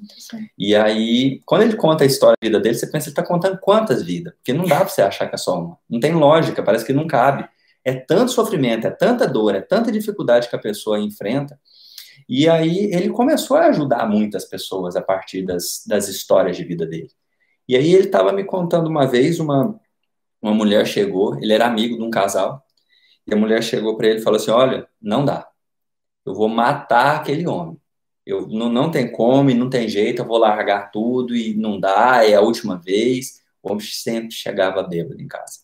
e 0.57 0.75
aí, 0.75 1.41
quando 1.45 1.63
ele 1.63 1.75
conta 1.75 2.03
a 2.03 2.07
história 2.07 2.35
da 2.41 2.47
vida 2.47 2.59
dele, 2.59 2.75
você 2.75 2.87
pensa, 2.87 3.07
ele 3.07 3.11
está 3.11 3.23
contando 3.23 3.59
quantas 3.59 4.01
vidas? 4.01 4.33
Porque 4.35 4.53
não 4.53 4.65
dá 4.65 4.77
para 4.77 4.87
você 4.87 5.01
achar 5.01 5.27
que 5.27 5.35
é 5.35 5.37
só 5.37 5.59
uma. 5.59 5.77
Não 5.89 5.99
tem 5.99 6.13
lógica, 6.13 6.63
parece 6.63 6.85
que 6.85 6.93
não 6.93 7.05
cabe. 7.05 7.47
É 7.83 7.93
tanto 7.93 8.31
sofrimento, 8.31 8.87
é 8.87 8.89
tanta 8.89 9.27
dor, 9.27 9.55
é 9.55 9.61
tanta 9.61 9.91
dificuldade 9.91 10.49
que 10.49 10.55
a 10.55 10.59
pessoa 10.59 10.99
enfrenta. 10.99 11.59
E 12.27 12.47
aí, 12.49 12.89
ele 12.93 13.09
começou 13.09 13.57
a 13.57 13.67
ajudar 13.67 14.07
muitas 14.07 14.45
pessoas 14.45 14.95
a 14.95 15.01
partir 15.01 15.43
das, 15.45 15.83
das 15.85 16.07
histórias 16.07 16.55
de 16.55 16.63
vida 16.63 16.85
dele. 16.85 17.09
E 17.67 17.75
aí, 17.75 17.93
ele 17.93 18.05
estava 18.05 18.31
me 18.31 18.45
contando 18.45 18.87
uma 18.87 19.05
vez, 19.05 19.39
uma, 19.39 19.77
uma 20.41 20.53
mulher 20.53 20.85
chegou, 20.87 21.37
ele 21.41 21.53
era 21.53 21.65
amigo 21.65 21.97
de 21.97 22.03
um 22.03 22.09
casal, 22.09 22.63
e 23.27 23.33
a 23.33 23.37
mulher 23.37 23.61
chegou 23.61 23.97
para 23.97 24.07
ele 24.07 24.19
e 24.19 24.23
falou 24.23 24.37
assim: 24.37 24.51
Olha, 24.51 24.87
não 25.01 25.25
dá 25.25 25.47
eu 26.27 26.33
vou 26.33 26.49
matar 26.49 27.15
aquele 27.15 27.47
homem. 27.47 27.79
Eu 28.25 28.45
não, 28.47 28.69
não 28.69 28.91
tem 28.91 29.09
como, 29.09 29.49
não 29.53 29.69
tem 29.69 29.87
jeito, 29.87 30.21
eu 30.21 30.27
vou 30.27 30.37
largar 30.37 30.91
tudo 30.91 31.33
e 31.33 31.53
não 31.55 31.79
dá, 31.79 32.25
é 32.25 32.33
a 32.35 32.41
última 32.41 32.77
vez. 32.77 33.41
O 33.63 33.71
homem 33.71 33.85
sempre 33.85 34.31
chegava 34.31 34.83
bêbado 34.83 35.21
em 35.21 35.27
casa. 35.27 35.59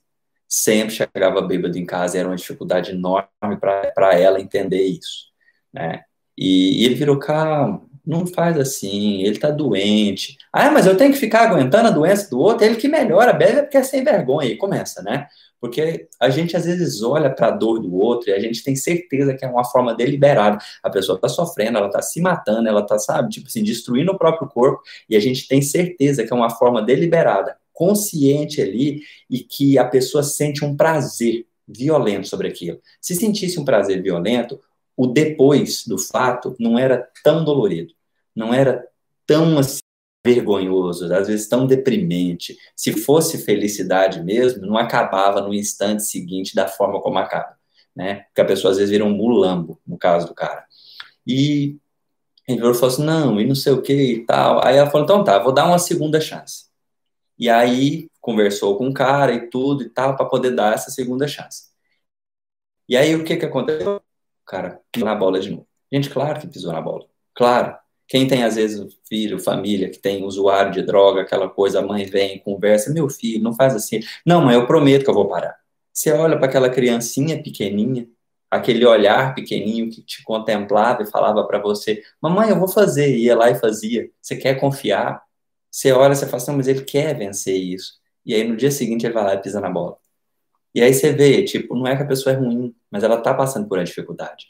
Sempre 0.48 0.96
chegava 0.96 1.42
bêbado 1.42 1.78
em 1.78 1.86
casa, 1.86 2.18
era 2.18 2.28
uma 2.28 2.38
dificuldade 2.38 2.92
enorme 2.92 3.58
para 3.60 4.18
ela 4.18 4.40
entender 4.40 4.84
isso. 4.84 5.26
Né? 5.74 6.04
E, 6.38 6.82
e 6.82 6.86
ele 6.86 6.96
virou, 6.96 7.20
calma, 7.20 7.84
não 8.06 8.26
faz 8.26 8.58
assim, 8.58 9.24
ele 9.24 9.40
tá 9.40 9.50
doente. 9.50 10.38
Ah, 10.52 10.72
mas 10.72 10.86
eu 10.86 10.96
tenho 10.96 11.12
que 11.12 11.20
ficar 11.20 11.50
aguentando 11.50 11.90
a 11.90 11.92
doença 11.92 12.30
do 12.30 12.40
outro, 12.40 12.66
ele 12.66 12.76
que 12.76 12.88
melhora, 12.88 13.34
bebe 13.34 13.64
porque 13.64 13.78
é 13.78 13.84
sem 13.84 14.04
vergonha, 14.04 14.50
e 14.50 14.58
começa, 14.58 15.02
né? 15.02 15.28
Porque 15.64 16.10
a 16.20 16.30
gente 16.30 16.58
às 16.58 16.66
vezes 16.66 17.02
olha 17.04 17.34
para 17.34 17.48
a 17.48 17.52
dor 17.52 17.80
do 17.80 17.96
outro 17.96 18.30
e 18.30 18.34
a 18.34 18.40
gente 18.40 18.62
tem 18.62 18.76
certeza 18.76 19.34
que 19.34 19.46
é 19.46 19.48
uma 19.48 19.64
forma 19.64 19.96
deliberada. 19.96 20.58
A 20.84 20.90
pessoa 20.90 21.16
está 21.16 21.30
sofrendo, 21.30 21.78
ela 21.78 21.88
está 21.88 22.02
se 22.02 22.20
matando, 22.20 22.68
ela 22.68 22.82
está, 22.82 23.00
sabe, 23.00 23.30
tipo 23.30 23.48
assim, 23.48 23.64
destruindo 23.64 24.12
o 24.12 24.18
próprio 24.18 24.50
corpo 24.50 24.84
e 25.10 25.16
a 25.16 25.22
gente 25.22 25.48
tem 25.48 25.62
certeza 25.62 26.26
que 26.26 26.34
é 26.34 26.36
uma 26.36 26.50
forma 26.50 26.82
deliberada, 26.82 27.56
consciente 27.72 28.62
ali 28.62 29.04
e 29.30 29.40
que 29.40 29.78
a 29.78 29.86
pessoa 29.86 30.22
sente 30.22 30.66
um 30.66 30.76
prazer 30.76 31.46
violento 31.66 32.28
sobre 32.28 32.50
aquilo. 32.50 32.82
Se 33.00 33.16
sentisse 33.16 33.58
um 33.58 33.64
prazer 33.64 34.04
violento, 34.04 34.60
o 34.98 35.08
depois 35.08 35.88
do 35.88 35.98
fato 35.98 36.58
não 36.60 36.78
era 36.78 37.08
tão 37.24 37.46
dolorido, 37.46 37.94
não 38.36 38.54
era 38.54 38.86
tão 39.26 39.58
assim 39.58 39.83
vergonhoso, 40.26 41.14
às 41.14 41.28
vezes 41.28 41.48
tão 41.48 41.68
deprimente. 41.68 42.58
Se 42.76 42.94
fosse 42.94 43.44
felicidade 43.44 44.24
mesmo, 44.24 44.66
não 44.66 44.78
acabava 44.78 45.42
no 45.42 45.54
instante 45.54 46.04
seguinte 46.04 46.56
da 46.56 46.68
forma 46.68 47.02
como 47.02 47.20
acaba, 47.20 47.58
né? 47.96 48.22
Porque 48.28 48.42
a 48.42 48.46
pessoa 48.46 48.72
às 48.72 48.78
vezes 48.78 48.92
vira 48.92 49.04
um 49.04 49.12
mulambo, 49.12 49.80
no 49.86 49.98
caso 49.98 50.28
do 50.28 50.34
cara. 50.34 50.66
E 51.28 51.78
ele 52.48 52.60
falou 52.74 52.88
assim, 52.88 53.04
não, 53.04 53.40
e 53.40 53.46
não 53.46 53.56
sei 53.56 53.74
o 53.74 53.82
que 53.82 53.94
e 53.94 54.26
tal. 54.26 54.66
Aí 54.66 54.78
ela 54.78 54.90
falou, 54.90 55.06
então 55.06 55.24
tá, 55.24 55.40
vou 55.40 55.54
dar 55.54 55.66
uma 55.68 55.80
segunda 55.80 56.20
chance. 56.20 56.66
E 57.38 57.50
aí 57.50 58.10
conversou 58.22 58.78
com 58.78 58.88
o 58.90 58.94
cara 58.94 59.34
e 59.34 59.50
tudo 59.50 59.84
e 59.84 59.90
tal, 59.90 60.16
para 60.16 60.26
poder 60.26 60.52
dar 60.52 60.74
essa 60.74 60.92
segunda 60.92 61.28
chance. 61.28 61.72
E 62.88 62.96
aí 62.96 63.16
o 63.16 63.24
que 63.24 63.38
que 63.38 63.46
aconteceu? 63.46 63.98
O 63.98 64.46
cara 64.46 64.80
pisou 64.92 65.08
na 65.08 65.16
bola 65.16 65.40
de 65.40 65.50
novo. 65.50 65.68
Gente, 65.92 66.10
claro 66.10 66.40
que 66.40 66.48
pisou 66.48 66.72
na 66.72 66.82
bola. 66.82 67.06
Claro. 67.34 67.78
Quem 68.08 68.28
tem, 68.28 68.44
às 68.44 68.56
vezes, 68.56 68.96
filho, 69.08 69.40
família 69.40 69.90
que 69.90 69.98
tem 69.98 70.24
usuário 70.24 70.72
de 70.72 70.82
droga, 70.82 71.22
aquela 71.22 71.50
coisa, 71.50 71.80
a 71.80 71.82
mãe 71.82 72.06
vem, 72.06 72.40
conversa, 72.40 72.92
meu 72.92 73.10
filho, 73.10 73.42
não 73.42 73.54
faz 73.54 73.76
assim. 73.76 74.00
Não, 74.26 74.42
mãe, 74.42 74.56
eu 74.56 74.68
prometo 74.68 75.04
que 75.04 75.10
eu 75.10 75.14
vou 75.14 75.28
parar. 75.28 75.56
Você 75.92 76.12
olha 76.12 76.38
para 76.38 76.48
aquela 76.48 76.70
criancinha 76.70 77.42
pequenininha, 77.42 78.08
aquele 78.50 78.86
olhar 78.86 79.34
pequenininho 79.34 79.90
que 79.90 80.02
te 80.02 80.24
contemplava 80.24 81.04
e 81.04 81.10
falava 81.10 81.46
para 81.46 81.60
você, 81.60 82.04
mamãe, 82.22 82.50
eu 82.50 82.60
vou 82.60 82.68
fazer, 82.68 83.16
ia 83.16 83.36
lá 83.36 83.50
e 83.50 83.56
fazia. 83.56 84.10
Você 84.22 84.36
quer 84.36 84.60
confiar? 84.60 85.24
Você 85.72 85.92
olha, 85.92 86.14
você 86.14 86.26
fala 86.26 86.38
assim, 86.38 86.56
mas 86.56 86.68
ele 86.68 86.84
quer 86.84 87.18
vencer 87.18 87.56
isso. 87.56 87.94
E 88.26 88.34
aí 88.34 88.44
no 88.44 88.56
dia 88.56 88.72
seguinte 88.72 89.06
ele 89.06 89.14
vai 89.14 89.24
lá 89.24 89.34
e 89.34 89.42
pisa 89.42 89.60
na 89.60 89.70
bola. 89.70 89.98
E 90.76 90.82
aí 90.82 90.94
você 90.94 91.14
vê, 91.14 91.44
tipo, 91.44 91.76
não 91.76 91.88
é 91.88 91.96
que 91.96 92.04
a 92.04 92.08
pessoa 92.08 92.34
é 92.34 92.38
ruim, 92.38 92.76
mas 92.90 93.04
ela 93.04 93.18
tá 93.22 93.34
passando 93.34 93.68
por 93.68 93.78
uma 93.78 93.84
dificuldade. 93.84 94.48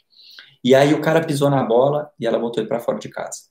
E 0.64 0.74
aí 0.74 0.94
o 0.94 1.02
cara 1.02 1.24
pisou 1.24 1.50
na 1.50 1.62
bola 1.62 2.10
e 2.18 2.26
ela 2.26 2.38
botou 2.38 2.62
ele 2.62 2.68
para 2.68 2.80
fora 2.80 2.98
de 2.98 3.10
casa. 3.10 3.42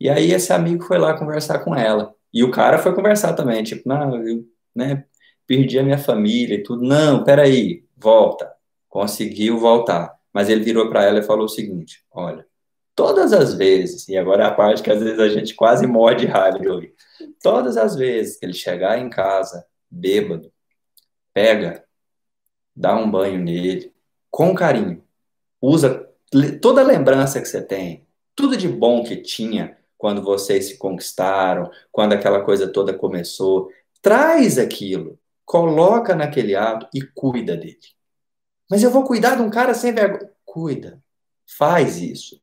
E 0.00 0.08
aí 0.08 0.32
esse 0.32 0.50
amigo 0.52 0.82
foi 0.84 0.96
lá 0.96 1.12
conversar 1.16 1.58
com 1.58 1.74
ela. 1.74 2.14
E 2.32 2.42
o 2.42 2.50
cara 2.50 2.78
foi 2.78 2.94
conversar 2.94 3.34
também, 3.34 3.62
tipo, 3.62 3.86
não, 3.86 4.16
eu, 4.26 4.44
né, 4.74 5.04
perdi 5.46 5.78
a 5.78 5.82
minha 5.82 5.98
família 5.98 6.54
e 6.54 6.62
tudo. 6.62 6.82
Não, 6.82 7.22
peraí, 7.22 7.84
volta. 7.96 8.50
Conseguiu 8.88 9.58
voltar. 9.58 10.18
Mas 10.32 10.48
ele 10.48 10.62
virou 10.62 10.88
para 10.88 11.04
ela 11.04 11.18
e 11.18 11.22
falou 11.22 11.44
o 11.44 11.48
seguinte: 11.48 12.04
olha, 12.10 12.46
todas 12.94 13.32
as 13.32 13.54
vezes, 13.54 14.08
e 14.08 14.16
agora 14.16 14.44
é 14.44 14.46
a 14.46 14.54
parte 14.54 14.82
que 14.82 14.90
às 14.90 15.02
vezes 15.02 15.18
a 15.18 15.28
gente 15.28 15.54
quase 15.54 15.86
morre 15.86 16.16
de 16.16 16.26
raiva 16.26 16.58
de 16.58 16.68
ouvir, 16.68 16.94
todas 17.42 17.76
as 17.76 17.96
vezes 17.96 18.38
que 18.38 18.46
ele 18.46 18.54
chegar 18.54 18.98
em 18.98 19.10
casa, 19.10 19.66
bêbado, 19.90 20.52
pega, 21.32 21.84
dá 22.74 22.96
um 22.96 23.10
banho 23.10 23.38
nele, 23.38 23.92
com 24.30 24.54
carinho, 24.54 25.02
usa 25.60 26.08
toda 26.60 26.80
a 26.80 26.84
lembrança 26.84 27.40
que 27.40 27.48
você 27.48 27.62
tem, 27.62 28.06
tudo 28.34 28.56
de 28.56 28.68
bom 28.68 29.02
que 29.02 29.16
tinha 29.16 29.76
quando 29.96 30.22
vocês 30.22 30.66
se 30.66 30.78
conquistaram, 30.78 31.70
quando 31.90 32.12
aquela 32.12 32.42
coisa 32.44 32.68
toda 32.68 32.94
começou, 32.94 33.68
traz 34.00 34.58
aquilo, 34.58 35.18
coloca 35.44 36.14
naquele 36.14 36.54
ato 36.54 36.88
e 36.94 37.02
cuida 37.02 37.56
dele. 37.56 37.78
Mas 38.70 38.82
eu 38.82 38.90
vou 38.90 39.04
cuidar 39.04 39.36
de 39.36 39.42
um 39.42 39.50
cara 39.50 39.74
sem 39.74 39.92
vergonha. 39.92 40.30
Cuida, 40.44 41.02
faz 41.58 41.98
isso. 41.98 42.40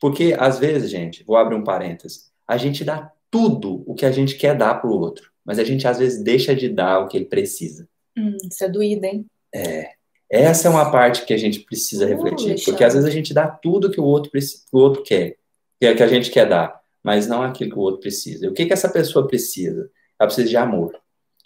Porque 0.00 0.36
às 0.38 0.58
vezes, 0.58 0.90
gente, 0.90 1.24
vou 1.24 1.36
abrir 1.36 1.56
um 1.56 1.64
parênteses, 1.64 2.30
a 2.46 2.56
gente 2.56 2.84
dá 2.84 3.12
tudo 3.30 3.82
o 3.86 3.94
que 3.94 4.06
a 4.06 4.12
gente 4.12 4.36
quer 4.36 4.56
dar 4.56 4.74
para 4.76 4.90
o 4.90 4.98
outro, 4.98 5.30
mas 5.44 5.58
a 5.58 5.64
gente 5.64 5.86
às 5.86 5.98
vezes 5.98 6.22
deixa 6.22 6.54
de 6.54 6.68
dar 6.68 7.00
o 7.00 7.08
que 7.08 7.16
ele 7.16 7.26
precisa. 7.26 7.88
Hum, 8.16 8.36
isso 8.50 8.64
é 8.64 8.68
doído, 8.68 9.04
hein? 9.04 9.26
É. 9.54 9.97
Essa 10.30 10.68
é 10.68 10.70
uma 10.70 10.90
parte 10.90 11.24
que 11.24 11.32
a 11.32 11.38
gente 11.38 11.60
precisa 11.60 12.06
refletir, 12.06 12.62
porque 12.64 12.84
às 12.84 12.92
vezes 12.92 13.08
a 13.08 13.12
gente 13.12 13.32
dá 13.32 13.48
tudo 13.48 13.90
que 13.90 14.00
o 14.00 14.04
outro, 14.04 14.30
que 14.30 14.38
o 14.72 14.78
outro 14.78 15.02
quer, 15.02 15.36
que 15.80 15.86
é 15.86 15.94
que 15.94 16.02
a 16.02 16.08
gente 16.08 16.30
quer 16.30 16.46
dar, 16.46 16.80
mas 17.02 17.26
não 17.26 17.42
aquilo 17.42 17.70
que 17.70 17.78
o 17.78 17.82
outro 17.82 18.00
precisa. 18.00 18.44
E 18.44 18.48
o 18.48 18.52
que, 18.52 18.66
que 18.66 18.72
essa 18.72 18.90
pessoa 18.90 19.26
precisa? 19.26 19.90
Ela 20.18 20.26
precisa 20.26 20.48
de 20.48 20.56
amor. 20.56 20.94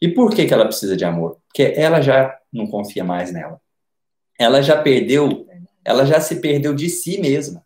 E 0.01 0.09
por 0.09 0.35
que, 0.35 0.47
que 0.47 0.53
ela 0.53 0.65
precisa 0.65 0.97
de 0.97 1.05
amor? 1.05 1.39
Porque 1.47 1.75
ela 1.77 2.01
já 2.01 2.37
não 2.53 2.67
confia 2.67 3.05
mais 3.05 3.33
nela. 3.33 3.61
Ela 4.37 4.61
já 4.61 4.83
perdeu, 4.83 5.47
ela 5.85 6.05
já 6.05 6.21
se 6.21 6.41
perdeu 6.41 6.75
de 6.75 6.91
si 6.91 7.21
mesma. 7.21 7.65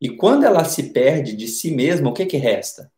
E 0.00 0.08
quando 0.08 0.44
ela 0.44 0.64
se 0.64 0.92
perde 0.92 1.36
de 1.36 1.46
si 1.46 1.70
mesma, 1.70 2.08
o 2.08 2.12
que, 2.14 2.24
que 2.24 2.38
resta? 2.38 2.90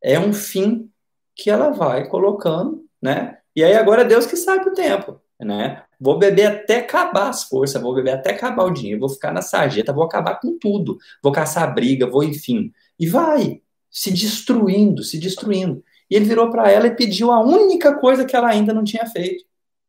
É 0.00 0.18
um 0.20 0.32
fim 0.32 0.88
que 1.34 1.50
ela 1.50 1.70
vai 1.70 2.08
colocando, 2.08 2.86
né? 3.02 3.38
E 3.56 3.64
aí 3.64 3.74
agora 3.74 4.02
é 4.02 4.04
Deus 4.06 4.26
que 4.26 4.36
sabe 4.36 4.68
o 4.68 4.72
tempo, 4.72 5.20
né? 5.44 5.82
Vou 5.98 6.18
beber 6.18 6.46
até 6.46 6.78
acabar 6.78 7.28
as 7.28 7.44
forças, 7.44 7.80
vou 7.80 7.94
beber 7.94 8.12
até 8.12 8.30
acabar 8.30 8.64
o 8.64 8.70
dinheiro, 8.70 9.00
vou 9.00 9.08
ficar 9.08 9.32
na 9.32 9.42
sarjeta, 9.42 9.92
vou 9.92 10.04
acabar 10.04 10.40
com 10.40 10.58
tudo, 10.58 10.98
vou 11.22 11.32
caçar 11.32 11.74
briga, 11.74 12.06
vou 12.06 12.22
enfim. 12.22 12.72
E 12.98 13.06
vai 13.06 13.60
se 13.90 14.10
destruindo, 14.10 15.02
se 15.02 15.18
destruindo. 15.18 15.82
E 16.10 16.16
ele 16.16 16.24
virou 16.24 16.50
para 16.50 16.70
ela 16.70 16.86
e 16.86 16.94
pediu 16.94 17.30
a 17.30 17.40
única 17.40 17.94
coisa 17.98 18.24
que 18.24 18.34
ela 18.34 18.48
ainda 18.48 18.72
não 18.72 18.84
tinha 18.84 19.06
feito: 19.06 19.44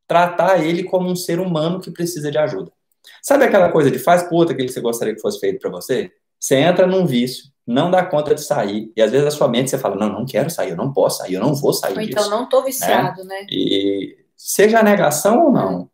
tratar 0.06 0.64
ele 0.64 0.84
como 0.84 1.08
um 1.08 1.16
ser 1.16 1.40
humano 1.40 1.80
que 1.80 1.90
precisa 1.90 2.30
de 2.30 2.38
ajuda. 2.38 2.72
Sabe 3.20 3.44
aquela 3.44 3.70
coisa 3.70 3.90
de 3.90 3.98
faz 3.98 4.22
puta 4.22 4.54
que 4.54 4.68
você 4.68 4.80
gostaria 4.80 5.14
que 5.14 5.20
fosse 5.20 5.40
feito 5.40 5.60
para 5.60 5.70
você? 5.70 6.10
Você 6.38 6.56
entra 6.56 6.86
num 6.86 7.06
vício, 7.06 7.44
não 7.66 7.90
dá 7.90 8.04
conta 8.04 8.34
de 8.34 8.42
sair, 8.42 8.92
e 8.96 9.02
às 9.02 9.10
vezes 9.10 9.26
a 9.26 9.30
sua 9.30 9.48
mente 9.48 9.70
você 9.70 9.78
fala: 9.78 9.96
não, 9.96 10.08
não 10.08 10.26
quero 10.26 10.50
sair, 10.50 10.70
eu 10.70 10.76
não 10.76 10.92
posso 10.92 11.18
sair, 11.18 11.34
eu 11.34 11.40
não 11.40 11.54
vou 11.54 11.72
sair 11.72 11.96
ou 11.96 11.98
disso. 11.98 12.10
Então 12.12 12.30
não 12.30 12.48
tô 12.48 12.62
viciado, 12.62 13.24
né? 13.24 13.40
né? 13.40 13.46
E 13.50 14.21
seja 14.44 14.80
a 14.80 14.82
negação 14.82 15.46
ou 15.46 15.52
não, 15.52 15.90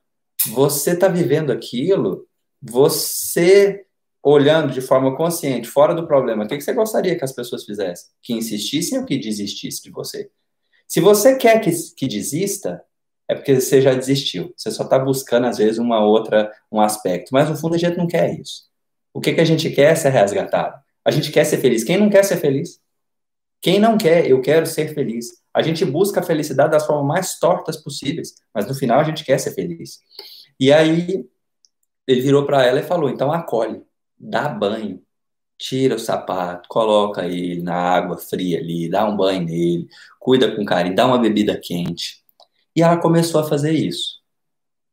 você 0.46 0.92
está 0.92 1.06
vivendo 1.06 1.52
aquilo, 1.52 2.26
você 2.60 3.84
olhando 4.22 4.72
de 4.72 4.80
forma 4.80 5.14
consciente, 5.16 5.68
fora 5.68 5.94
do 5.94 6.06
problema, 6.06 6.44
o 6.44 6.48
que, 6.48 6.60
você 6.60 6.72
gostaria 6.72 7.16
que 7.16 7.24
as 7.24 7.32
pessoas 7.32 7.64
fizessem? 7.64 8.08
Que 8.22 8.32
insistissem 8.32 8.98
ou 8.98 9.04
que 9.04 9.18
desistissem 9.18 9.82
de 9.82 9.90
você? 9.90 10.30
Se 10.86 11.00
você 11.00 11.36
quer 11.36 11.60
que, 11.60 11.70
que 11.94 12.08
desista, 12.08 12.82
é 13.28 13.34
porque 13.34 13.60
você 13.60 13.82
já 13.82 13.92
desistiu. 13.92 14.52
Você 14.56 14.70
só 14.70 14.84
está 14.84 14.98
buscando, 14.98 15.46
às 15.46 15.58
vezes, 15.58 15.78
uma 15.78 16.02
outra, 16.02 16.50
um 16.72 16.80
aspecto. 16.80 17.28
Mas, 17.30 17.48
no 17.48 17.56
fundo, 17.56 17.74
a 17.74 17.78
gente 17.78 17.98
não 17.98 18.06
quer 18.06 18.40
isso. 18.40 18.62
O 19.12 19.20
que, 19.20 19.34
que 19.34 19.40
a 19.40 19.44
gente 19.44 19.68
quer 19.70 19.92
é 19.92 19.94
ser 19.94 20.08
resgatado. 20.08 20.82
A 21.04 21.10
gente 21.10 21.30
quer 21.30 21.44
ser 21.44 21.58
feliz. 21.58 21.84
Quem 21.84 21.98
não 21.98 22.08
quer 22.08 22.24
ser 22.24 22.38
feliz? 22.38 22.80
Quem 23.60 23.78
não 23.78 23.98
quer, 23.98 24.26
eu 24.26 24.40
quero 24.40 24.66
ser 24.66 24.94
feliz. 24.94 25.42
A 25.58 25.62
gente 25.62 25.84
busca 25.84 26.20
a 26.20 26.22
felicidade 26.22 26.70
das 26.70 26.86
formas 26.86 27.06
mais 27.06 27.38
tortas 27.38 27.76
possíveis, 27.76 28.34
mas 28.54 28.66
no 28.66 28.74
final 28.74 29.00
a 29.00 29.04
gente 29.04 29.24
quer 29.24 29.38
ser 29.38 29.52
feliz. 29.54 30.00
E 30.58 30.72
aí 30.72 31.26
ele 32.06 32.20
virou 32.20 32.46
para 32.46 32.64
ela 32.64 32.80
e 32.80 32.84
falou: 32.84 33.10
então 33.10 33.32
acolhe 33.32 33.82
dá 34.18 34.48
banho, 34.48 35.02
tira 35.58 35.94
o 35.94 35.98
sapato, 35.98 36.68
coloca 36.68 37.26
ele 37.26 37.62
na 37.62 37.74
água 37.74 38.18
fria 38.18 38.58
ali, 38.58 38.88
dá 38.88 39.08
um 39.08 39.16
banho 39.16 39.44
nele, 39.44 39.88
cuida 40.18 40.54
com 40.54 40.64
carinho, 40.64 40.96
dá 40.96 41.06
uma 41.06 41.18
bebida 41.18 41.58
quente. 41.58 42.22
E 42.74 42.82
ela 42.82 42.96
começou 42.98 43.40
a 43.40 43.48
fazer 43.48 43.72
isso. 43.72 44.18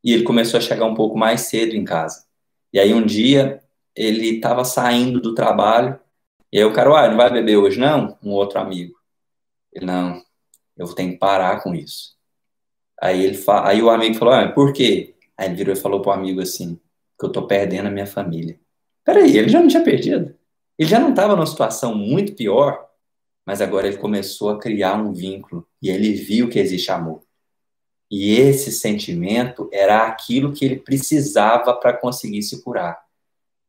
E 0.04 0.14
ele 0.14 0.24
começou 0.24 0.60
a 0.60 0.62
chegar 0.62 0.86
um 0.86 0.96
pouco 0.96 1.18
mais 1.18 1.42
cedo 1.42 1.76
em 1.76 1.84
casa. 1.84 2.26
E 2.74 2.80
aí 2.80 2.94
um 2.94 3.06
dia 3.06 3.62
ele 3.96 4.36
estava 4.36 4.64
saindo 4.66 5.22
do 5.22 5.34
trabalho, 5.34 6.00
e 6.52 6.58
aí 6.60 6.66
o 6.66 6.74
cara, 6.74 7.06
ah, 7.06 7.08
não 7.10 7.18
vai 7.18 7.32
beber 7.32 7.58
hoje 7.58 7.80
não? 7.80 8.18
Um 8.24 8.32
outro 8.32 8.60
amigo. 8.60 8.94
Ele, 9.74 9.86
não, 9.86 10.22
eu 10.78 10.88
tenho 10.94 11.14
que 11.14 11.18
parar 11.18 11.62
com 11.62 11.74
isso. 11.74 12.16
Aí, 13.02 13.24
ele 13.24 13.36
fa... 13.36 13.68
aí 13.68 13.82
o 13.82 13.90
amigo 13.90 14.16
falou, 14.16 14.34
ah, 14.34 14.52
por 14.52 14.74
quê? 14.74 15.16
Aí 15.38 15.48
ele 15.48 15.56
virou 15.56 15.74
e 15.74 15.80
falou 15.80 16.02
pro 16.02 16.12
amigo 16.12 16.42
assim, 16.42 16.80
que 17.20 17.26
eu 17.26 17.32
tô 17.32 17.48
perdendo 17.48 17.88
a 17.88 17.92
minha 17.92 18.08
família. 18.08 18.60
Peraí, 19.04 19.38
ele 19.38 19.50
já 19.50 19.60
não 19.60 19.68
tinha 19.68 19.84
perdido. 19.84 20.36
Ele 20.78 20.90
já 20.90 21.00
não 21.00 21.12
estava 21.12 21.36
numa 21.36 21.46
situação 21.46 21.96
muito 21.96 22.36
pior, 22.36 22.86
mas 23.46 23.62
agora 23.62 23.88
ele 23.88 23.98
começou 23.98 24.50
a 24.50 24.60
criar 24.60 24.96
um 24.96 25.14
vínculo 25.14 25.68
e 25.82 25.90
ele 25.90 26.14
viu 26.14 26.50
que 26.50 26.60
existe 26.60 26.92
amor. 26.92 27.22
E 28.10 28.36
esse 28.36 28.72
sentimento 28.72 29.70
era 29.72 30.06
aquilo 30.08 30.54
que 30.54 30.66
ele 30.66 30.78
precisava 30.78 31.74
para 31.74 31.94
conseguir 31.94 32.44
se 32.44 32.64
curar. 32.64 33.00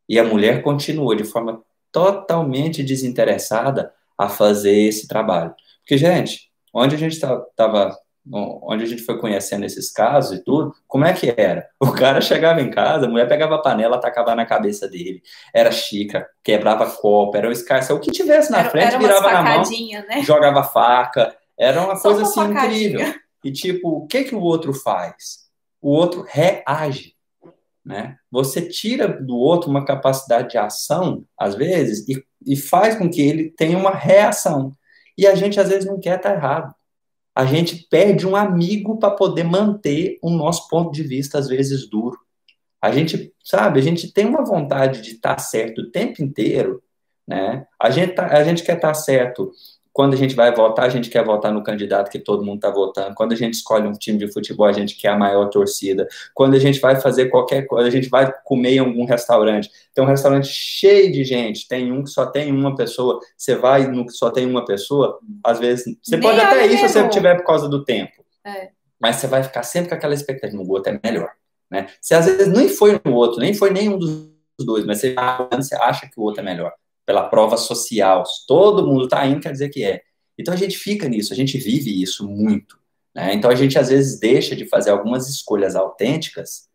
E 0.08 0.18
a 0.18 0.24
mulher 0.24 0.62
continuou 0.62 1.14
de 1.14 1.24
forma 1.24 1.62
totalmente 1.90 2.82
desinteressada 2.82 3.92
a 4.18 4.28
fazer 4.28 4.76
esse 4.76 5.08
trabalho. 5.08 5.54
Porque, 5.80 5.96
gente, 5.98 6.45
onde 6.76 6.94
a 6.94 6.98
gente 6.98 7.12
estava 7.14 7.96
onde 8.28 8.82
a 8.82 8.86
gente 8.86 9.02
foi 9.02 9.20
conhecendo 9.20 9.64
esses 9.64 9.92
casos 9.92 10.38
e 10.38 10.42
tudo, 10.42 10.74
como 10.88 11.04
é 11.04 11.12
que 11.12 11.32
era? 11.36 11.68
O 11.80 11.92
cara 11.92 12.20
chegava 12.20 12.60
em 12.60 12.70
casa, 12.70 13.06
a 13.06 13.08
mulher 13.08 13.28
pegava 13.28 13.54
a 13.54 13.62
panela, 13.62 13.96
atacava 13.96 14.34
na 14.34 14.44
cabeça 14.44 14.88
dele, 14.88 15.22
era 15.54 15.70
xícara, 15.70 16.28
quebrava 16.42 16.90
copo, 16.90 17.36
era 17.36 17.48
o 17.48 17.52
escarcel, 17.52 17.96
o 17.96 18.00
que 18.00 18.10
tivesse 18.10 18.50
na 18.50 18.60
era, 18.60 18.70
frente, 18.70 18.86
era 18.88 18.98
virava 18.98 19.30
na 19.30 19.42
mão, 19.42 19.62
né? 20.08 20.22
jogava 20.24 20.64
faca, 20.64 21.36
era 21.56 21.80
uma 21.80 21.94
Só 21.96 22.08
coisa 22.08 22.22
uma 22.22 22.28
assim 22.28 22.54
facadinha. 22.54 22.88
incrível. 22.88 23.14
E 23.44 23.52
tipo, 23.52 23.88
o 23.90 24.06
que 24.06 24.24
que 24.24 24.34
o 24.34 24.40
outro 24.40 24.74
faz? 24.74 25.46
O 25.80 25.90
outro 25.90 26.26
reage, 26.28 27.14
né? 27.84 28.16
Você 28.30 28.60
tira 28.68 29.06
do 29.06 29.36
outro 29.36 29.70
uma 29.70 29.84
capacidade 29.84 30.50
de 30.50 30.58
ação, 30.58 31.24
às 31.38 31.54
vezes, 31.54 32.06
e, 32.08 32.20
e 32.44 32.56
faz 32.56 32.96
com 32.96 33.08
que 33.08 33.22
ele 33.22 33.50
tenha 33.56 33.78
uma 33.78 33.92
reação. 33.92 34.72
E 35.16 35.26
a 35.26 35.34
gente, 35.34 35.58
às 35.58 35.68
vezes, 35.68 35.86
não 35.86 35.98
quer 35.98 36.16
estar 36.16 36.34
errado 36.34 36.74
a 37.36 37.44
gente 37.44 37.86
perde 37.90 38.26
um 38.26 38.34
amigo 38.34 38.98
para 38.98 39.10
poder 39.10 39.44
manter 39.44 40.18
o 40.22 40.30
nosso 40.30 40.66
ponto 40.70 40.90
de 40.90 41.02
vista, 41.02 41.38
às 41.38 41.46
vezes, 41.46 41.86
duro. 41.86 42.18
A 42.80 42.90
gente, 42.90 43.30
sabe, 43.44 43.78
a 43.78 43.82
gente 43.82 44.10
tem 44.10 44.24
uma 44.24 44.42
vontade 44.42 45.02
de 45.02 45.10
estar 45.10 45.34
tá 45.34 45.38
certo 45.38 45.82
o 45.82 45.90
tempo 45.90 46.22
inteiro, 46.22 46.82
né? 47.28 47.66
A 47.78 47.90
gente, 47.90 48.14
tá, 48.14 48.26
a 48.28 48.42
gente 48.42 48.62
quer 48.62 48.76
estar 48.76 48.88
tá 48.88 48.94
certo 48.94 49.52
quando 49.96 50.12
a 50.12 50.16
gente 50.18 50.34
vai 50.34 50.54
votar, 50.54 50.84
a 50.84 50.90
gente 50.90 51.08
quer 51.08 51.24
votar 51.24 51.50
no 51.50 51.64
candidato 51.64 52.10
que 52.10 52.18
todo 52.18 52.44
mundo 52.44 52.56
está 52.56 52.68
votando. 52.68 53.14
Quando 53.14 53.32
a 53.32 53.34
gente 53.34 53.54
escolhe 53.54 53.88
um 53.88 53.92
time 53.92 54.18
de 54.18 54.30
futebol, 54.30 54.66
a 54.66 54.72
gente 54.72 54.94
quer 54.94 55.08
a 55.08 55.16
maior 55.16 55.46
torcida. 55.46 56.06
Quando 56.34 56.54
a 56.54 56.58
gente 56.58 56.78
vai 56.80 57.00
fazer 57.00 57.30
qualquer 57.30 57.62
coisa, 57.62 57.88
a 57.88 57.90
gente 57.90 58.10
vai 58.10 58.30
comer 58.44 58.74
em 58.74 58.78
algum 58.80 59.06
restaurante. 59.06 59.70
Tem 59.94 60.04
um 60.04 60.06
restaurante 60.06 60.48
cheio 60.48 61.10
de 61.10 61.24
gente, 61.24 61.66
tem 61.66 61.90
um 61.90 62.04
que 62.04 62.10
só 62.10 62.26
tem 62.26 62.52
uma 62.52 62.76
pessoa. 62.76 63.20
Você 63.34 63.56
vai 63.56 63.86
no 63.86 64.04
que 64.04 64.12
só 64.12 64.30
tem 64.30 64.44
uma 64.44 64.66
pessoa, 64.66 65.18
às 65.42 65.58
vezes. 65.58 65.96
Você 66.02 66.18
Nem 66.18 66.28
pode 66.28 66.40
até 66.40 66.66
ir 66.66 66.76
se 66.76 66.88
você 66.90 67.08
tiver 67.08 67.34
por 67.36 67.46
causa 67.46 67.66
do 67.66 67.82
tempo. 67.82 68.22
É. 68.44 68.68
Mas 69.00 69.16
você 69.16 69.26
vai 69.26 69.42
ficar 69.42 69.62
sempre 69.62 69.88
com 69.88 69.94
aquela 69.94 70.12
expectativa: 70.12 70.62
no 70.62 70.70
outro 70.70 70.92
é 70.92 71.00
melhor. 71.02 71.30
Né? 71.70 71.86
Você 72.02 72.14
às 72.14 72.26
vezes 72.26 72.48
nem 72.48 72.68
foi 72.68 73.00
no 73.02 73.14
outro, 73.14 73.40
nem 73.40 73.54
foi 73.54 73.70
nenhum 73.70 73.98
dos 73.98 74.28
dois, 74.60 74.84
mas 74.84 75.00
você 75.00 75.14
acha 75.16 76.06
que 76.06 76.20
o 76.20 76.22
outro 76.22 76.42
é 76.42 76.44
melhor 76.44 76.74
pela 77.06 77.28
prova 77.28 77.56
social. 77.56 78.24
Todo 78.46 78.86
mundo 78.86 79.04
está 79.04 79.24
indo, 79.24 79.40
quer 79.40 79.52
dizer 79.52 79.68
que 79.70 79.84
é. 79.84 80.02
Então 80.36 80.52
a 80.52 80.56
gente 80.56 80.76
fica 80.76 81.08
nisso, 81.08 81.32
a 81.32 81.36
gente 81.36 81.56
vive 81.56 82.02
isso 82.02 82.28
muito. 82.28 82.78
Né? 83.14 83.32
Então 83.32 83.50
a 83.50 83.54
gente 83.54 83.78
às 83.78 83.88
vezes 83.88 84.18
deixa 84.18 84.54
de 84.54 84.66
fazer 84.66 84.90
algumas 84.90 85.28
escolhas 85.28 85.76
autênticas 85.76 86.68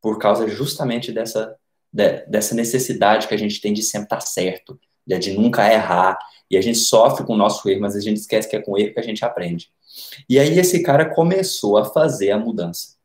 por 0.00 0.18
causa 0.18 0.46
justamente 0.46 1.10
dessa, 1.10 1.56
de, 1.92 2.24
dessa 2.26 2.54
necessidade 2.54 3.26
que 3.26 3.34
a 3.34 3.38
gente 3.38 3.60
tem 3.60 3.72
de 3.72 3.82
sempre 3.82 4.06
estar 4.06 4.20
certo, 4.20 4.78
de, 5.04 5.18
de 5.18 5.32
nunca 5.32 5.72
errar. 5.72 6.18
E 6.50 6.56
a 6.56 6.60
gente 6.60 6.78
sofre 6.78 7.24
com 7.24 7.34
o 7.34 7.36
nosso 7.36 7.68
erro, 7.68 7.80
mas 7.80 7.96
a 7.96 8.00
gente 8.00 8.18
esquece 8.18 8.48
que 8.48 8.56
é 8.56 8.60
com 8.60 8.72
o 8.72 8.78
erro 8.78 8.94
que 8.94 9.00
a 9.00 9.04
gente 9.04 9.24
aprende. 9.24 9.70
E 10.28 10.38
aí 10.38 10.58
esse 10.58 10.82
cara 10.82 11.12
começou 11.12 11.76
a 11.78 11.84
fazer 11.84 12.30
a 12.30 12.38
mudança. 12.38 12.96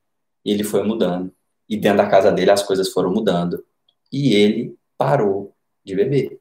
Ele 0.43 0.63
foi 0.63 0.83
mudando. 0.83 1.31
E 1.67 1.75
dentro 1.77 1.97
da 1.97 2.07
casa 2.07 2.31
dele 2.31 2.51
as 2.51 2.61
coisas 2.61 2.89
foram 2.89 3.11
mudando. 3.11 3.63
E 4.11 4.35
ele 4.35 4.75
parou 4.97 5.55
de 5.83 5.95
beber. 5.95 6.39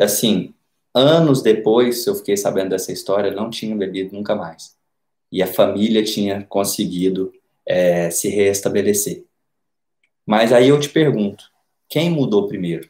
E 0.00 0.02
assim, 0.02 0.54
anos 0.94 1.42
depois, 1.42 2.06
eu 2.06 2.14
fiquei 2.14 2.34
sabendo 2.34 2.70
dessa 2.70 2.90
história, 2.90 3.34
não 3.34 3.50
tinha 3.50 3.76
bebido 3.76 4.16
nunca 4.16 4.34
mais. 4.34 4.74
E 5.30 5.42
a 5.42 5.46
família 5.46 6.02
tinha 6.02 6.42
conseguido 6.44 7.30
é, 7.66 8.10
se 8.10 8.30
restabelecer. 8.30 9.26
Mas 10.24 10.54
aí 10.54 10.70
eu 10.70 10.80
te 10.80 10.88
pergunto, 10.88 11.44
quem 11.86 12.08
mudou 12.08 12.48
primeiro? 12.48 12.88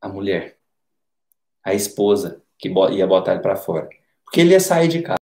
A 0.00 0.08
mulher, 0.08 0.58
a 1.64 1.74
esposa 1.74 2.40
que 2.56 2.68
ia 2.68 3.06
botar 3.06 3.32
ele 3.32 3.42
para 3.42 3.56
fora. 3.56 3.88
Porque 4.24 4.40
ele 4.42 4.52
ia 4.52 4.60
sair 4.60 4.86
de 4.86 5.02
casa. 5.02 5.18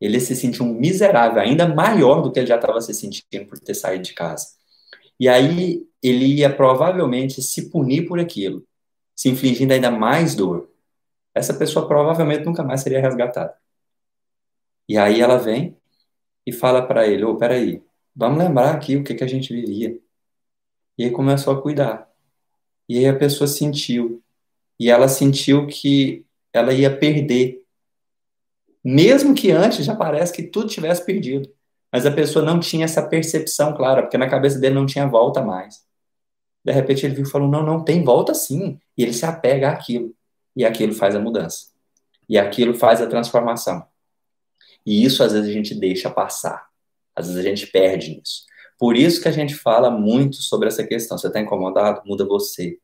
Ele 0.00 0.14
ia 0.14 0.20
se 0.20 0.36
sentir 0.36 0.62
um 0.62 0.72
miserável, 0.72 1.42
ainda 1.42 1.66
maior 1.66 2.22
do 2.22 2.30
que 2.30 2.38
ele 2.38 2.46
já 2.46 2.54
estava 2.54 2.80
se 2.80 2.94
sentindo 2.94 3.46
por 3.48 3.58
ter 3.58 3.74
saído 3.74 4.04
de 4.04 4.14
casa. 4.14 4.46
E 5.18 5.28
aí 5.28 5.84
ele 6.00 6.36
ia 6.36 6.54
provavelmente 6.54 7.42
se 7.42 7.68
punir 7.68 8.06
por 8.06 8.20
aquilo, 8.20 8.64
se 9.18 9.28
infligindo 9.28 9.74
ainda 9.74 9.90
mais 9.90 10.36
dor. 10.36 10.70
Essa 11.34 11.52
pessoa 11.52 11.88
provavelmente 11.88 12.44
nunca 12.44 12.62
mais 12.62 12.82
seria 12.82 13.00
resgatada. 13.00 13.52
E 14.88 14.96
aí 14.96 15.20
ela 15.20 15.38
vem 15.38 15.76
e 16.46 16.52
fala 16.52 16.86
para 16.86 17.04
ele: 17.04 17.24
Ô, 17.24 17.32
oh, 17.32 17.36
peraí, 17.36 17.82
vamos 18.14 18.38
lembrar 18.38 18.72
aqui 18.72 18.96
o 18.96 19.02
que, 19.02 19.14
que 19.14 19.24
a 19.24 19.26
gente 19.26 19.52
vivia. 19.52 19.98
E 20.96 21.04
aí 21.04 21.10
começou 21.10 21.52
a 21.52 21.60
cuidar. 21.60 22.08
E 22.88 22.98
aí 22.98 23.08
a 23.08 23.18
pessoa 23.18 23.48
sentiu. 23.48 24.22
E 24.78 24.88
ela 24.88 25.08
sentiu 25.08 25.66
que 25.66 26.24
ela 26.52 26.72
ia 26.72 26.96
perder. 26.96 27.64
Mesmo 28.84 29.34
que 29.34 29.50
antes 29.50 29.84
já 29.84 29.96
parece 29.96 30.32
que 30.32 30.44
tudo 30.44 30.68
tivesse 30.68 31.04
perdido. 31.04 31.52
Mas 31.92 32.06
a 32.06 32.12
pessoa 32.12 32.44
não 32.44 32.60
tinha 32.60 32.84
essa 32.84 33.02
percepção 33.02 33.74
clara, 33.76 34.02
porque 34.02 34.16
na 34.16 34.30
cabeça 34.30 34.60
dele 34.60 34.76
não 34.76 34.86
tinha 34.86 35.08
volta 35.08 35.42
mais. 35.42 35.87
De 36.64 36.72
repente 36.72 37.04
ele 37.04 37.14
viu 37.14 37.24
e 37.24 37.30
falou: 37.30 37.48
não, 37.48 37.62
não, 37.62 37.84
tem 37.84 38.02
volta 38.02 38.34
sim. 38.34 38.78
E 38.96 39.02
ele 39.02 39.12
se 39.12 39.24
apega 39.24 39.70
àquilo. 39.70 40.14
E 40.56 40.64
aquilo 40.64 40.92
faz 40.92 41.14
a 41.14 41.20
mudança. 41.20 41.68
E 42.28 42.38
aquilo 42.38 42.74
faz 42.74 43.00
a 43.00 43.06
transformação. 43.06 43.84
E 44.84 45.04
isso 45.04 45.22
às 45.22 45.32
vezes 45.32 45.48
a 45.48 45.52
gente 45.52 45.74
deixa 45.74 46.10
passar. 46.10 46.66
Às 47.14 47.26
vezes 47.26 47.44
a 47.44 47.48
gente 47.48 47.66
perde 47.66 48.16
nisso. 48.16 48.44
Por 48.78 48.96
isso 48.96 49.20
que 49.20 49.28
a 49.28 49.32
gente 49.32 49.54
fala 49.54 49.90
muito 49.90 50.36
sobre 50.36 50.68
essa 50.68 50.86
questão. 50.86 51.18
Você 51.18 51.26
está 51.26 51.40
incomodado? 51.40 52.02
Muda 52.06 52.24
você. 52.24 52.78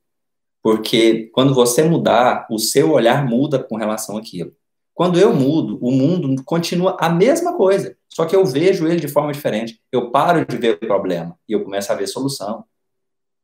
Porque 0.62 1.30
quando 1.32 1.54
você 1.54 1.82
mudar, 1.84 2.46
o 2.50 2.58
seu 2.58 2.92
olhar 2.92 3.26
muda 3.26 3.62
com 3.62 3.76
relação 3.76 4.16
àquilo. 4.16 4.52
Quando 4.94 5.18
eu 5.18 5.34
mudo, 5.34 5.78
o 5.82 5.90
mundo 5.90 6.42
continua 6.44 6.96
a 7.00 7.08
mesma 7.08 7.56
coisa, 7.56 7.96
só 8.08 8.24
que 8.24 8.34
eu 8.34 8.46
vejo 8.46 8.86
ele 8.86 9.00
de 9.00 9.08
forma 9.08 9.32
diferente. 9.32 9.80
Eu 9.90 10.12
paro 10.12 10.46
de 10.46 10.56
ver 10.56 10.74
o 10.74 10.86
problema 10.86 11.36
e 11.48 11.52
eu 11.52 11.64
começo 11.64 11.92
a 11.92 11.96
ver 11.96 12.06
solução. 12.06 12.64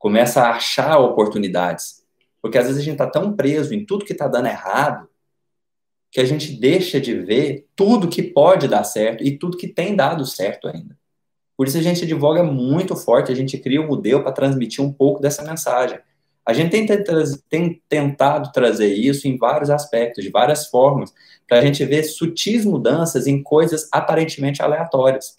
Começo 0.00 0.40
a 0.40 0.50
achar 0.50 0.98
oportunidades. 0.98 2.02
Porque 2.42 2.58
às 2.58 2.66
vezes 2.66 2.80
a 2.80 2.84
gente 2.84 2.94
está 2.94 3.06
tão 3.06 3.36
preso 3.36 3.72
em 3.72 3.86
tudo 3.86 4.04
que 4.04 4.12
está 4.12 4.26
dando 4.26 4.48
errado 4.48 5.08
que 6.10 6.20
a 6.20 6.24
gente 6.24 6.58
deixa 6.58 7.00
de 7.00 7.14
ver 7.14 7.68
tudo 7.76 8.08
que 8.08 8.22
pode 8.22 8.66
dar 8.66 8.82
certo 8.82 9.22
e 9.22 9.38
tudo 9.38 9.56
que 9.56 9.68
tem 9.68 9.94
dado 9.94 10.26
certo 10.26 10.66
ainda. 10.66 10.98
Por 11.56 11.68
isso 11.68 11.78
a 11.78 11.82
gente 11.82 12.04
advoga 12.04 12.42
muito 12.42 12.96
forte, 12.96 13.30
a 13.30 13.34
gente 13.34 13.56
cria 13.58 13.80
um 13.80 13.86
modelo 13.86 14.22
para 14.22 14.32
transmitir 14.32 14.84
um 14.84 14.92
pouco 14.92 15.20
dessa 15.20 15.44
mensagem. 15.44 16.00
A 16.44 16.52
gente 16.52 16.70
tem, 16.70 16.86
tem, 17.48 17.82
tentado 17.88 18.50
trazer 18.50 18.92
isso 18.92 19.28
em 19.28 19.36
vários 19.36 19.70
aspectos, 19.70 20.24
de 20.24 20.30
várias 20.30 20.66
formas, 20.66 21.12
para 21.46 21.58
a 21.58 21.62
gente 21.62 21.84
ver 21.84 22.02
sutis 22.02 22.64
mudanças 22.64 23.26
em 23.26 23.42
coisas 23.42 23.88
aparentemente 23.92 24.62
aleatórias, 24.62 25.36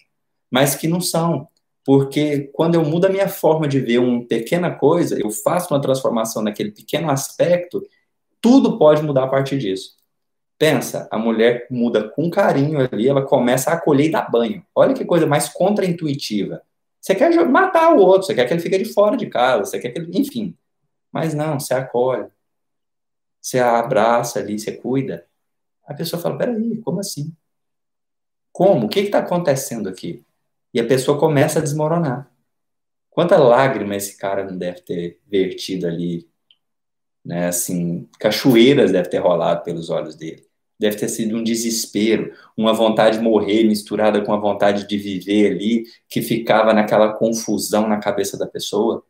mas 0.50 0.74
que 0.74 0.88
não 0.88 1.00
são. 1.00 1.48
Porque 1.84 2.50
quando 2.52 2.76
eu 2.76 2.84
mudo 2.84 3.06
a 3.06 3.10
minha 3.10 3.28
forma 3.28 3.66
de 3.66 3.80
ver 3.80 3.98
uma 3.98 4.24
pequena 4.26 4.70
coisa, 4.70 5.20
eu 5.20 5.30
faço 5.30 5.74
uma 5.74 5.80
transformação 5.80 6.42
naquele 6.42 6.70
pequeno 6.70 7.10
aspecto, 7.10 7.82
tudo 8.40 8.78
pode 8.78 9.02
mudar 9.02 9.24
a 9.24 9.28
partir 9.28 9.58
disso. 9.58 9.96
Pensa, 10.58 11.08
a 11.10 11.18
mulher 11.18 11.66
muda 11.70 12.08
com 12.08 12.30
carinho 12.30 12.80
ali, 12.80 13.08
ela 13.08 13.22
começa 13.22 13.70
a 13.70 13.74
acolher 13.74 14.06
e 14.06 14.10
dar 14.12 14.30
banho. 14.30 14.64
Olha 14.74 14.94
que 14.94 15.04
coisa 15.04 15.26
mais 15.26 15.48
contraintuitiva. 15.48 16.62
Você 17.00 17.16
quer 17.16 17.34
matar 17.48 17.92
o 17.94 17.98
outro, 17.98 18.28
você 18.28 18.34
quer 18.34 18.46
que 18.46 18.54
ele 18.54 18.60
fique 18.60 18.78
de 18.78 18.84
fora 18.84 19.16
de 19.16 19.26
casa, 19.26 19.64
você 19.64 19.80
quer 19.80 19.90
que 19.90 19.98
ele. 19.98 20.16
Enfim. 20.16 20.56
Mas 21.10 21.34
não, 21.34 21.58
você 21.58 21.74
acolhe. 21.74 22.28
Você 23.40 23.58
abraça 23.58 24.38
ali, 24.38 24.56
você 24.56 24.70
cuida. 24.70 25.26
A 25.84 25.94
pessoa 25.94 26.22
fala: 26.22 26.38
peraí, 26.38 26.80
como 26.80 27.00
assim? 27.00 27.34
Como? 28.52 28.86
O 28.86 28.88
que 28.88 29.00
está 29.00 29.18
acontecendo 29.18 29.88
aqui? 29.88 30.24
E 30.72 30.80
a 30.80 30.86
pessoa 30.86 31.18
começa 31.18 31.58
a 31.58 31.62
desmoronar. 31.62 32.30
Quanta 33.10 33.36
lágrima 33.36 33.96
esse 33.96 34.16
cara 34.16 34.44
não 34.44 34.56
deve 34.56 34.80
ter 34.82 35.20
vertido 35.26 35.86
ali, 35.86 36.28
né? 37.24 37.48
Assim, 37.48 38.08
cachoeiras 38.18 38.92
deve 38.92 39.08
ter 39.08 39.18
rolado 39.18 39.62
pelos 39.64 39.90
olhos 39.90 40.16
dele 40.16 40.46
deve 40.82 40.96
ter 40.96 41.08
sido 41.08 41.36
um 41.36 41.44
desespero, 41.44 42.32
uma 42.56 42.72
vontade 42.72 43.18
de 43.18 43.22
morrer 43.22 43.62
misturada 43.62 44.20
com 44.20 44.32
a 44.34 44.36
vontade 44.36 44.86
de 44.88 44.98
viver 44.98 45.52
ali, 45.52 45.84
que 46.08 46.20
ficava 46.20 46.74
naquela 46.74 47.12
confusão 47.12 47.86
na 47.88 47.98
cabeça 47.98 48.36
da 48.36 48.48
pessoa, 48.48 49.04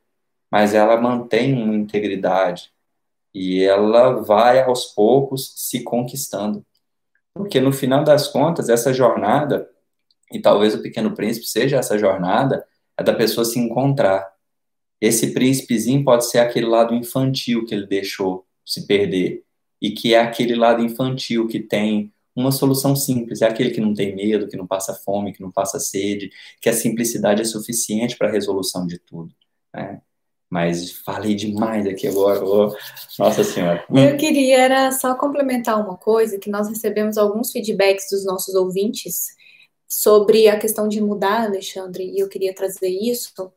mas 0.51 0.75
ela 0.75 1.01
mantém 1.01 1.55
uma 1.55 1.75
integridade 1.75 2.71
e 3.35 3.65
ela 3.65 4.23
vai 4.23 4.61
aos 4.61 4.85
poucos 4.85 5.55
se 5.57 5.83
conquistando. 5.83 6.63
Porque 7.33 7.59
no 7.59 7.73
final 7.73 8.05
das 8.05 8.29
contas, 8.29 8.69
essa 8.69 8.93
jornada, 8.93 9.67
e 10.33 10.41
talvez 10.41 10.75
o 10.75 10.83
Pequeno 10.83 11.15
Príncipe 11.15 11.47
seja 11.47 11.77
essa 11.77 11.99
jornada, 11.99 12.65
é 12.97 13.03
da 13.03 13.13
pessoa 13.13 13.45
se 13.45 13.59
encontrar. 13.59 14.33
Esse 15.01 15.33
príncipezinho 15.33 16.05
pode 16.05 16.29
ser 16.29 16.39
aquele 16.39 16.67
lado 16.67 16.95
infantil 16.95 17.65
que 17.67 17.75
ele 17.75 17.87
deixou 17.87 18.47
se 18.65 18.87
perder 18.87 19.45
e 19.81 19.91
que 19.91 20.15
é 20.15 20.21
aquele 20.21 20.55
lado 20.55 20.83
infantil 20.83 21.49
que 21.49 21.59
tem 21.59 22.13
uma 22.35 22.53
solução 22.53 22.97
simples, 22.97 23.43
é 23.43 23.47
aquele 23.47 23.71
que 23.71 23.81
não 23.81 23.93
tem 23.93 24.15
medo, 24.15 24.49
que 24.49 24.57
não 24.57 24.67
passa 24.67 24.95
fome, 24.95 25.33
que 25.33 25.43
não 25.43 25.51
passa 25.51 25.79
sede, 25.79 26.31
que 26.61 26.69
a 26.69 26.73
simplicidade 26.73 27.43
é 27.43 27.45
suficiente 27.45 28.17
para 28.17 28.29
a 28.29 28.33
resolução 28.33 28.87
de 28.87 28.99
tudo. 28.99 29.35
Né? 29.75 30.01
Mas 30.49 30.93
falei 30.93 31.35
demais 31.35 31.87
aqui 31.87 32.07
agora, 32.07 32.45
oh, 32.45 32.75
nossa 33.19 33.43
senhora. 33.43 33.85
Eu 33.91 34.17
queria 34.17 34.59
era 34.59 34.93
só 34.93 35.15
complementar 35.15 35.81
uma 35.81 35.97
coisa, 35.97 36.39
que 36.39 36.51
nós 36.51 36.69
recebemos 36.69 37.19
alguns 37.19 37.51
feedbacks 37.51 38.09
dos 38.11 38.25
nossos 38.25 38.55
ouvintes 38.55 39.35
sobre 39.93 40.49
a 40.49 40.59
questão 40.59 40.89
de 40.89 41.03
mudar, 41.03 41.45
Alexandre, 41.45 42.05
e 42.05 42.19
eu 42.19 42.27
queria 42.27 42.55
trazer 42.55 42.89
isso. 42.89 43.53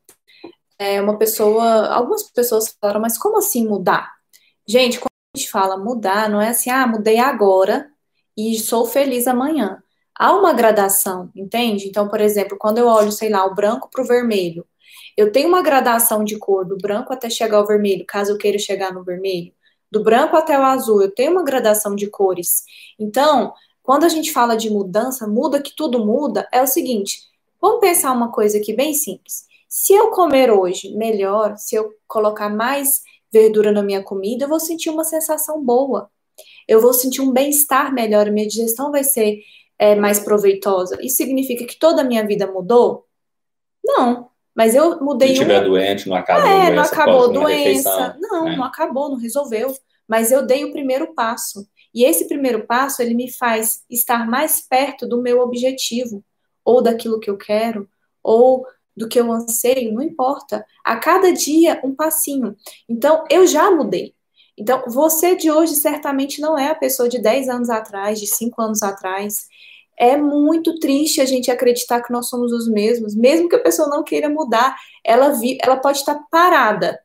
É 0.78 1.02
uma 1.02 1.18
pessoa, 1.18 1.88
algumas 1.88 2.24
pessoas 2.24 2.76
falaram, 2.80 3.00
mas 3.00 3.18
como 3.18 3.38
assim 3.38 3.66
mudar? 3.66 4.12
Gente, 4.68 5.00
gente 5.34 5.50
fala 5.50 5.78
mudar, 5.78 6.30
não 6.30 6.42
é 6.42 6.50
assim, 6.50 6.70
ah, 6.70 6.86
mudei 6.86 7.20
agora 7.20 7.90
e 8.36 8.60
sou 8.60 8.86
feliz 8.86 9.28
amanhã. 9.28 9.82
Há 10.14 10.34
uma 10.34 10.52
gradação, 10.52 11.32
entende? 11.34 11.88
Então, 11.88 12.10
por 12.10 12.20
exemplo, 12.20 12.58
quando 12.60 12.80
eu 12.80 12.88
olho, 12.88 13.14
sei 13.14 13.30
lá, 13.30 13.46
o 13.46 13.56
branco 13.56 13.90
para 13.90 14.04
o 14.04 14.08
vermelho, 14.08 14.68
eu 15.16 15.32
tenho 15.32 15.48
uma 15.48 15.62
gradação 15.62 16.22
de 16.26 16.38
cor 16.38 16.66
do 16.66 16.78
branco 16.78 17.14
até 17.14 17.30
chegar 17.30 17.58
ao 17.58 17.68
vermelho, 17.68 18.06
caso 18.06 18.34
eu 18.34 18.38
queira 18.38 18.60
chegar 18.60 18.94
no 18.94 19.06
vermelho. 19.06 19.54
Do 19.90 20.04
branco 20.04 20.36
até 20.36 20.60
o 20.60 20.64
azul, 20.64 21.02
eu 21.02 21.12
tenho 21.12 21.32
uma 21.32 21.46
gradação 21.46 21.96
de 21.96 22.08
cores. 22.08 22.64
Então, 23.00 23.54
quando 23.86 24.04
a 24.04 24.10
gente 24.10 24.34
fala 24.34 24.58
de 24.58 24.70
mudança, 24.70 25.28
muda 25.28 25.62
que 25.62 25.76
tudo 25.76 26.04
muda, 26.04 26.48
é 26.52 26.62
o 26.62 26.68
seguinte: 26.68 27.20
vamos 27.62 27.80
pensar 27.80 28.12
uma 28.12 28.32
coisa 28.32 28.58
aqui 28.58 28.74
bem 28.74 28.94
simples. 28.94 29.46
Se 29.70 29.94
eu 29.94 30.10
comer 30.10 30.52
hoje 30.52 30.96
melhor, 30.96 31.56
se 31.58 31.76
eu 31.76 31.94
colocar 32.08 32.50
mais 32.50 33.02
verdura 33.32 33.72
na 33.72 33.84
minha 33.84 34.02
comida, 34.02 34.46
eu 34.46 34.50
vou 34.50 34.60
sentir 34.60 34.90
uma 34.90 35.04
sensação 35.04 35.64
boa. 35.64 36.10
Eu 36.68 36.82
vou 36.82 36.94
sentir 36.94 37.22
um 37.22 37.32
bem-estar 37.32 37.94
melhor, 37.94 38.32
minha 38.32 38.48
digestão 38.48 38.92
vai 38.92 39.04
ser 39.04 39.40
é, 39.78 39.94
mais 39.96 40.20
proveitosa. 40.20 40.98
Isso 41.02 41.18
significa 41.18 41.66
que 41.66 41.78
toda 41.78 42.02
a 42.02 42.06
minha 42.06 42.26
vida 42.26 42.48
mudou? 42.48 43.06
Não. 43.84 44.30
Mas 44.56 44.74
eu 44.74 45.00
mudei. 45.02 45.28
Se 45.28 45.34
estiver 45.34 45.60
uma... 45.60 45.68
doente, 45.68 46.10
não 46.10 46.16
acabou 46.16 46.50
é, 46.50 46.54
a 46.54 46.70
doença. 46.70 46.74
Não 46.74 46.84
acabou 46.84 47.24
a 47.24 47.28
doença. 47.28 48.18
Não, 48.20 48.48
é. 48.48 48.56
não 48.56 48.64
acabou, 48.64 49.10
não 49.10 49.18
resolveu. 49.18 49.76
Mas 50.08 50.32
eu 50.32 50.46
dei 50.46 50.64
o 50.64 50.72
primeiro 50.72 51.14
passo. 51.14 51.68
E 51.96 52.04
esse 52.04 52.28
primeiro 52.28 52.68
passo, 52.68 53.02
ele 53.02 53.14
me 53.14 53.32
faz 53.32 53.86
estar 53.90 54.28
mais 54.28 54.60
perto 54.60 55.08
do 55.08 55.22
meu 55.22 55.40
objetivo, 55.40 56.22
ou 56.66 56.84
daquilo 56.84 57.22
que 57.22 57.30
eu 57.30 57.38
quero, 57.38 57.90
ou 58.22 58.66
do 58.96 59.08
que 59.08 59.18
eu 59.18 59.32
anseio, 59.32 59.94
não 59.94 60.02
importa. 60.02 60.66
A 60.84 60.98
cada 60.98 61.32
dia, 61.32 61.80
um 61.86 61.96
passinho. 61.96 62.56
Então, 62.90 63.24
eu 63.32 63.48
já 63.48 63.72
mudei. 63.72 64.14
Então, 64.58 64.84
você 64.88 65.36
de 65.36 65.50
hoje 65.50 65.76
certamente 65.76 66.42
não 66.42 66.58
é 66.58 66.70
a 66.70 66.76
pessoa 66.76 67.08
de 67.08 67.20
10 67.20 67.48
anos 67.48 67.70
atrás, 67.70 68.20
de 68.20 68.28
5 68.28 68.62
anos 68.62 68.84
atrás. 68.84 69.48
É 69.98 70.18
muito 70.18 70.78
triste 70.80 71.22
a 71.22 71.26
gente 71.26 71.50
acreditar 71.50 72.02
que 72.02 72.12
nós 72.12 72.28
somos 72.28 72.52
os 72.52 72.68
mesmos, 72.70 73.16
mesmo 73.16 73.48
que 73.48 73.56
a 73.56 73.62
pessoa 73.62 73.88
não 73.88 74.04
queira 74.04 74.30
mudar. 74.30 74.76
Ela, 75.04 75.30
vi, 75.30 75.58
ela 75.62 75.78
pode 75.78 76.00
estar 76.00 76.20
parada. 76.30 77.00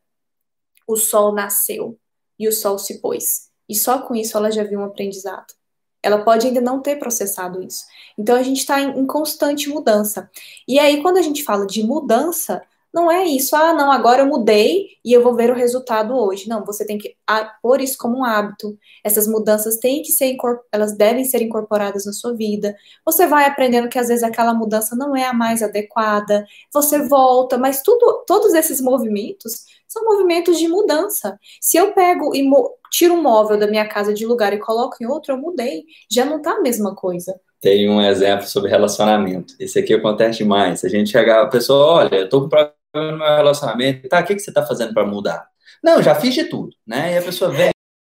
O 0.87 0.97
sol 0.97 1.33
nasceu 1.33 1.97
e 2.39 2.49
o 2.49 2.53
sol 2.53 2.79
se 2.79 3.01
pôs. 3.01 3.50
E 3.71 3.75
só 3.77 4.01
com 4.01 4.17
isso 4.17 4.37
ela 4.37 4.51
já 4.51 4.65
viu 4.65 4.81
um 4.81 4.85
aprendizado. 4.85 5.55
Ela 6.03 6.25
pode 6.25 6.47
ainda 6.47 6.61
não 6.61 6.81
ter 6.81 6.97
processado 6.99 7.63
isso. 7.63 7.85
Então 8.19 8.35
a 8.35 8.43
gente 8.43 8.59
está 8.59 8.81
em, 8.81 8.99
em, 8.99 9.07
constante 9.07 9.69
mudança. 9.69 10.29
E 10.67 10.79
aí, 10.79 11.01
quando 11.03 11.19
a 11.19 11.23
gente 11.23 11.45
fala 11.45 11.67
de 11.67 11.83
mudança, 11.85 12.63
não 12.93 13.11
é 13.11 13.25
isso, 13.25 13.55
ah, 13.55 13.73
não, 13.73 13.93
agora 13.93 14.23
eu 14.23 14.27
mudei 14.27 14.89
e 15.05 15.13
eu 15.13 15.23
vou 15.23 15.35
ver 15.35 15.51
o 15.51 15.55
resultado 15.55 16.15
hoje. 16.15 16.49
Não, 16.49 16.65
você 16.65 16.85
tem 16.85 16.99
que 16.99 17.17
pôr 17.63 17.81
isso 17.81 17.97
como 17.97 18.19
um 18.19 18.25
hábito. 18.25 18.77
Essas 19.05 19.29
mudanças 19.29 19.77
têm 19.77 20.03
que 20.03 20.11
ser, 20.11 20.37
elas 20.73 20.97
devem 20.97 21.25
ser 21.25 21.41
incorporadas 21.41 22.05
na 22.05 22.13
sua 22.13 22.35
vida. 22.35 22.75
Você 23.05 23.27
vai 23.27 23.45
aprendendo 23.45 23.89
que 23.89 23.99
às 23.99 24.09
vezes 24.09 24.25
aquela 24.25 24.53
mudança 24.53 24.97
não 24.97 25.17
é 25.17 25.25
a 25.25 25.33
mais 25.33 25.63
adequada, 25.63 26.45
você 26.73 26.99
volta, 27.07 27.57
mas 27.57 27.83
tudo, 27.83 28.25
todos 28.27 28.55
esses 28.55 28.81
movimentos 28.81 29.65
são 29.87 30.05
movimentos 30.05 30.59
de 30.59 30.69
mudança. 30.69 31.39
Se 31.61 31.77
eu 31.77 31.93
pego 31.93 32.35
e 32.35 32.49
tiro 32.91 33.15
um 33.15 33.23
móvel 33.23 33.59
da 33.59 33.67
minha 33.67 33.87
casa 33.89 34.15
de 34.15 34.27
lugar 34.27 34.53
e 34.53 34.59
coloco 34.59 34.97
em 35.01 35.07
outro, 35.07 35.33
eu 35.33 35.39
mudei. 35.39 35.85
Já 36.11 36.25
não 36.25 36.41
tá 36.41 36.53
a 36.53 36.61
mesma 36.61 36.95
coisa. 36.95 37.41
Tem 37.61 37.91
um 37.91 38.01
exemplo 38.01 38.47
sobre 38.47 38.71
relacionamento. 38.71 39.55
Esse 39.61 39.79
aqui 39.79 39.93
acontece 39.93 40.39
demais. 40.39 40.85
A 40.85 40.89
gente 40.89 41.11
chega, 41.11 41.43
a 41.43 41.47
pessoa, 41.47 42.05
olha, 42.05 42.17
eu 42.17 42.29
tô 42.29 42.49
com 42.49 42.49
no 42.95 43.19
meu 43.19 43.37
relacionamento, 43.37 44.09
tá, 44.09 44.21
o 44.21 44.25
que, 44.25 44.35
que 44.35 44.41
você 44.41 44.53
tá 44.53 44.65
fazendo 44.67 44.93
para 44.93 45.07
mudar? 45.07 45.49
Não, 45.83 46.03
já 46.03 46.15
fiz 46.15 46.35
de 46.35 46.45
tudo, 46.45 46.75
né? 46.87 47.15
E 47.15 47.19
a 47.19 47.23
pessoa 47.23 47.51
vem. 47.51 47.71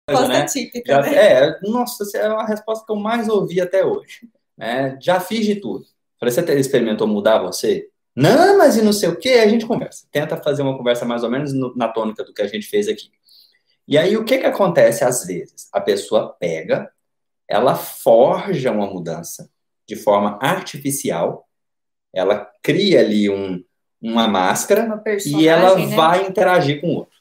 Coisa, 0.08 0.28
né? 0.28 0.46
típica, 0.46 0.94
já, 0.94 1.02
né? 1.02 1.16
É, 1.16 1.60
nossa, 1.64 2.04
essa 2.04 2.18
é 2.20 2.30
uma 2.30 2.46
resposta 2.46 2.86
que 2.86 2.92
eu 2.92 2.96
mais 2.96 3.28
ouvi 3.28 3.60
até 3.60 3.84
hoje. 3.84 4.30
Né? 4.56 4.98
Já 5.02 5.20
fiz 5.20 5.46
de 5.46 5.56
tudo. 5.56 5.86
Falei, 6.20 6.34
você 6.34 6.60
experimentou 6.60 7.08
mudar 7.08 7.40
você? 7.40 7.90
Não, 8.16 8.58
mas 8.58 8.78
e 8.78 8.82
não 8.82 8.94
sei 8.94 9.10
o 9.10 9.18
que, 9.18 9.30
a 9.30 9.48
gente 9.48 9.66
conversa. 9.66 10.08
Tenta 10.12 10.38
fazer 10.38 10.62
uma 10.62 10.78
conversa 10.78 11.06
mais 11.06 11.24
ou 11.24 11.30
menos 11.30 11.54
no, 11.54 11.76
na 11.76 11.88
tônica 11.88 12.24
do 12.24 12.34
que 12.34 12.42
a 12.42 12.48
gente 12.48 12.68
fez 12.68 12.88
aqui. 12.88 13.10
E 13.88 13.98
aí, 13.98 14.16
o 14.16 14.24
que, 14.24 14.38
que 14.38 14.46
acontece 14.46 15.04
às 15.04 15.26
vezes? 15.26 15.68
A 15.74 15.82
pessoa 15.82 16.36
pega, 16.40 16.90
ela 17.48 17.76
forja 17.76 18.72
uma 18.72 18.88
mudança 18.88 19.50
de 19.88 19.96
forma 19.96 20.40
artificial, 20.42 21.48
ela 22.14 22.50
cria 22.64 23.02
ali 23.02 23.30
um, 23.30 23.64
uma 24.12 24.28
máscara 24.28 25.04
e 25.26 25.48
ela 25.48 25.76
né? 25.76 25.96
vai 25.96 26.28
interagir 26.28 26.82
com 26.82 26.88
o 26.88 26.96
outro, 26.98 27.18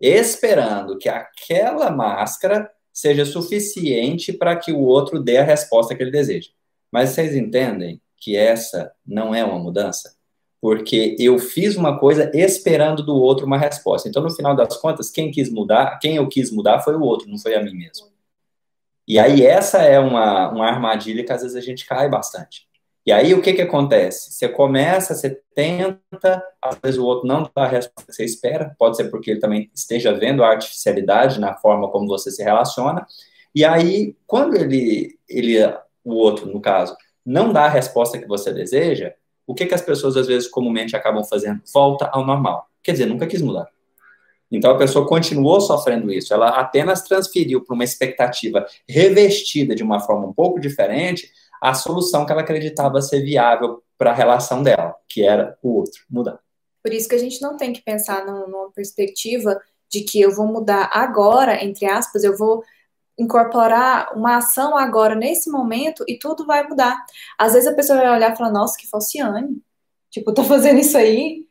esperando 0.00 0.98
que 0.98 1.08
aquela 1.08 1.90
máscara 1.90 2.70
seja 2.92 3.24
suficiente 3.24 4.32
para 4.32 4.56
que 4.56 4.72
o 4.72 4.80
outro 4.80 5.20
dê 5.20 5.38
a 5.38 5.44
resposta 5.44 5.94
que 5.94 6.02
ele 6.02 6.10
deseja. 6.10 6.50
Mas 6.90 7.10
vocês 7.10 7.34
entendem 7.34 8.00
que 8.18 8.36
essa 8.36 8.92
não 9.04 9.34
é 9.34 9.44
uma 9.44 9.58
mudança? 9.58 10.14
Porque 10.60 11.16
eu 11.18 11.38
fiz 11.38 11.76
uma 11.76 11.98
coisa 11.98 12.30
esperando 12.32 13.04
do 13.04 13.14
outro 13.16 13.46
uma 13.46 13.58
resposta. 13.58 14.08
Então, 14.08 14.22
no 14.22 14.30
final 14.30 14.56
das 14.56 14.76
contas, 14.76 15.10
quem 15.10 15.30
quis 15.30 15.50
mudar, 15.50 15.98
quem 15.98 16.16
eu 16.16 16.28
quis 16.28 16.50
mudar 16.50 16.80
foi 16.80 16.94
o 16.94 17.02
outro, 17.02 17.28
não 17.28 17.38
foi 17.38 17.54
a 17.54 17.62
mim 17.62 17.74
mesmo. 17.74 18.06
E 19.06 19.18
aí 19.18 19.44
essa 19.44 19.82
é 19.82 19.98
uma, 19.98 20.50
uma 20.50 20.66
armadilha 20.66 21.24
que 21.24 21.32
às 21.32 21.42
vezes 21.42 21.56
a 21.56 21.60
gente 21.60 21.84
cai 21.84 22.08
bastante. 22.08 22.66
E 23.06 23.12
aí 23.12 23.34
o 23.34 23.42
que 23.42 23.52
que 23.52 23.60
acontece? 23.60 24.32
Você 24.32 24.48
começa, 24.48 25.14
você 25.14 25.38
tenta, 25.54 26.42
às 26.62 26.78
vezes 26.82 26.98
o 26.98 27.04
outro 27.04 27.28
não 27.28 27.42
dá 27.54 27.64
a 27.64 27.68
resposta 27.68 28.10
que 28.10 28.16
você 28.16 28.24
espera, 28.24 28.74
pode 28.78 28.96
ser 28.96 29.10
porque 29.10 29.32
ele 29.32 29.40
também 29.40 29.70
esteja 29.74 30.12
vendo 30.14 30.42
a 30.42 30.48
artificialidade 30.48 31.38
na 31.38 31.54
forma 31.54 31.90
como 31.90 32.06
você 32.06 32.30
se 32.30 32.42
relaciona. 32.42 33.06
E 33.54 33.62
aí, 33.62 34.16
quando 34.26 34.56
ele, 34.56 35.18
ele 35.28 35.58
o 36.02 36.14
outro, 36.14 36.46
no 36.46 36.60
caso, 36.60 36.96
não 37.24 37.52
dá 37.52 37.66
a 37.66 37.68
resposta 37.68 38.18
que 38.18 38.26
você 38.26 38.52
deseja, 38.52 39.12
o 39.46 39.54
que 39.54 39.66
que 39.66 39.74
as 39.74 39.82
pessoas 39.82 40.16
às 40.16 40.26
vezes 40.26 40.48
comumente 40.48 40.96
acabam 40.96 41.22
fazendo? 41.24 41.60
Volta 41.72 42.06
ao 42.06 42.24
normal. 42.24 42.68
Quer 42.82 42.92
dizer, 42.92 43.06
nunca 43.06 43.26
quis 43.26 43.42
mudar. 43.42 43.68
Então 44.50 44.70
a 44.70 44.78
pessoa 44.78 45.06
continuou 45.06 45.60
sofrendo 45.60 46.12
isso, 46.12 46.32
ela 46.32 46.48
apenas 46.48 47.02
transferiu 47.02 47.64
para 47.64 47.74
uma 47.74 47.84
expectativa 47.84 48.64
revestida 48.88 49.74
de 49.74 49.82
uma 49.82 50.00
forma 50.00 50.26
um 50.26 50.32
pouco 50.32 50.60
diferente 50.60 51.28
a 51.60 51.74
solução 51.74 52.26
que 52.26 52.32
ela 52.32 52.42
acreditava 52.42 53.00
ser 53.00 53.22
viável 53.22 53.82
para 53.96 54.10
a 54.10 54.14
relação 54.14 54.62
dela, 54.62 54.94
que 55.08 55.22
era 55.22 55.56
o 55.62 55.78
outro, 55.78 56.02
mudar. 56.10 56.38
Por 56.82 56.92
isso 56.92 57.08
que 57.08 57.14
a 57.14 57.18
gente 57.18 57.40
não 57.40 57.56
tem 57.56 57.72
que 57.72 57.82
pensar 57.82 58.26
numa 58.26 58.70
perspectiva 58.72 59.58
de 59.90 60.02
que 60.02 60.20
eu 60.20 60.34
vou 60.34 60.46
mudar 60.46 60.90
agora, 60.92 61.64
entre 61.64 61.86
aspas, 61.86 62.24
eu 62.24 62.36
vou 62.36 62.62
incorporar 63.18 64.12
uma 64.16 64.38
ação 64.38 64.76
agora, 64.76 65.14
nesse 65.14 65.50
momento, 65.50 66.04
e 66.08 66.18
tudo 66.18 66.44
vai 66.44 66.66
mudar. 66.66 67.04
Às 67.38 67.52
vezes 67.52 67.68
a 67.68 67.74
pessoa 67.74 67.98
vai 67.98 68.10
olhar 68.10 68.32
e 68.32 68.36
falar, 68.36 68.50
nossa, 68.50 68.76
que 68.76 68.88
falciane. 68.88 69.62
Tipo, 70.10 70.34
tô 70.34 70.44
fazendo 70.44 70.80
isso 70.80 70.96
aí. 70.98 71.46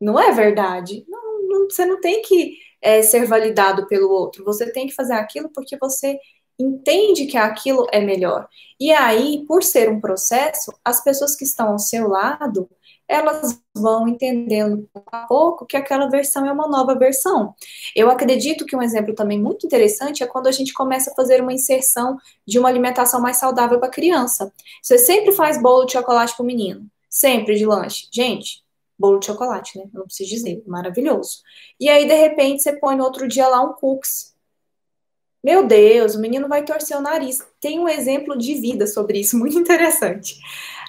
Não 0.00 0.18
é 0.18 0.32
verdade. 0.32 1.04
Não, 1.08 1.48
não 1.48 1.70
você 1.70 1.84
não 1.86 2.00
tem 2.00 2.22
que 2.22 2.58
é, 2.80 3.02
ser 3.02 3.26
validado 3.26 3.86
pelo 3.86 4.10
outro. 4.10 4.44
Você 4.44 4.70
tem 4.70 4.86
que 4.86 4.94
fazer 4.94 5.14
aquilo 5.14 5.50
porque 5.50 5.76
você 5.78 6.18
entende 6.58 7.26
que 7.26 7.36
aquilo 7.36 7.86
é 7.92 8.00
melhor. 8.00 8.48
E 8.80 8.92
aí, 8.92 9.44
por 9.46 9.62
ser 9.62 9.88
um 9.90 10.00
processo, 10.00 10.72
as 10.84 11.02
pessoas 11.02 11.36
que 11.36 11.44
estão 11.44 11.68
ao 11.72 11.78
seu 11.78 12.08
lado, 12.08 12.68
elas 13.08 13.58
vão 13.74 14.06
entendendo 14.06 14.88
pouco 14.92 15.08
a 15.10 15.26
pouco 15.26 15.66
que 15.66 15.76
aquela 15.76 16.08
versão 16.10 16.44
é 16.44 16.52
uma 16.52 16.68
nova 16.68 16.94
versão. 16.94 17.54
Eu 17.96 18.10
acredito 18.10 18.66
que 18.66 18.76
um 18.76 18.82
exemplo 18.82 19.14
também 19.14 19.40
muito 19.40 19.66
interessante 19.66 20.22
é 20.22 20.26
quando 20.26 20.46
a 20.46 20.52
gente 20.52 20.74
começa 20.74 21.10
a 21.10 21.14
fazer 21.14 21.40
uma 21.40 21.52
inserção 21.52 22.18
de 22.46 22.58
uma 22.58 22.68
alimentação 22.68 23.20
mais 23.20 23.38
saudável 23.38 23.78
para 23.78 23.88
a 23.88 23.92
criança. 23.92 24.52
Você 24.82 24.98
sempre 24.98 25.32
faz 25.32 25.60
bolo 25.60 25.86
de 25.86 25.92
chocolate 25.92 26.36
para 26.36 26.42
o 26.42 26.46
menino, 26.46 26.86
sempre 27.08 27.54
de 27.54 27.64
lanche. 27.64 28.08
Gente, 28.12 28.62
bolo 28.98 29.18
de 29.18 29.26
chocolate, 29.26 29.78
né? 29.78 29.84
não 29.92 30.04
preciso 30.04 30.28
dizer, 30.30 30.62
maravilhoso. 30.66 31.38
E 31.80 31.88
aí, 31.88 32.06
de 32.06 32.14
repente, 32.14 32.62
você 32.62 32.78
põe 32.78 32.94
no 32.94 33.04
outro 33.04 33.26
dia 33.26 33.48
lá 33.48 33.62
um 33.62 33.72
cookies 33.72 34.36
meu 35.48 35.66
Deus, 35.66 36.14
o 36.14 36.20
menino 36.20 36.46
vai 36.46 36.62
torcer 36.62 36.94
o 36.94 37.00
nariz. 37.00 37.42
Tem 37.58 37.80
um 37.80 37.88
exemplo 37.88 38.36
de 38.36 38.52
vida 38.52 38.86
sobre 38.86 39.20
isso, 39.20 39.34
muito 39.40 39.58
interessante. 39.58 40.38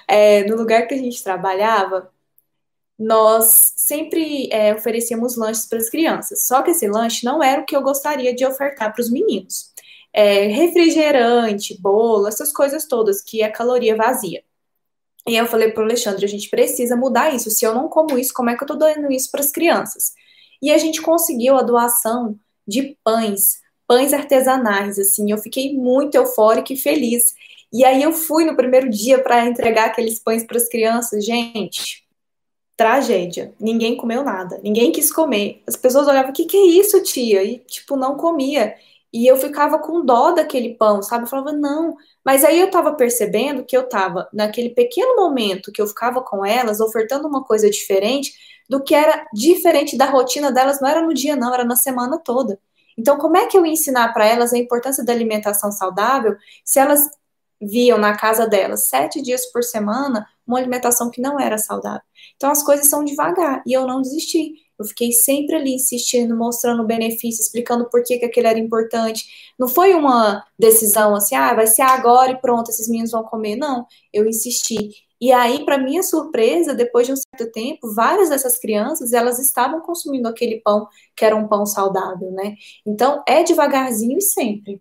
É, 0.06 0.44
no 0.44 0.54
lugar 0.54 0.86
que 0.86 0.92
a 0.92 0.98
gente 0.98 1.24
trabalhava, 1.24 2.12
nós 2.98 3.72
sempre 3.74 4.50
é, 4.52 4.74
oferecíamos 4.74 5.34
lanches 5.34 5.64
para 5.64 5.78
as 5.78 5.88
crianças. 5.88 6.46
Só 6.46 6.60
que 6.60 6.72
esse 6.72 6.86
lanche 6.86 7.24
não 7.24 7.42
era 7.42 7.62
o 7.62 7.64
que 7.64 7.74
eu 7.74 7.80
gostaria 7.80 8.34
de 8.34 8.44
ofertar 8.44 8.92
para 8.92 9.00
os 9.00 9.10
meninos. 9.10 9.72
É, 10.12 10.48
refrigerante, 10.48 11.80
bolo, 11.80 12.28
essas 12.28 12.52
coisas 12.52 12.84
todas, 12.86 13.22
que 13.22 13.42
é 13.42 13.48
caloria 13.48 13.96
vazia. 13.96 14.44
E 15.26 15.36
eu 15.36 15.46
falei 15.46 15.70
para 15.72 15.82
o 15.82 15.86
Alexandre, 15.86 16.26
a 16.26 16.28
gente 16.28 16.50
precisa 16.50 16.96
mudar 16.96 17.34
isso. 17.34 17.50
Se 17.50 17.64
eu 17.64 17.74
não 17.74 17.88
como 17.88 18.18
isso, 18.18 18.34
como 18.34 18.50
é 18.50 18.56
que 18.56 18.62
eu 18.62 18.66
estou 18.66 18.76
dando 18.76 19.10
isso 19.10 19.30
para 19.30 19.40
as 19.40 19.50
crianças? 19.50 20.12
E 20.60 20.70
a 20.70 20.76
gente 20.76 21.00
conseguiu 21.00 21.56
a 21.56 21.62
doação 21.62 22.38
de 22.68 22.98
pães 23.02 23.58
pães 23.90 24.12
artesanais, 24.12 25.00
assim, 25.00 25.32
eu 25.32 25.38
fiquei 25.38 25.74
muito 25.76 26.14
eufórica 26.14 26.72
e 26.72 26.76
feliz. 26.76 27.34
E 27.72 27.84
aí 27.84 28.00
eu 28.00 28.12
fui 28.12 28.44
no 28.44 28.54
primeiro 28.54 28.88
dia 28.88 29.20
para 29.20 29.44
entregar 29.46 29.86
aqueles 29.86 30.20
pães 30.20 30.44
para 30.44 30.58
as 30.58 30.68
crianças, 30.68 31.24
gente. 31.24 32.04
Tragédia. 32.76 33.52
Ninguém 33.58 33.96
comeu 33.96 34.22
nada. 34.22 34.60
Ninguém 34.62 34.92
quis 34.92 35.12
comer. 35.12 35.60
As 35.66 35.74
pessoas 35.74 36.06
olhavam: 36.06 36.30
"O 36.30 36.32
que 36.32 36.44
que 36.44 36.56
é 36.56 36.66
isso, 36.66 37.02
tia?" 37.02 37.42
E 37.42 37.58
tipo, 37.58 37.96
não 37.96 38.16
comia. 38.16 38.76
E 39.12 39.26
eu 39.26 39.36
ficava 39.36 39.76
com 39.80 40.04
dó 40.04 40.30
daquele 40.30 40.74
pão, 40.74 41.02
sabe? 41.02 41.24
Eu 41.24 41.28
falava: 41.28 41.50
"Não". 41.52 41.96
Mas 42.24 42.44
aí 42.44 42.60
eu 42.60 42.70
tava 42.70 42.94
percebendo 42.94 43.64
que 43.64 43.76
eu 43.76 43.88
tava 43.88 44.28
naquele 44.32 44.70
pequeno 44.70 45.16
momento 45.16 45.72
que 45.72 45.82
eu 45.82 45.86
ficava 45.88 46.22
com 46.22 46.46
elas, 46.46 46.78
ofertando 46.80 47.26
uma 47.26 47.42
coisa 47.44 47.68
diferente 47.68 48.32
do 48.68 48.80
que 48.80 48.94
era 48.94 49.26
diferente 49.34 49.96
da 49.96 50.06
rotina 50.06 50.52
delas, 50.52 50.80
não 50.80 50.88
era 50.88 51.02
no 51.02 51.12
dia 51.12 51.34
não, 51.34 51.52
era 51.52 51.64
na 51.64 51.74
semana 51.74 52.18
toda. 52.18 52.56
Então, 53.00 53.16
como 53.16 53.38
é 53.38 53.46
que 53.46 53.56
eu 53.56 53.64
ia 53.64 53.72
ensinar 53.72 54.12
para 54.12 54.26
elas 54.26 54.52
a 54.52 54.58
importância 54.58 55.02
da 55.02 55.10
alimentação 55.10 55.72
saudável 55.72 56.36
se 56.62 56.78
elas 56.78 57.08
viam 57.58 57.96
na 57.96 58.14
casa 58.14 58.46
delas 58.46 58.88
sete 58.88 59.22
dias 59.22 59.46
por 59.46 59.62
semana 59.64 60.26
uma 60.46 60.58
alimentação 60.58 61.10
que 61.10 61.20
não 61.20 61.40
era 61.40 61.56
saudável? 61.56 62.02
Então, 62.36 62.50
as 62.50 62.62
coisas 62.62 62.88
são 62.88 63.02
devagar 63.02 63.62
e 63.66 63.72
eu 63.72 63.86
não 63.86 64.02
desisti. 64.02 64.52
Eu 64.78 64.84
fiquei 64.84 65.12
sempre 65.12 65.56
ali 65.56 65.74
insistindo, 65.74 66.36
mostrando 66.36 66.82
o 66.82 66.86
benefício, 66.86 67.40
explicando 67.40 67.88
por 67.88 68.02
que, 68.02 68.18
que 68.18 68.26
aquilo 68.26 68.48
era 68.48 68.58
importante. 68.58 69.24
Não 69.58 69.66
foi 69.66 69.94
uma 69.94 70.44
decisão 70.58 71.14
assim, 71.14 71.34
ah, 71.34 71.54
vai 71.54 71.66
ser 71.66 71.82
agora 71.82 72.32
e 72.32 72.40
pronto, 72.40 72.70
esses 72.70 72.86
meninos 72.86 73.12
vão 73.12 73.22
comer. 73.22 73.56
Não, 73.56 73.86
eu 74.12 74.26
insisti. 74.26 74.90
E 75.20 75.32
aí, 75.32 75.64
para 75.64 75.76
minha 75.76 76.02
surpresa, 76.02 76.74
depois 76.74 77.06
de 77.06 77.12
um 77.12 77.16
certo 77.16 77.52
tempo, 77.52 77.92
várias 77.94 78.30
dessas 78.30 78.58
crianças, 78.58 79.12
elas 79.12 79.38
estavam 79.38 79.80
consumindo 79.80 80.26
aquele 80.26 80.60
pão 80.62 80.88
que 81.14 81.24
era 81.24 81.36
um 81.36 81.46
pão 81.46 81.66
saudável, 81.66 82.30
né? 82.32 82.54
Então, 82.86 83.22
é 83.28 83.42
devagarzinho 83.42 84.16
e 84.16 84.22
sempre. 84.22 84.80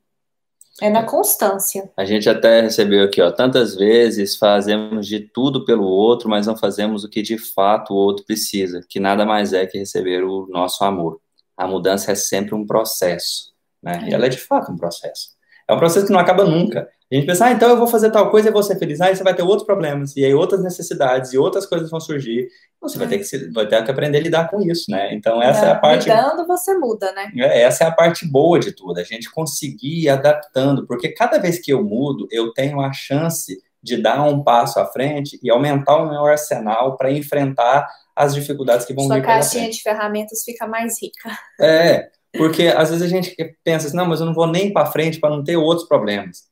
É 0.82 0.90
na 0.90 1.04
constância. 1.04 1.92
A 1.98 2.06
gente 2.06 2.30
até 2.30 2.62
recebeu 2.62 3.04
aqui, 3.04 3.22
ó, 3.22 3.30
tantas 3.30 3.76
vezes 3.76 4.38
fazemos 4.38 5.06
de 5.06 5.20
tudo 5.20 5.66
pelo 5.66 5.84
outro, 5.84 6.30
mas 6.30 6.48
não 6.48 6.56
fazemos 6.56 7.04
o 7.04 7.10
que 7.10 7.22
de 7.22 7.38
fato 7.38 7.94
o 7.94 7.98
outro 7.98 8.26
precisa, 8.26 8.82
que 8.88 8.98
nada 8.98 9.26
mais 9.26 9.52
é 9.52 9.66
que 9.66 9.78
receber 9.78 10.24
o 10.24 10.48
nosso 10.48 10.86
amor. 10.86 11.20
A 11.58 11.68
mudança 11.68 12.14
é 12.14 12.16
sempre 12.16 12.56
um 12.56 12.66
processo, 12.66 13.54
né? 13.84 14.04
É. 14.06 14.10
E 14.10 14.14
ela 14.14 14.28
é 14.28 14.30
de 14.30 14.38
fato 14.38 14.72
um 14.72 14.78
processo. 14.78 15.32
É 15.70 15.74
um 15.74 15.78
processo 15.78 16.08
que 16.08 16.12
não 16.12 16.20
acaba 16.20 16.44
nunca. 16.44 16.90
A 17.12 17.16
gente 17.16 17.28
pensa, 17.28 17.46
ah, 17.46 17.52
então 17.52 17.70
eu 17.70 17.78
vou 17.78 17.86
fazer 17.86 18.10
tal 18.10 18.32
coisa 18.32 18.50
e 18.50 18.52
vou 18.52 18.64
ser 18.64 18.80
feliz. 18.80 19.00
Aí 19.00 19.16
você 19.16 19.24
vai 19.24 19.36
ter 19.36 19.44
outros 19.44 19.64
problemas, 19.64 20.18
e 20.18 20.26
aí 20.26 20.34
outras 20.34 20.64
necessidades, 20.64 21.32
e 21.32 21.38
outras 21.38 21.68
coisas 21.68 21.92
vão 21.92 22.00
surgir. 22.00 22.48
Você 22.82 22.98
vai 22.98 23.08
ter 23.08 23.20
que, 23.20 23.52
vai 23.52 23.68
ter 23.68 23.84
que 23.84 23.92
aprender 23.92 24.18
a 24.18 24.22
lidar 24.22 24.50
com 24.50 24.60
isso, 24.62 24.90
né? 24.90 25.14
Então, 25.14 25.42
essa 25.44 25.66
é, 25.66 25.70
é 25.70 25.72
a 25.72 25.76
parte. 25.76 26.10
Lidando, 26.10 26.48
você 26.48 26.74
muda, 26.74 27.12
né? 27.12 27.32
É, 27.38 27.62
essa 27.62 27.84
é 27.84 27.88
a 27.88 27.92
parte 27.92 28.28
boa 28.28 28.60
de 28.60 28.72
tudo, 28.72 29.00
a 29.00 29.04
gente 29.04 29.30
conseguir 29.30 30.06
ir 30.06 30.10
adaptando, 30.10 30.88
porque 30.88 31.10
cada 31.10 31.38
vez 31.38 31.60
que 31.60 31.72
eu 31.72 31.84
mudo, 31.84 32.28
eu 32.32 32.52
tenho 32.52 32.82
a 32.82 32.92
chance 32.92 33.56
de 33.82 33.96
dar 33.96 34.24
um 34.24 34.44
passo 34.44 34.80
à 34.80 34.86
frente 34.88 35.40
e 35.44 35.52
aumentar 35.52 35.98
o 35.98 36.10
meu 36.10 36.26
arsenal 36.26 36.98
para 36.98 37.12
enfrentar 37.12 37.88
as 38.16 38.34
dificuldades 38.34 38.86
que 38.86 38.94
vão 38.94 39.06
Sua 39.06 39.16
vir 39.16 39.22
pela 39.22 39.36
caixinha 39.36 39.70
de 39.70 39.82
ferramentas 39.82 40.44
fica 40.44 40.68
mais 40.68 41.02
rica. 41.02 41.30
É, 41.60 42.10
porque 42.34 42.64
às 42.68 42.90
vezes 42.90 43.04
a 43.04 43.08
gente 43.08 43.36
pensa 43.64 43.88
assim, 43.88 43.98
não, 43.98 44.06
mas 44.06 44.20
eu 44.20 44.26
não 44.26 44.34
vou 44.34 44.48
nem 44.48 44.72
para 44.72 44.92
frente 44.92 45.20
para 45.20 45.30
não 45.30 45.44
ter 45.44 45.58
outros 45.58 45.88
problemas. 45.88 46.50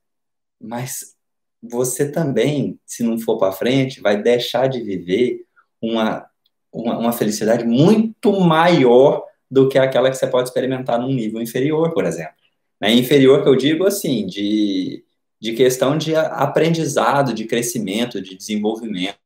Mas 0.59 1.15
você 1.61 2.11
também, 2.11 2.79
se 2.85 3.03
não 3.03 3.17
for 3.19 3.37
para 3.37 3.51
frente, 3.51 4.01
vai 4.01 4.21
deixar 4.21 4.67
de 4.67 4.81
viver 4.81 5.45
uma, 5.81 6.25
uma, 6.71 6.97
uma 6.97 7.11
felicidade 7.11 7.63
muito 7.63 8.39
maior 8.39 9.23
do 9.49 9.69
que 9.69 9.77
aquela 9.77 10.09
que 10.09 10.17
você 10.17 10.27
pode 10.27 10.49
experimentar 10.49 10.99
num 10.99 11.13
nível 11.13 11.41
inferior, 11.41 11.93
por 11.93 12.05
exemplo. 12.05 12.33
Né? 12.81 12.93
Inferior 12.93 13.43
que 13.43 13.49
eu 13.49 13.55
digo 13.55 13.85
assim, 13.85 14.25
de, 14.25 15.03
de 15.39 15.53
questão 15.53 15.97
de 15.97 16.15
aprendizado, 16.15 17.33
de 17.33 17.45
crescimento, 17.45 18.21
de 18.21 18.35
desenvolvimento. 18.35 19.17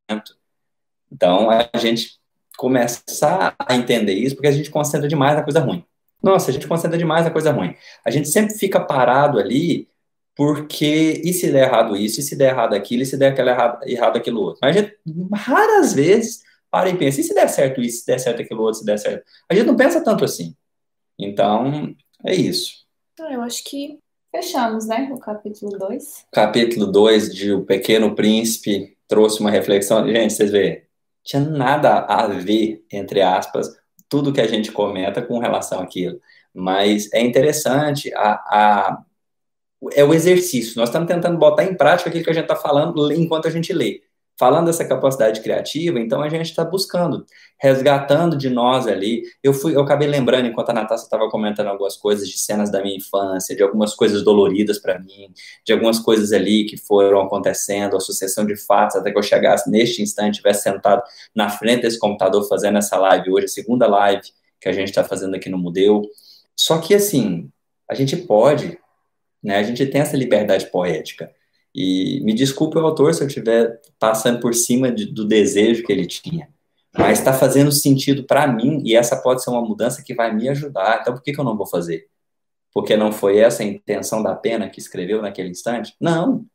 Então, 1.12 1.49
a 1.49 1.78
gente 1.78 2.20
começar 2.58 3.56
a 3.58 3.76
entender 3.76 4.14
isso, 4.14 4.36
porque 4.36 4.47
a 4.47 4.52
gente 4.52 4.70
concentra 4.70 5.08
demais 5.08 5.36
na 5.36 5.43
coisa 5.43 5.60
ruim. 5.60 5.84
Nossa, 6.22 6.51
a 6.51 6.53
gente 6.53 6.67
concentra 6.67 6.97
demais 6.97 7.26
na 7.26 7.32
coisa 7.32 7.51
ruim. 7.51 7.76
A 8.05 8.11
gente 8.11 8.30
sempre 8.30 8.53
fica 8.55 8.80
parado 8.80 9.39
ali, 9.39 9.89
porque 10.36 11.22
e 11.24 11.34
se 11.34 11.51
der 11.51 11.67
errado 11.67 11.95
isso, 11.95 12.19
e 12.19 12.24
se 12.24 12.36
der 12.36 12.51
errado 12.51 12.74
aquilo, 12.74 13.03
e 13.03 13.05
se 13.05 13.17
der 13.17 13.38
errado, 13.38 13.84
errado 13.88 14.17
aquilo 14.17 14.41
outro. 14.41 14.59
Mas 14.61 14.76
a 14.76 14.80
gente, 14.80 14.97
raras 15.34 15.93
vezes, 15.93 16.43
para 16.69 16.89
e 16.89 16.97
pensa, 16.97 17.22
e 17.22 17.24
se 17.24 17.34
der 17.34 17.47
certo 17.49 17.82
isso, 17.82 17.99
se 17.99 18.05
der 18.05 18.19
certo 18.19 18.41
aquilo 18.41 18.61
outro, 18.61 18.80
se 18.80 18.86
der 18.86 18.97
certo. 18.97 19.26
A 19.49 19.55
gente 19.55 19.65
não 19.65 19.76
pensa 19.76 20.03
tanto 20.03 20.24
assim. 20.24 20.55
Então, 21.17 21.95
é 22.24 22.34
isso. 22.34 22.86
Então, 23.13 23.32
eu 23.32 23.41
acho 23.41 23.63
que 23.63 23.99
fechamos, 24.32 24.88
né, 24.88 25.09
o 25.11 25.19
capítulo 25.19 25.78
2. 25.78 26.26
Capítulo 26.32 26.88
2 26.88 27.34
de 27.34 27.51
O 27.51 27.65
Pequeno 27.65 28.15
Príncipe 28.15 28.97
trouxe 29.07 29.41
uma 29.41 29.51
reflexão. 29.51 30.07
Gente, 30.07 30.34
vocês 30.34 30.51
veem, 30.51 30.84
tinha 31.24 31.41
nada 31.41 31.99
a 31.99 32.28
ver, 32.28 32.84
entre 32.91 33.22
aspas, 33.22 33.76
tudo 34.12 34.34
que 34.34 34.41
a 34.41 34.47
gente 34.47 34.74
comenta 34.74 35.22
com 35.22 35.39
relação 35.39 35.80
àquilo. 35.80 36.20
Mas 36.53 37.09
é 37.14 37.22
interessante, 37.22 38.14
a, 38.14 38.34
a, 38.34 39.03
é 39.93 40.03
o 40.03 40.14
exercício. 40.14 40.74
Nós 40.76 40.89
estamos 40.89 41.07
tentando 41.07 41.38
botar 41.38 41.64
em 41.64 41.76
prática 41.78 42.09
aquilo 42.09 42.26
que 42.26 42.30
a 42.30 42.34
gente 42.34 42.43
está 42.43 42.57
falando 42.57 43.09
enquanto 43.14 43.47
a 43.47 43.49
gente 43.49 43.72
lê. 43.72 44.01
Falando 44.42 44.66
dessa 44.66 44.84
capacidade 44.84 45.39
criativa, 45.39 46.00
então 46.00 46.20
a 46.20 46.28
gente 46.28 46.48
está 46.48 46.66
buscando, 46.66 47.28
resgatando 47.60 48.36
de 48.36 48.50
nós 48.50 48.88
ali. 48.88 49.22
Eu 49.44 49.54
fui, 49.54 49.76
eu 49.76 49.82
acabei 49.82 50.08
lembrando 50.08 50.48
enquanto 50.48 50.72
a 50.72 50.74
Natasha 50.74 51.04
estava 51.04 51.30
comentando 51.30 51.68
algumas 51.68 51.96
coisas 51.96 52.28
de 52.28 52.39
cenas 52.39 52.72
da 52.72 52.82
minha 52.82 52.98
infância, 52.98 53.56
de 53.56 53.62
algumas 53.62 53.94
coisas 53.94 54.24
doloridas 54.24 54.80
para 54.80 54.98
mim, 54.98 55.32
de 55.64 55.72
algumas 55.72 56.00
coisas 56.00 56.32
ali 56.32 56.66
que 56.66 56.76
foram 56.76 57.22
acontecendo, 57.22 57.96
a 57.96 58.00
sucessão 58.00 58.44
de 58.44 58.56
fatos, 58.56 58.96
até 58.96 59.12
que 59.12 59.18
eu 59.20 59.22
chegasse 59.22 59.70
neste 59.70 60.02
instante, 60.02 60.38
tivesse 60.38 60.64
sentado 60.64 61.04
na 61.36 61.48
frente 61.48 61.84
desse 61.84 62.00
computador 62.00 62.44
fazendo 62.50 62.80
essa 62.80 62.98
live 62.98 63.32
hoje, 63.32 63.46
a 63.46 63.48
segunda 63.48 63.86
live 63.86 64.24
que 64.60 64.68
a 64.68 64.72
gente 64.72 64.88
está 64.88 65.04
fazendo 65.04 65.36
aqui 65.36 65.50
no 65.50 65.58
Mudeu. 65.60 66.02
Só 66.56 66.80
que 66.80 66.96
assim, 66.96 67.48
a 67.88 67.94
gente 67.94 68.18
pode, 68.18 68.76
né? 69.44 69.58
A 69.58 69.64
gente 69.64 69.86
tem 69.86 70.02
essa 70.02 70.18
liberdade 70.18 70.66
poética. 70.72 71.32
E 71.74 72.19
me 72.24 72.34
desculpe 72.34 72.78
o 72.78 72.86
autor 72.86 73.13
se 73.13 73.24
eu 73.24 73.28
estiver 73.28 73.80
passando 73.97 74.39
por 74.39 74.53
cima 74.53 74.91
de, 74.91 75.05
do 75.05 75.26
desejo 75.26 75.84
que 75.84 75.91
ele 75.91 76.05
tinha, 76.05 76.49
mas 76.97 77.19
está 77.19 77.32
fazendo 77.32 77.72
sentido 77.72 78.26
para 78.26 78.45
mim 78.45 78.82
e 78.86 78.95
essa 78.95 79.15
pode 79.15 79.43
ser 79.43 79.49
uma 79.49 79.61
mudança 79.61 80.03
que 80.03 80.13
vai 80.13 80.34
me 80.36 80.49
ajudar. 80.49 80.99
Então 81.01 81.13
por 81.13 81.24
que, 81.24 81.32
que 81.32 81.39
eu 81.39 81.45
não 81.45 81.55
vou 81.55 81.65
fazer? 81.65 82.07
Porque 82.74 82.97
não 82.97 83.11
foi 83.11 83.38
essa 83.38 83.63
a 83.63 83.65
intenção 83.65 84.22
da 84.22 84.36
pena 84.36 84.69
que 84.69 84.80
escreveu 84.80 85.22
naquele 85.22 85.49
instante? 85.49 85.95
Não. 85.99 86.45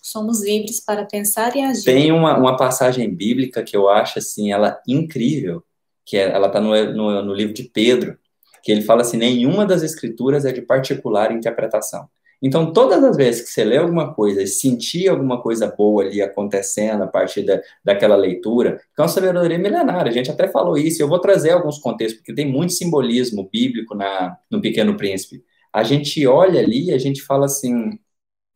Somos 0.00 0.42
livres 0.42 0.80
para 0.84 1.04
pensar 1.04 1.56
e 1.56 1.60
agir. 1.60 1.84
Tem 1.84 2.12
uma, 2.12 2.36
uma 2.36 2.56
passagem 2.56 3.12
bíblica 3.12 3.62
que 3.62 3.76
eu 3.76 3.88
acho 3.88 4.18
assim, 4.18 4.52
ela 4.52 4.80
incrível, 4.86 5.62
que 6.04 6.16
é, 6.16 6.30
ela 6.30 6.46
está 6.46 6.60
no, 6.60 6.70
no, 6.92 7.22
no 7.22 7.34
livro 7.34 7.52
de 7.52 7.64
Pedro, 7.64 8.16
que 8.62 8.70
ele 8.70 8.82
fala 8.82 9.02
assim: 9.02 9.16
nenhuma 9.16 9.66
das 9.66 9.82
escrituras 9.82 10.44
é 10.44 10.52
de 10.52 10.62
particular 10.62 11.32
interpretação. 11.32 12.08
Então, 12.40 12.72
todas 12.72 13.02
as 13.02 13.16
vezes 13.16 13.42
que 13.42 13.48
você 13.50 13.64
lê 13.64 13.76
alguma 13.78 14.14
coisa 14.14 14.42
e 14.42 14.46
sentir 14.46 15.08
alguma 15.08 15.42
coisa 15.42 15.66
boa 15.76 16.04
ali 16.04 16.22
acontecendo 16.22 17.02
a 17.02 17.06
partir 17.06 17.42
da, 17.42 17.60
daquela 17.84 18.14
leitura, 18.16 18.80
é 18.96 19.02
uma 19.02 19.08
sabedoria 19.08 19.58
milenária, 19.58 20.10
a 20.10 20.14
gente 20.14 20.30
até 20.30 20.46
falou 20.48 20.76
isso, 20.78 21.02
eu 21.02 21.08
vou 21.08 21.18
trazer 21.20 21.50
alguns 21.50 21.78
contextos, 21.78 22.18
porque 22.20 22.34
tem 22.34 22.46
muito 22.46 22.72
simbolismo 22.72 23.48
bíblico 23.50 23.94
na, 23.94 24.38
no 24.50 24.60
Pequeno 24.60 24.96
Príncipe. 24.96 25.44
A 25.72 25.82
gente 25.82 26.24
olha 26.26 26.60
ali 26.60 26.86
e 26.86 26.92
a 26.94 26.98
gente 26.98 27.22
fala 27.22 27.46
assim, 27.46 27.98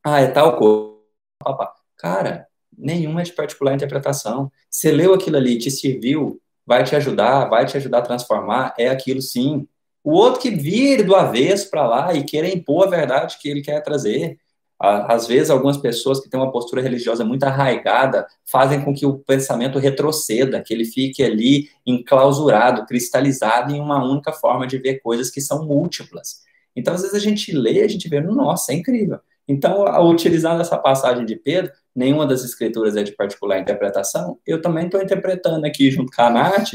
ah, 0.05 0.20
é 0.20 0.28
tal 0.28 0.57
coisa. 0.59 0.93
Cara, 1.97 2.47
nenhuma 2.76 3.20
é 3.20 3.24
de 3.24 3.33
particular 3.33 3.74
interpretação. 3.74 4.51
Você 4.70 4.91
leu 4.91 5.14
aquilo 5.14 5.37
ali, 5.37 5.59
te 5.59 5.70
serviu, 5.70 6.41
vai 6.66 6.85
te 6.85 6.97
ajudar, 6.97 7.47
vai 7.49 7.66
te 7.66 7.76
ajudar 7.76 7.99
a 7.99 8.03
transformar, 8.03 8.74
é 8.78 8.89
aquilo 8.89 9.20
sim. 9.22 9.68
O 10.05 10.12
outro 10.12 10.40
que 10.40 10.50
vire 10.50 11.03
do 11.03 11.14
avesso 11.14 11.70
para 11.70 11.86
lá 11.86 12.14
e 12.14 12.24
queira 12.24 12.48
impor 12.48 12.86
a 12.86 12.90
verdade 12.90 13.38
que 13.40 13.48
ele 13.48 13.62
quer 13.62 13.80
trazer. 13.82 14.38
Às 14.78 15.28
vezes, 15.28 15.48
algumas 15.48 15.76
pessoas 15.76 16.18
que 16.18 16.28
têm 16.28 16.40
uma 16.40 16.50
postura 16.50 16.82
religiosa 16.82 17.24
muito 17.24 17.44
arraigada 17.44 18.26
fazem 18.44 18.80
com 18.80 18.92
que 18.92 19.07
o 19.07 19.18
pensamento 19.18 19.78
retroceda, 19.78 20.61
que 20.61 20.74
ele 20.74 20.84
fique 20.84 21.22
ali 21.22 21.68
enclausurado, 21.86 22.84
cristalizado 22.84 23.72
em 23.72 23.80
uma 23.80 24.05
única 24.05 24.32
forma 24.32 24.66
de 24.66 24.78
ver 24.78 25.00
coisas 25.00 25.30
que 25.30 25.40
são 25.40 25.64
múltiplas. 25.64 26.42
Então, 26.74 26.94
às 26.94 27.03
vezes, 27.03 27.14
a 27.14 27.20
gente 27.20 27.53
lê, 27.53 27.82
a 27.82 27.88
gente 27.88 28.09
vê, 28.09 28.20
nossa, 28.20 28.72
é 28.72 28.74
incrível. 28.74 29.20
Então, 29.46 29.84
utilizando 30.09 30.61
essa 30.61 30.78
passagem 30.78 31.24
de 31.24 31.36
Pedro, 31.36 31.70
nenhuma 31.94 32.26
das 32.26 32.42
escrituras 32.42 32.96
é 32.96 33.05
de 33.05 33.12
particular 33.12 33.61
interpretação, 33.61 34.38
eu 34.44 34.61
também 34.61 34.86
estou 34.86 35.00
interpretando 35.00 35.64
aqui, 35.64 35.90
junto 35.92 36.11
com 36.11 36.22
a 36.22 36.30
Nath, 36.30 36.72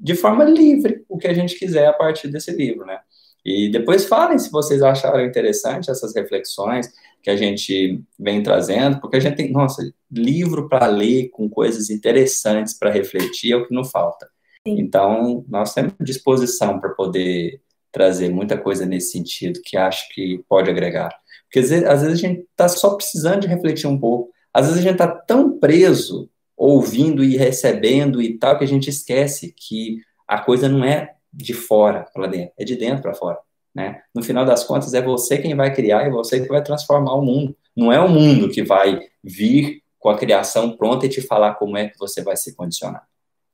de 0.00 0.14
forma 0.14 0.44
livre 0.44 1.04
o 1.08 1.18
que 1.18 1.26
a 1.26 1.34
gente 1.34 1.58
quiser 1.58 1.86
a 1.86 1.92
partir 1.92 2.28
desse 2.28 2.52
livro, 2.52 2.86
né? 2.86 2.98
E 3.44 3.70
depois 3.70 4.04
falem 4.04 4.38
se 4.38 4.50
vocês 4.50 4.82
acharam 4.82 5.24
interessante 5.24 5.90
essas 5.90 6.14
reflexões 6.14 6.92
que 7.22 7.30
a 7.30 7.36
gente 7.36 8.02
vem 8.18 8.42
trazendo, 8.42 9.00
porque 9.00 9.16
a 9.16 9.20
gente 9.20 9.36
tem, 9.36 9.50
nossa, 9.50 9.82
livro 10.10 10.68
para 10.68 10.86
ler 10.86 11.28
com 11.30 11.48
coisas 11.48 11.90
interessantes 11.90 12.74
para 12.74 12.90
refletir 12.90 13.52
é 13.52 13.56
o 13.56 13.66
que 13.66 13.74
não 13.74 13.84
falta. 13.84 14.28
Sim. 14.66 14.80
Então, 14.80 15.44
nós 15.48 15.72
temos 15.72 15.94
disposição 16.00 16.78
para 16.78 16.90
poder 16.90 17.60
trazer 17.90 18.28
muita 18.28 18.56
coisa 18.56 18.84
nesse 18.84 19.12
sentido 19.12 19.60
que 19.64 19.76
acho 19.76 20.08
que 20.14 20.44
pode 20.48 20.70
agregar. 20.70 21.10
Porque 21.44 21.60
às 21.60 21.70
vezes, 21.70 21.86
às 21.86 22.02
vezes 22.02 22.18
a 22.18 22.28
gente 22.28 22.40
está 22.40 22.68
só 22.68 22.94
precisando 22.94 23.40
de 23.40 23.48
refletir 23.48 23.86
um 23.86 23.98
pouco. 23.98 24.30
Às 24.52 24.66
vezes 24.66 24.80
a 24.80 24.82
gente 24.82 24.92
está 24.92 25.08
tão 25.08 25.58
preso 25.58 26.28
ouvindo 26.58 27.22
e 27.22 27.36
recebendo 27.36 28.20
e 28.20 28.36
tal, 28.36 28.58
que 28.58 28.64
a 28.64 28.68
gente 28.68 28.90
esquece 28.90 29.54
que 29.56 30.02
a 30.26 30.40
coisa 30.40 30.68
não 30.68 30.84
é 30.84 31.14
de 31.32 31.54
fora 31.54 32.04
para 32.12 32.26
dentro, 32.26 32.52
é 32.58 32.64
de 32.64 32.74
dentro 32.74 33.02
para 33.02 33.14
fora. 33.14 33.38
Né? 33.72 34.02
No 34.12 34.24
final 34.24 34.44
das 34.44 34.64
contas, 34.64 34.92
é 34.92 35.00
você 35.00 35.38
quem 35.38 35.54
vai 35.54 35.72
criar 35.72 36.06
e 36.06 36.10
você 36.10 36.40
que 36.40 36.48
vai 36.48 36.62
transformar 36.62 37.14
o 37.14 37.22
mundo. 37.22 37.56
Não 37.76 37.92
é 37.92 38.00
o 38.00 38.08
mundo 38.08 38.50
que 38.50 38.64
vai 38.64 39.00
vir 39.22 39.82
com 40.00 40.08
a 40.08 40.18
criação 40.18 40.76
pronta 40.76 41.06
e 41.06 41.08
te 41.08 41.22
falar 41.22 41.54
como 41.54 41.76
é 41.76 41.88
que 41.88 41.96
você 41.96 42.22
vai 42.22 42.36
se 42.36 42.56
condicionar. 42.56 43.06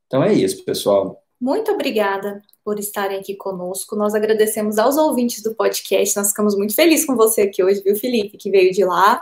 Então 0.07 0.23
é 0.23 0.33
isso, 0.33 0.65
pessoal. 0.65 1.21
Muito 1.39 1.71
obrigada 1.71 2.41
por 2.63 2.79
estarem 2.79 3.19
aqui 3.19 3.35
conosco. 3.35 3.95
Nós 3.95 4.15
agradecemos 4.15 4.79
aos 4.79 4.97
ouvintes 4.97 5.43
do 5.43 5.53
podcast. 5.53 6.17
Nós 6.17 6.29
ficamos 6.29 6.57
muito 6.57 6.73
felizes 6.73 7.05
com 7.05 7.15
você 7.15 7.41
aqui 7.41 7.63
hoje, 7.63 7.83
viu, 7.83 7.95
Felipe, 7.95 8.37
que 8.37 8.49
veio 8.49 8.71
de 8.71 8.83
lá. 8.83 9.21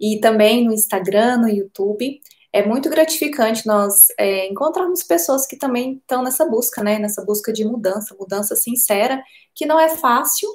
E 0.00 0.18
também 0.18 0.64
no 0.64 0.72
Instagram, 0.72 1.38
no 1.38 1.48
YouTube 1.48 2.20
é 2.54 2.64
muito 2.64 2.88
gratificante 2.88 3.66
nós 3.66 4.06
é, 4.16 4.46
encontrarmos 4.46 5.02
pessoas 5.02 5.44
que 5.44 5.56
também 5.56 5.94
estão 5.94 6.22
nessa 6.22 6.46
busca, 6.46 6.84
né? 6.84 7.00
Nessa 7.00 7.24
busca 7.24 7.52
de 7.52 7.64
mudança, 7.64 8.14
mudança 8.16 8.54
sincera, 8.54 9.20
que 9.52 9.66
não 9.66 9.78
é 9.80 9.96
fácil, 9.96 10.48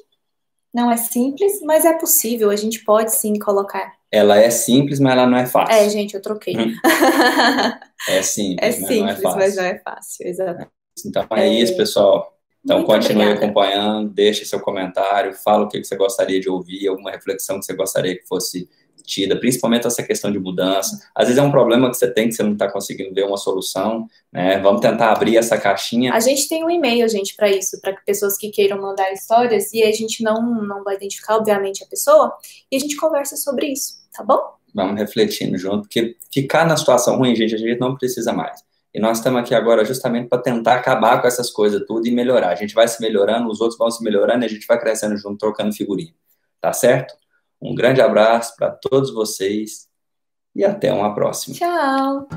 não 0.73 0.89
é 0.89 0.95
simples, 0.95 1.59
mas 1.61 1.83
é 1.83 1.91
possível. 1.97 2.51
A 2.51 2.55
gente 2.55 2.85
pode 2.85 3.13
sim 3.13 3.37
colocar. 3.37 3.91
Ela 4.09 4.37
é 4.37 4.49
simples, 4.49 4.97
mas 4.97 5.11
ela 5.11 5.27
não 5.27 5.37
é 5.37 5.45
fácil. 5.45 5.75
É, 5.75 5.89
gente, 5.89 6.15
eu 6.15 6.21
troquei. 6.21 6.55
é 8.07 8.21
simples, 8.21 8.57
é 8.61 8.71
simples, 8.71 8.89
mas 8.95 8.95
não 8.95 9.03
é 9.03 9.15
fácil. 9.15 9.39
Mas 9.39 9.55
não 9.57 9.63
é 9.65 9.79
fácil, 9.79 10.27
exatamente. 10.27 10.71
Então 11.05 11.27
é, 11.31 11.49
é 11.49 11.53
isso, 11.53 11.75
pessoal. 11.75 12.33
Então 12.63 12.77
Muito 12.77 12.87
continue 12.87 13.23
obrigada. 13.23 13.45
acompanhando, 13.45 14.09
deixe 14.09 14.45
seu 14.45 14.61
comentário, 14.61 15.33
fala 15.33 15.65
o 15.65 15.67
que 15.67 15.83
você 15.83 15.97
gostaria 15.97 16.39
de 16.39 16.49
ouvir, 16.49 16.87
alguma 16.87 17.11
reflexão 17.11 17.59
que 17.59 17.65
você 17.65 17.73
gostaria 17.73 18.15
que 18.17 18.25
fosse 18.25 18.69
discutida, 19.10 19.36
principalmente 19.36 19.88
essa 19.88 20.03
questão 20.03 20.32
de 20.32 20.39
mudança. 20.39 21.01
Às 21.16 21.28
vezes 21.28 21.41
é 21.41 21.45
um 21.45 21.51
problema 21.51 21.89
que 21.89 21.97
você 21.97 22.10
tem 22.12 22.30
que 22.30 22.36
você 22.36 22.43
não 22.43 22.53
está 22.53 22.72
conseguindo 22.72 23.14
ver 23.14 23.26
uma 23.26 23.38
solução, 23.38 24.07
né? 24.32 24.60
Vamos 24.60 24.82
tentar 24.82 25.12
abrir 25.12 25.36
essa 25.36 25.57
caixinha. 25.57 26.14
A 26.14 26.20
gente 26.20 26.47
tem 26.47 26.64
um 26.64 26.70
e-mail, 26.70 27.10
gente, 27.10 27.36
para 27.36 27.49
isso, 27.49 27.82
para 27.82 27.93
pessoas 28.05 28.38
que 28.38 28.49
queiram 28.49 28.80
mandar 28.80 29.12
histórias 29.12 29.74
e 29.74 29.82
a 29.84 29.91
gente 29.91 30.24
não, 30.24 30.64
não 30.64 30.84
vai 30.84 30.95
identificar, 30.95 31.38
obviamente, 31.38 31.84
a 31.84 31.88
pessoa 31.88 32.34
e 32.72 32.78
a 32.78 32.80
gente 32.80 32.95
conversa 32.95 33.36
sobre 33.36 33.68
isso, 33.68 33.95
tá 34.16 34.24
bom? 34.24 34.39
Vamos 34.74 34.99
refletindo 34.99 35.57
junto, 35.57 35.82
porque 35.82 36.16
ficar 36.32 36.66
na 36.66 36.78
situação 36.78 37.18
ruim, 37.18 37.36
gente, 37.36 37.55
a 37.55 37.57
gente 37.57 37.80
não 37.80 37.97
precisa 37.97 38.32
mais. 38.32 38.64
E 38.93 38.99
nós 38.99 39.18
estamos 39.18 39.41
aqui 39.41 39.53
agora 39.53 39.84
justamente 39.86 40.28
para 40.28 40.41
tentar 40.41 40.76
acabar 40.76 41.22
com 41.22 41.28
essas 41.28 41.51
coisas 41.51 41.84
tudo 41.88 42.07
e 42.07 42.12
melhorar. 42.12 42.49
A 42.49 42.55
gente 42.55 42.74
vai 42.74 42.88
se 42.88 42.99
melhorando, 43.01 43.47
os 43.47 43.62
outros 43.62 43.78
vão 43.78 43.89
se 43.89 44.03
melhorando 44.03 44.43
e 44.43 44.47
a 44.47 44.49
gente 44.49 44.66
vai 44.66 44.80
crescendo 44.80 45.16
junto, 45.16 45.38
trocando 45.38 45.74
figurinha. 45.74 46.14
Tá 46.60 46.74
certo? 46.74 47.14
Um 47.62 47.76
grande 47.76 48.01
abraço 48.01 48.55
para 48.55 48.72
todos 48.72 49.14
vocês 49.14 49.88
e 50.55 50.64
até 50.64 50.91
uma 50.93 51.14
próxima. 51.14 51.55
Tchau! 51.55 52.28